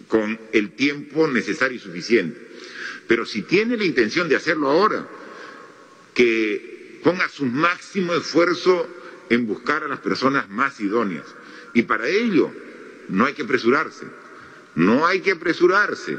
[0.07, 2.39] con el tiempo necesario y suficiente.
[3.07, 5.07] Pero si tiene la intención de hacerlo ahora,
[6.13, 8.87] que ponga su máximo esfuerzo
[9.29, 11.25] en buscar a las personas más idóneas.
[11.73, 12.51] Y para ello
[13.07, 14.05] no hay que apresurarse,
[14.75, 16.17] no hay que apresurarse,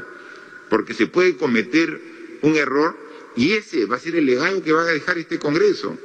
[0.69, 2.01] porque se puede cometer
[2.41, 2.97] un error
[3.35, 5.97] y ese va a ser el legado que va a dejar este Congreso.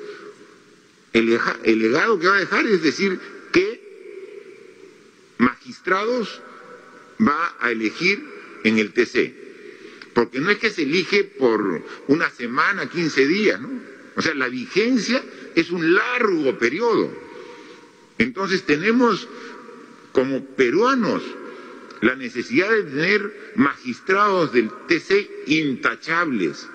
[1.16, 3.18] El, legado que va a dejar es decir
[3.50, 3.80] que
[5.38, 6.42] magistrados
[7.26, 8.22] va a elegir
[8.64, 9.32] en el TC.
[10.12, 13.70] Porque no es que se elige por una semana, 15 días, ¿no?
[14.16, 15.22] O sea, la vigencia
[15.54, 17.10] es un largo periodo.
[18.18, 19.26] Entonces tenemos
[20.12, 21.22] como peruanos
[22.02, 26.68] la necesidad de tener magistrados del TC intachables.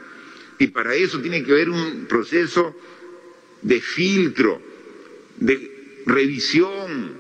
[0.57, 2.75] Y para eso tiene que haber un proceso
[3.61, 4.61] de filtro,
[5.37, 7.13] de revisión,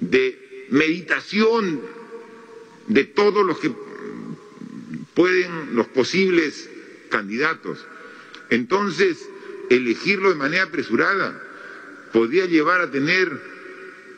[0.00, 1.80] de meditación
[2.88, 3.72] de todos los que
[5.14, 6.68] pueden, los posibles
[7.08, 7.84] candidatos.
[8.50, 9.28] Entonces,
[9.70, 11.42] elegirlo de manera apresurada
[12.12, 13.30] podría llevar a tener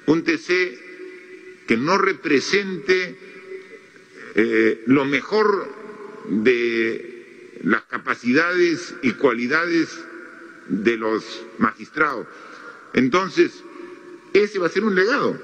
[0.06, 0.78] un TC
[1.66, 3.16] que no represente
[4.34, 5.74] eh, lo mejor
[6.28, 9.88] de las capacidades y cualidades
[10.68, 11.24] de los
[11.58, 12.26] magistrados.
[12.92, 13.62] Entonces,
[14.32, 15.38] ese va a ser un legado.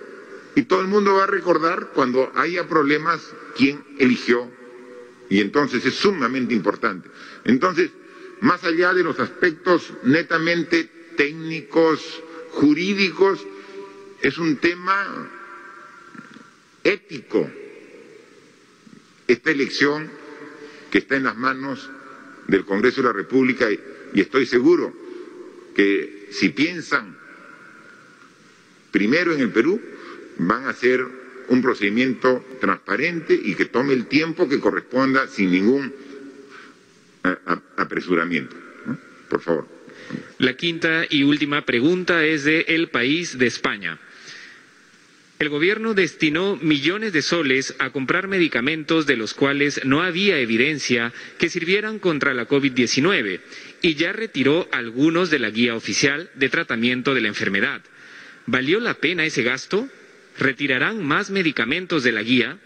[0.54, 3.20] Y todo el mundo va a recordar cuando haya problemas
[3.56, 4.50] quién eligió.
[5.28, 7.08] Y entonces es sumamente importante.
[7.44, 7.90] Entonces,
[8.40, 13.44] más allá de los aspectos netamente técnicos, jurídicos,
[14.22, 15.30] es un tema
[16.84, 17.50] ético.
[19.26, 20.10] Esta elección
[20.90, 21.90] que está en las manos
[22.46, 25.03] del Congreso de la República y estoy seguro
[25.74, 27.16] que si piensan
[28.90, 29.80] primero en el Perú,
[30.38, 31.04] van a hacer
[31.48, 35.92] un procedimiento transparente y que tome el tiempo que corresponda sin ningún
[37.76, 38.56] apresuramiento.
[39.28, 39.68] Por favor.
[40.38, 43.98] La quinta y última pregunta es de El País de España.
[45.38, 51.12] El gobierno destinó millones de soles a comprar medicamentos de los cuales no había evidencia
[51.38, 53.40] que sirvieran contra la COVID-19
[53.84, 57.82] y ya retiró algunos de la guía oficial de tratamiento de la enfermedad.
[58.46, 59.86] ¿Valió la pena ese gasto?
[60.38, 62.56] ¿Retirarán más medicamentos de la guía?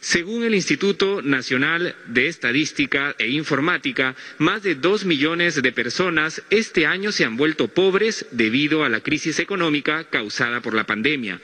[0.00, 6.86] Según el Instituto Nacional de Estadística e Informática, más de dos millones de personas este
[6.86, 11.40] año se han vuelto pobres debido a la crisis económica causada por la pandemia.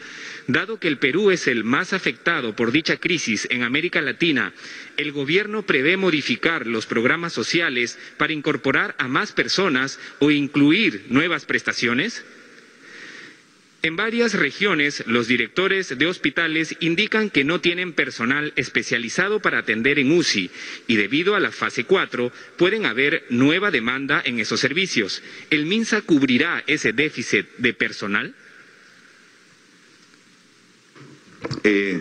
[0.46, 4.52] Dado que el Perú es el más afectado por dicha crisis en América Latina,
[4.96, 11.44] ¿el gobierno prevé modificar los programas sociales para incorporar a más personas o incluir nuevas
[11.44, 12.24] prestaciones?
[13.84, 19.98] En varias regiones, los directores de hospitales indican que no tienen personal especializado para atender
[19.98, 20.50] en UCI
[20.86, 25.22] y debido a la fase 4 pueden haber nueva demanda en esos servicios.
[25.50, 28.34] ¿El MINSA cubrirá ese déficit de personal?
[31.62, 32.00] Eh,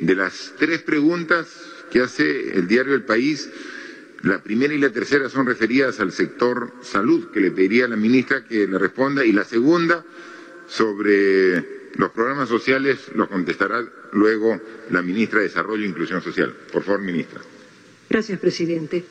[0.00, 1.46] de las tres preguntas
[1.92, 3.48] que hace el diario El País,
[4.22, 7.94] la primera y la tercera son referidas al sector salud, que le pediría a la
[7.94, 10.04] ministra que le responda, y la segunda
[10.70, 14.58] sobre los programas sociales lo contestará luego
[14.90, 16.54] la ministra de Desarrollo e Inclusión Social.
[16.72, 17.40] Por favor, ministra.
[18.08, 19.04] Gracias, presidente.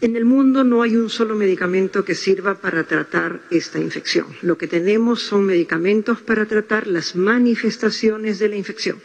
[0.00, 4.26] En el mundo no hay un solo medicamento que sirva para tratar esta infección.
[4.40, 8.98] Lo que tenemos son medicamentos para tratar las manifestaciones de la infección.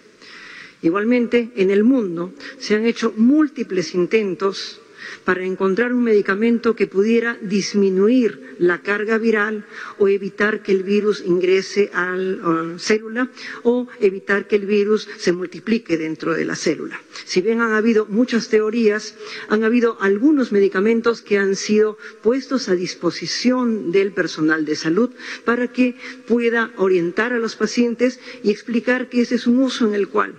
[0.81, 4.79] Igualmente, en el mundo se han hecho múltiples intentos
[5.25, 9.65] para encontrar un medicamento que pudiera disminuir la carga viral
[9.97, 13.29] o evitar que el virus ingrese a la célula
[13.63, 17.01] o evitar que el virus se multiplique dentro de la célula.
[17.25, 19.15] Si bien han habido muchas teorías,
[19.49, 25.09] han habido algunos medicamentos que han sido puestos a disposición del personal de salud
[25.43, 25.95] para que
[26.27, 30.35] pueda orientar a los pacientes y explicar que ese es un uso en el cual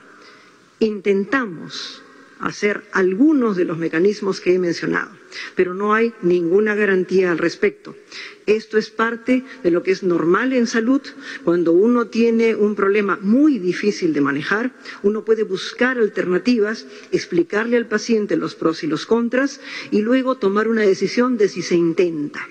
[0.78, 2.02] intentamos
[2.38, 5.10] hacer algunos de los mecanismos que he mencionado,
[5.54, 7.96] pero no hay ninguna garantía al respecto.
[8.46, 11.00] Esto es parte de lo que es normal en salud.
[11.42, 14.72] Cuando uno tiene un problema muy difícil de manejar,
[15.02, 19.60] uno puede buscar alternativas, explicarle al paciente los pros y los contras
[19.90, 22.46] y luego tomar una decisión de si se intenta.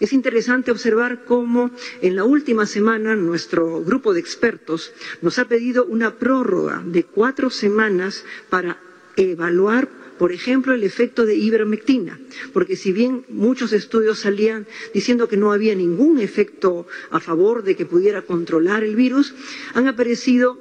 [0.00, 1.70] Es interesante observar cómo
[2.00, 4.92] en la última semana nuestro grupo de expertos
[5.22, 8.78] nos ha pedido una prórroga de cuatro semanas para
[9.18, 9.88] evaluar,
[10.18, 12.18] por ejemplo, el efecto de ivermectina,
[12.52, 17.76] porque si bien muchos estudios salían diciendo que no había ningún efecto a favor de
[17.76, 19.34] que pudiera controlar el virus,
[19.74, 20.58] han aparecido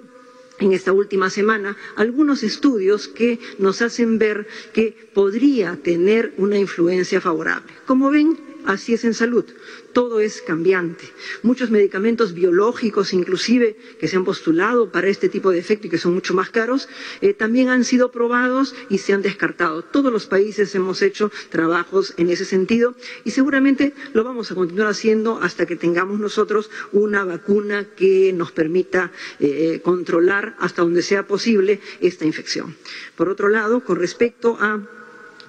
[0.59, 7.21] en esta última semana algunos estudios que nos hacen ver que podría tener una influencia
[7.21, 7.71] favorable.
[7.85, 9.45] Como ven, Así es en salud,
[9.93, 11.05] todo es cambiante.
[11.41, 15.97] Muchos medicamentos biológicos, inclusive, que se han postulado para este tipo de efecto y que
[15.97, 16.89] son mucho más caros,
[17.21, 19.83] eh, también han sido probados y se han descartado.
[19.83, 24.89] Todos los países hemos hecho trabajos en ese sentido y seguramente lo vamos a continuar
[24.89, 31.25] haciendo hasta que tengamos nosotros una vacuna que nos permita eh, controlar hasta donde sea
[31.25, 32.75] posible esta infección.
[33.15, 34.96] Por otro lado, con respecto a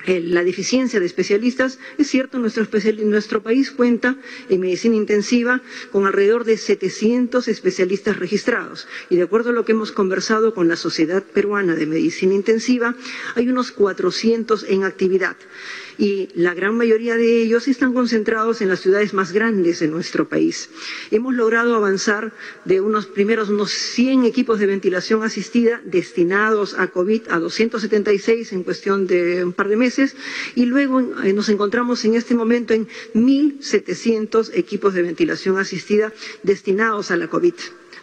[0.09, 4.16] la deficiencia de especialistas, es cierto, nuestro, país cuenta
[4.48, 5.60] en medicina intensiva
[5.93, 8.89] con alrededor de 700 especialistas registrados.
[9.10, 12.94] Y de acuerdo a lo que hemos conversado con la Sociedad Peruana de Medicina Intensiva,
[13.35, 15.36] hay unos 400 en actividad
[15.98, 20.28] y la gran mayoría de ellos están concentrados en las ciudades más grandes de nuestro
[20.28, 20.70] país.
[21.10, 22.32] Hemos logrado avanzar
[22.64, 28.62] de unos primeros unos 100 equipos de ventilación asistida destinados a COVID a 276 en
[28.62, 30.14] cuestión de un par de meses
[30.54, 36.12] y luego eh, nos encontramos en este momento en 1.700 equipos de ventilación asistida
[36.42, 37.54] destinados a la COVID.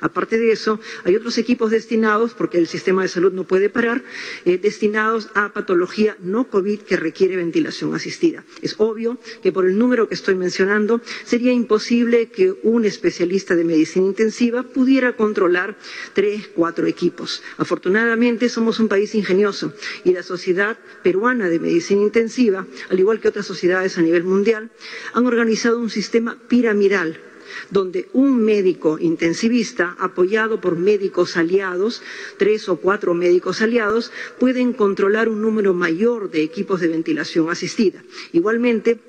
[0.02, 4.04] Aparte de eso, hay otros equipos destinados, porque el sistema de salud no puede parar,
[4.46, 8.44] eh, destinados a patología no COVID que requiere ventilación asistida.
[8.62, 13.64] Es obvio que por el número que estoy mencionando sería imposible que un especialista de
[13.64, 15.78] medicina intensiva pudiera controlar
[16.14, 17.42] tres, cuatro equipos.
[17.58, 19.74] Afortunadamente somos un país ingenioso
[20.04, 24.72] y la Sociedad Peruana de Medicina Intensiva, al igual que otras sociedades a nivel mundial,
[25.14, 27.20] han organizado un sistema piramidal
[27.72, 32.02] donde un médico intensivista, apoyado por médicos aliados,
[32.38, 38.04] tres o cuatro médicos aliados, pueden controlar un número mayor de equipos de ventilación asistida.
[38.34, 39.00] Igualmente,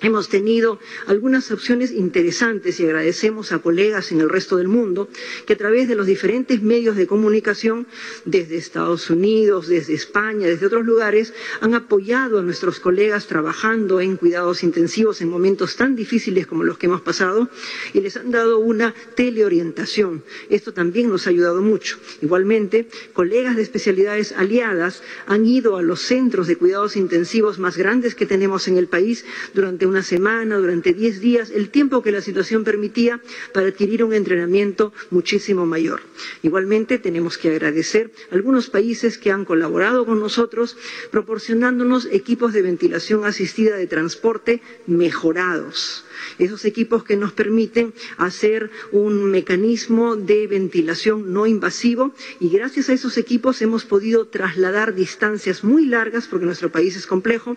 [0.00, 5.08] Hemos tenido algunas opciones interesantes y agradecemos a colegas en el resto del mundo
[5.44, 7.88] que a través de los diferentes medios de comunicación,
[8.24, 14.16] desde Estados Unidos, desde España, desde otros lugares, han apoyado a nuestros colegas trabajando en
[14.16, 17.48] cuidados intensivos en momentos tan difíciles como los que hemos pasado
[17.92, 20.22] y les han dado una teleorientación.
[20.48, 21.98] Esto también nos ha ayudado mucho.
[22.22, 28.14] Igualmente, colegas de especialidades aliadas han ido a los centros de cuidados intensivos más grandes
[28.14, 32.20] que tenemos en el país durante una semana, durante diez días, el tiempo que la
[32.20, 33.20] situación permitía
[33.52, 36.00] para adquirir un entrenamiento muchísimo mayor.
[36.42, 40.76] Igualmente, tenemos que agradecer a algunos países que han colaborado con nosotros
[41.10, 46.04] proporcionándonos equipos de ventilación asistida de transporte mejorados
[46.38, 52.92] esos equipos que nos permiten hacer un mecanismo de ventilación no invasivo y gracias a
[52.92, 57.56] esos equipos hemos podido trasladar distancias muy largas, porque nuestro país es complejo,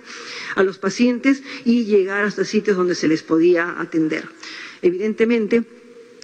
[0.55, 4.25] a los pacientes y llegar hasta sitios donde se les podía atender.
[4.81, 5.63] Evidentemente,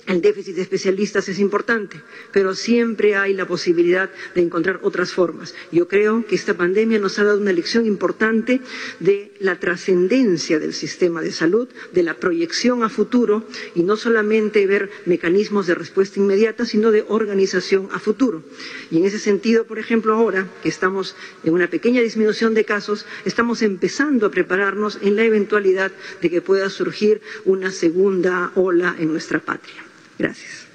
[0.07, 2.01] el déficit de especialistas es importante,
[2.31, 5.53] pero siempre hay la posibilidad de encontrar otras formas.
[5.71, 8.61] Yo creo que esta pandemia nos ha dado una lección importante
[9.01, 14.65] de la trascendencia del sistema de salud, de la proyección a futuro y no solamente
[14.65, 18.43] ver mecanismos de respuesta inmediata, sino de organización a futuro.
[18.89, 23.05] Y en ese sentido, por ejemplo, ahora que estamos en una pequeña disminución de casos,
[23.25, 29.09] estamos empezando a prepararnos en la eventualidad de que pueda surgir una segunda ola en
[29.11, 29.83] nuestra patria.
[30.17, 30.67] Gracias.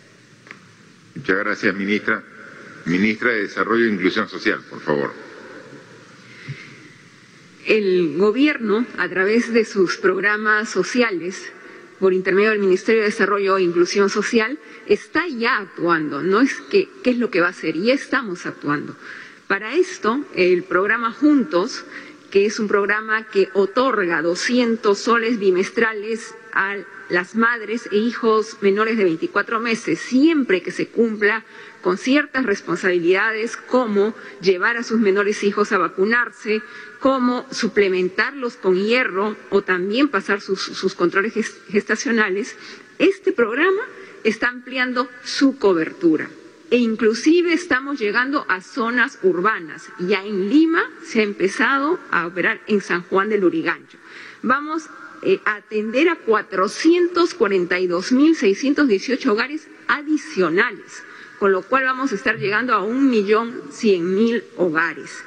[1.14, 2.23] Muchas gracias, ministra.
[2.85, 5.12] Ministra de Desarrollo e Inclusión Social, por favor.
[7.66, 11.52] El Gobierno, a través de sus programas sociales,
[12.01, 14.59] por intermedio del Ministerio de Desarrollo e Inclusión Social,
[14.89, 16.23] está ya actuando.
[16.23, 18.97] No es que qué es lo que va a hacer, ya estamos actuando.
[19.47, 21.85] Para esto, el programa Juntos,
[22.32, 28.97] que es un programa que otorga 200 soles bimestrales al las madres e hijos menores
[28.97, 31.44] de 24 meses, siempre que se cumpla
[31.82, 36.62] con ciertas responsabilidades como llevar a sus menores hijos a vacunarse,
[37.01, 41.34] como suplementarlos con hierro o también pasar sus, controles
[41.68, 42.56] gestacionales,
[42.98, 43.82] este programa
[44.24, 46.30] está ampliando su cobertura
[46.70, 49.90] e inclusive estamos llegando a zonas urbanas.
[49.98, 53.98] Ya en Lima se ha empezado a operar en San Juan del Urigancho.
[54.40, 54.89] Vamos
[55.23, 61.05] eh, atender a 442.618 hogares adicionales,
[61.39, 65.24] con lo cual vamos a estar llegando a un millón cien mil hogares.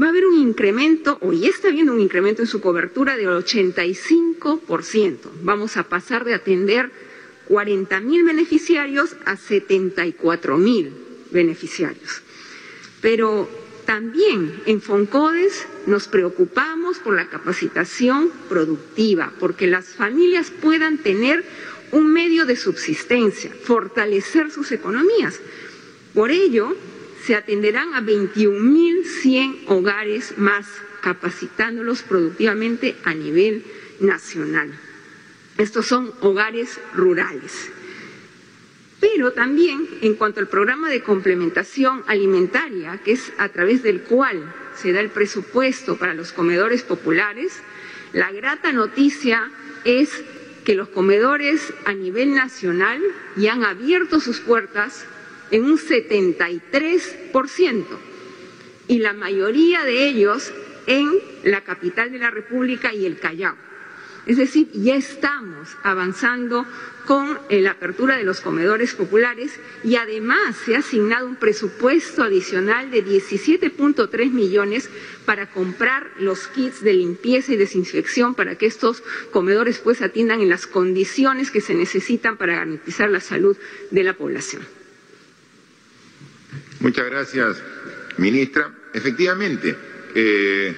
[0.02, 3.28] va a haber un incremento, o ya está habiendo un incremento en su cobertura del
[3.28, 5.18] 85%.
[5.44, 7.05] Vamos a pasar de atender
[7.48, 10.94] 40 mil beneficiarios a 74 mil
[11.32, 12.22] beneficiarios.
[13.02, 13.50] Pero
[13.86, 21.46] también en Foncodes nos preocupamos por la capacitación productiva, porque las familias puedan tener
[21.92, 25.40] un medio de subsistencia, fortalecer sus economías.
[26.14, 26.76] Por ello,
[27.26, 30.66] se atenderán a 21.100 hogares más,
[31.02, 33.64] capacitándolos productivamente a nivel
[34.00, 34.72] nacional.
[35.58, 37.72] Estos son hogares rurales.
[39.00, 44.54] Pero también en cuanto al programa de complementación alimentaria, que es a través del cual
[44.76, 47.62] se da el presupuesto para los comedores populares,
[48.14, 49.50] la grata noticia
[49.84, 50.24] es
[50.66, 53.02] que los comedores a nivel nacional
[53.36, 55.06] ya han abierto sus puertas
[55.52, 57.86] en un 73%
[58.88, 60.52] y la mayoría de ellos
[60.88, 61.12] en
[61.44, 63.56] la capital de la República y el Callao.
[64.26, 66.66] Es decir, ya estamos avanzando
[67.06, 72.90] con la apertura de los comedores populares y además se ha asignado un presupuesto adicional
[72.90, 74.90] de 17.3 millones
[75.26, 80.50] para comprar los kits de limpieza y desinfección para que estos comedores pues atiendan en
[80.50, 83.56] las condiciones que se necesitan para garantizar la salud
[83.92, 84.64] de la población.
[86.80, 87.62] Muchas gracias,
[88.18, 88.74] ministra.
[88.94, 89.76] Efectivamente,
[90.16, 90.76] eh,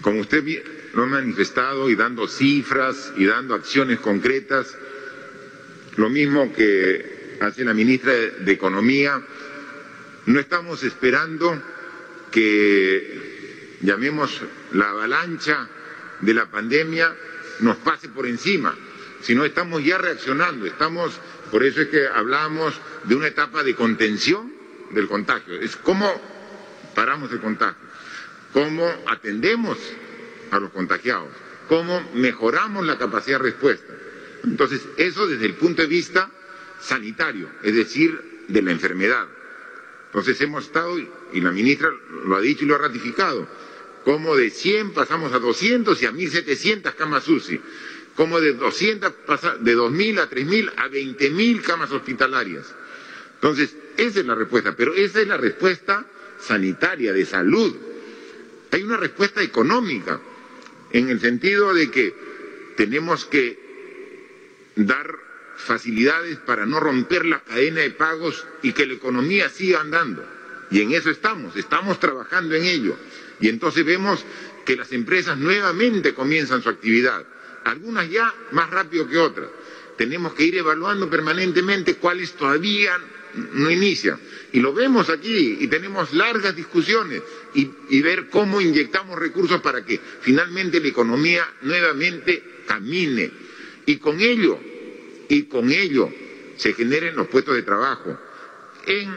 [0.00, 0.44] como usted
[0.94, 4.76] lo ha manifestado y dando cifras y dando acciones concretas,
[5.96, 9.20] lo mismo que hace la ministra de Economía.
[10.26, 11.60] No estamos esperando
[12.30, 14.40] que, llamemos,
[14.72, 15.68] la avalancha
[16.20, 17.14] de la pandemia
[17.60, 18.74] nos pase por encima,
[19.20, 24.52] sino estamos ya reaccionando, estamos, por eso es que hablamos de una etapa de contención
[24.90, 26.08] del contagio, es cómo
[26.94, 27.82] paramos el contagio,
[28.52, 29.78] cómo atendemos
[30.54, 31.28] a los contagiados,
[31.68, 33.92] cómo mejoramos la capacidad de respuesta.
[34.44, 36.30] Entonces, eso desde el punto de vista
[36.80, 39.26] sanitario, es decir, de la enfermedad.
[40.06, 41.90] Entonces hemos estado, y la ministra
[42.26, 43.48] lo ha dicho y lo ha ratificado,
[44.04, 47.60] como de 100 pasamos a 200 y a 1.700 camas UCI,
[48.14, 52.72] como de 200 pasa, de 2.000 a 3.000 a 20.000 camas hospitalarias.
[53.34, 56.06] Entonces, esa es la respuesta, pero esa es la respuesta
[56.38, 57.74] sanitaria, de salud.
[58.70, 60.20] Hay una respuesta económica,
[60.94, 62.14] en el sentido de que
[62.76, 63.58] tenemos que
[64.76, 65.12] dar
[65.56, 70.24] facilidades para no romper la cadena de pagos y que la economía siga andando.
[70.70, 72.96] Y en eso estamos, estamos trabajando en ello.
[73.40, 74.24] Y entonces vemos
[74.64, 77.26] que las empresas nuevamente comienzan su actividad,
[77.64, 79.48] algunas ya más rápido que otras.
[79.98, 82.96] Tenemos que ir evaluando permanentemente cuáles todavía
[83.52, 84.18] no inician.
[84.52, 87.22] Y lo vemos aquí y tenemos largas discusiones
[87.54, 93.30] y, ver cómo inyectamos recursos para que finalmente la economía nuevamente camine.
[93.86, 94.58] Y con ello
[95.28, 96.10] y con ello
[96.56, 98.18] se generen los puestos de trabajo
[98.86, 99.14] en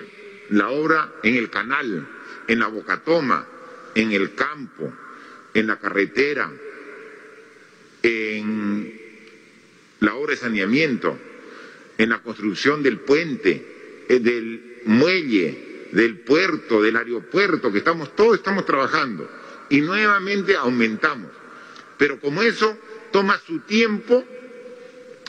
[0.50, 2.08] la obra, en el canal,
[2.48, 3.46] en la bocatoma,
[3.94, 4.94] en el campo,
[5.54, 6.52] en la carretera,
[8.02, 9.00] en
[10.00, 11.18] la obra de saneamiento,
[11.98, 13.77] en la construcción del puente,
[14.08, 19.30] del muelle, del puerto, del aeropuerto, que estamos, todos estamos trabajando
[19.70, 21.32] y nuevamente aumentamos.
[21.98, 22.78] Pero como eso
[23.12, 24.24] toma su tiempo,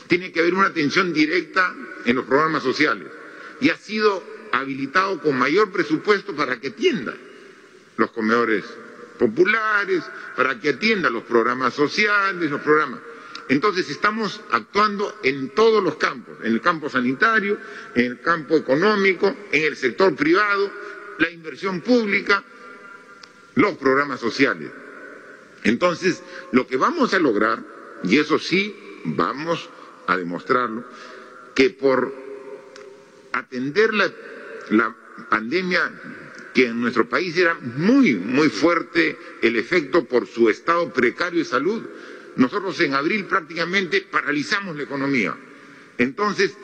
[0.07, 1.75] tiene que haber una atención directa
[2.05, 3.07] en los programas sociales
[3.61, 7.15] y ha sido habilitado con mayor presupuesto para que atienda
[7.97, 8.63] los comedores
[9.17, 10.03] populares,
[10.35, 13.01] para que atienda los programas sociales, los programas.
[13.49, 17.57] Entonces estamos actuando en todos los campos, en el campo sanitario,
[17.95, 20.71] en el campo económico, en el sector privado,
[21.17, 22.43] la inversión pública,
[23.55, 24.71] los programas sociales.
[25.63, 27.63] Entonces, lo que vamos a lograr,
[28.03, 29.67] y eso sí, vamos
[30.05, 30.85] a demostrarlo,
[31.55, 32.13] que por
[33.33, 34.95] atender la,
[35.29, 35.91] pandemia
[36.53, 41.45] que en nuestro país era muy, muy fuerte el efecto por su estado precario de
[41.45, 41.83] salud,
[42.39, 45.35] nosotros en abril prácticamente paralizamos la economía.
[45.97, 46.55] Entonces,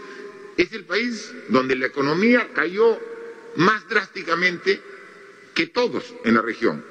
[0.55, 2.97] es el país donde la economía cayó
[3.57, 4.81] más drásticamente
[5.53, 6.81] que todos en la región.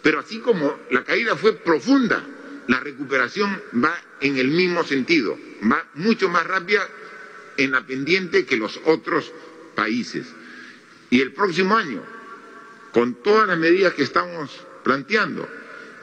[0.00, 2.26] Pero así como la caída fue profunda,
[2.68, 5.38] la recuperación va en el mismo sentido,
[5.70, 6.88] va mucho más rápida
[7.58, 9.30] en la pendiente que los otros
[9.74, 10.26] países.
[11.10, 12.02] Y el próximo año,
[12.92, 15.46] con todas las medidas que estamos planteando,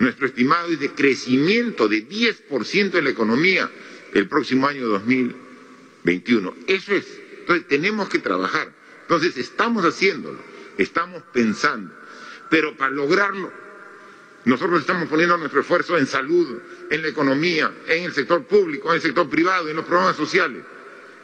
[0.04, 3.70] nuestro estimado es de crecimiento de 10% de la economía
[4.14, 6.56] el próximo año 2021.
[6.68, 7.06] Eso es.
[7.40, 8.72] Entonces tenemos que trabajar.
[9.02, 10.40] Entonces estamos haciéndolo,
[10.78, 11.94] estamos pensando.
[12.50, 13.52] Pero para lograrlo
[14.46, 16.60] nosotros estamos poniendo nuestro esfuerzo en salud,
[16.90, 20.64] en la economía, en el sector público, en el sector privado, en los programas sociales.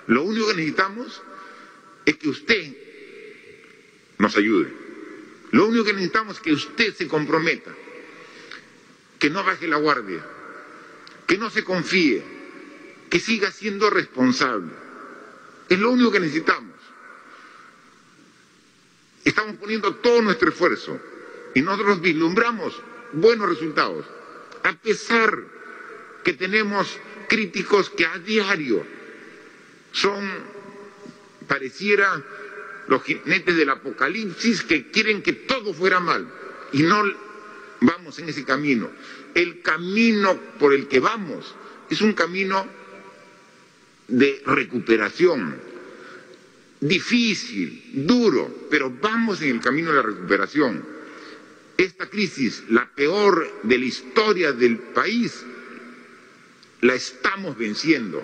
[0.07, 1.21] Lo único que necesitamos
[2.05, 2.73] es que usted
[4.19, 4.71] nos ayude.
[5.51, 7.71] Lo único que necesitamos es que usted se comprometa,
[9.19, 10.25] que no baje la guardia,
[11.27, 12.23] que no se confíe,
[13.09, 14.71] que siga siendo responsable.
[15.67, 16.73] Es lo único que necesitamos.
[19.25, 20.99] Estamos poniendo todo nuestro esfuerzo
[21.53, 22.81] y nosotros vislumbramos
[23.11, 24.05] buenos resultados,
[24.63, 25.37] a pesar
[26.23, 26.97] que tenemos
[27.27, 28.85] críticos que a diario
[29.91, 30.29] son,
[31.47, 32.23] pareciera,
[32.87, 36.27] los jinetes del apocalipsis que quieren que todo fuera mal
[36.73, 37.28] y no
[37.81, 38.89] vamos en ese camino.
[39.33, 41.55] El camino por el que vamos
[41.89, 42.65] es un camino
[44.07, 45.55] de recuperación,
[46.79, 50.99] difícil, duro, pero vamos en el camino de la recuperación
[51.79, 55.45] esta crisis, la peor de la historia del país,
[56.81, 58.21] la estamos venciendo.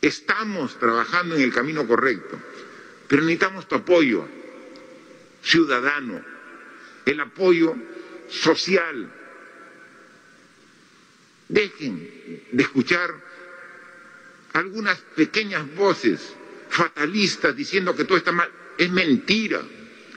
[0.00, 2.38] Estamos trabajando en el camino correcto,
[3.08, 4.24] pero necesitamos tu apoyo
[5.42, 6.22] ciudadano,
[7.06, 7.74] el apoyo
[8.28, 9.10] social.
[11.48, 13.14] Dejen de escuchar
[14.52, 16.34] algunas pequeñas voces
[16.68, 18.50] fatalistas diciendo que todo está mal.
[18.76, 19.62] Es mentira.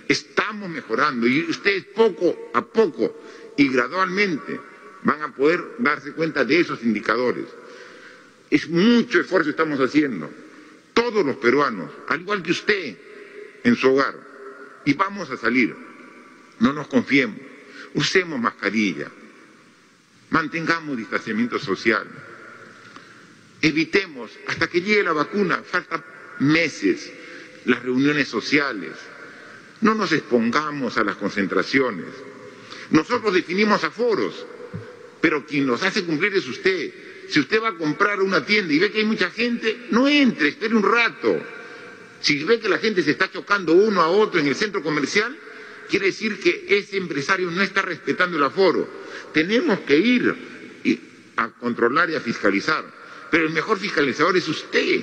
[0.08, 3.22] Estamos mejorando y ustedes poco a poco
[3.56, 4.60] y gradualmente
[5.04, 7.46] van a poder darse cuenta de esos indicadores.
[8.50, 10.32] Es mucho esfuerzo estamos haciendo,
[10.96, 12.98] todos los peruanos, al igual que usted
[13.64, 14.16] en su hogar,
[14.86, 15.89] y vamos a salir.
[16.60, 17.40] No nos confiemos,
[17.94, 19.10] usemos mascarilla,
[20.30, 22.08] mantengamos distanciamiento social,
[23.62, 26.04] evitemos hasta que llegue la vacuna, falta
[26.40, 27.12] meses,
[27.66, 28.94] las reuniones sociales,
[29.82, 32.08] no nos expongamos a las concentraciones.
[32.92, 34.46] Nosotros definimos aforos,
[35.22, 36.94] pero quien los hace cumplir es usted.
[37.30, 40.50] Si usted va a comprar una tienda y ve que hay mucha gente, no entre,
[40.50, 41.40] espere un rato.
[42.22, 45.38] Si ve que la gente se está chocando uno a otro en el centro comercial,
[45.90, 48.88] quiere decir que ese empresario no está respetando el aforo.
[49.34, 50.36] Tenemos que ir
[51.36, 52.86] a controlar y a fiscalizar,
[53.32, 55.02] pero el mejor fiscalizador es usted.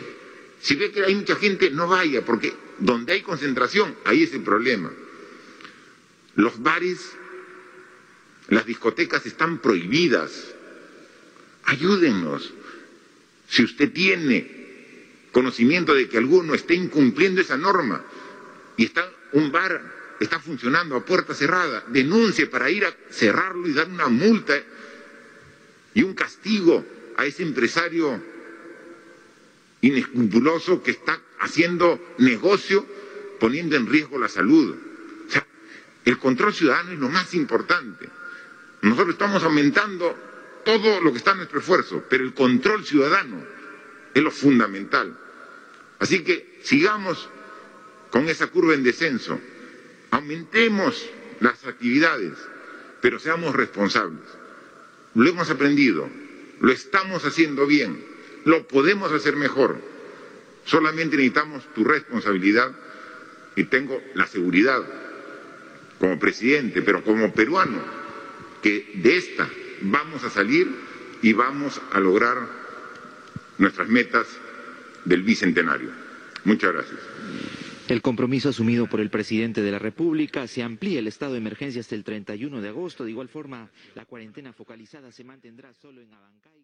[0.61, 4.43] Si ve que hay mucha gente, no vaya, porque donde hay concentración, ahí es el
[4.43, 4.91] problema.
[6.37, 7.13] Los bares,
[8.49, 10.55] las discotecas están prohibidas.
[11.65, 12.53] Ayúdennos.
[13.49, 14.57] Si usted tiene
[15.33, 18.05] conocimiento de que alguno esté incumpliendo esa norma
[18.77, 23.73] y está un bar está funcionando a puerta cerrada, denuncie para ir a cerrarlo y
[23.73, 24.55] dar una multa
[25.95, 26.85] y un castigo
[27.17, 28.21] a ese empresario
[29.81, 32.87] inescrupuloso que está haciendo negocio
[33.39, 34.77] poniendo en riesgo la salud.
[35.27, 35.47] O sea,
[36.05, 38.09] el control ciudadano es lo más importante.
[38.83, 40.17] Nosotros estamos aumentando
[40.65, 43.43] todo lo que está a nuestro esfuerzo, pero el control ciudadano
[44.13, 45.17] es lo fundamental.
[45.99, 47.29] Así que sigamos
[48.11, 49.39] con esa curva en descenso,
[50.17, 51.09] aumentemos
[51.41, 52.33] las actividades,
[53.01, 54.25] pero seamos responsables.
[55.15, 56.09] Lo hemos aprendido,
[56.61, 58.03] lo estamos haciendo bien,
[58.45, 59.79] lo podemos hacer mejor.
[60.65, 62.73] Solamente necesitamos tu responsabilidad
[63.55, 64.83] y tengo la seguridad
[65.99, 67.81] como presidente, pero como peruano,
[68.63, 69.49] que de esta
[69.83, 70.69] vamos a salir
[71.23, 72.39] y vamos a lograr
[73.59, 74.27] nuestras metas
[75.05, 75.91] del bicentenario.
[76.45, 77.66] Muchas gracias.
[77.89, 81.81] El compromiso asumido por el presidente de la República se amplía el estado de emergencia
[81.81, 83.05] hasta el 31 de agosto.
[83.05, 86.57] De igual forma, la cuarentena focalizada se mantendrá solo en Abancay.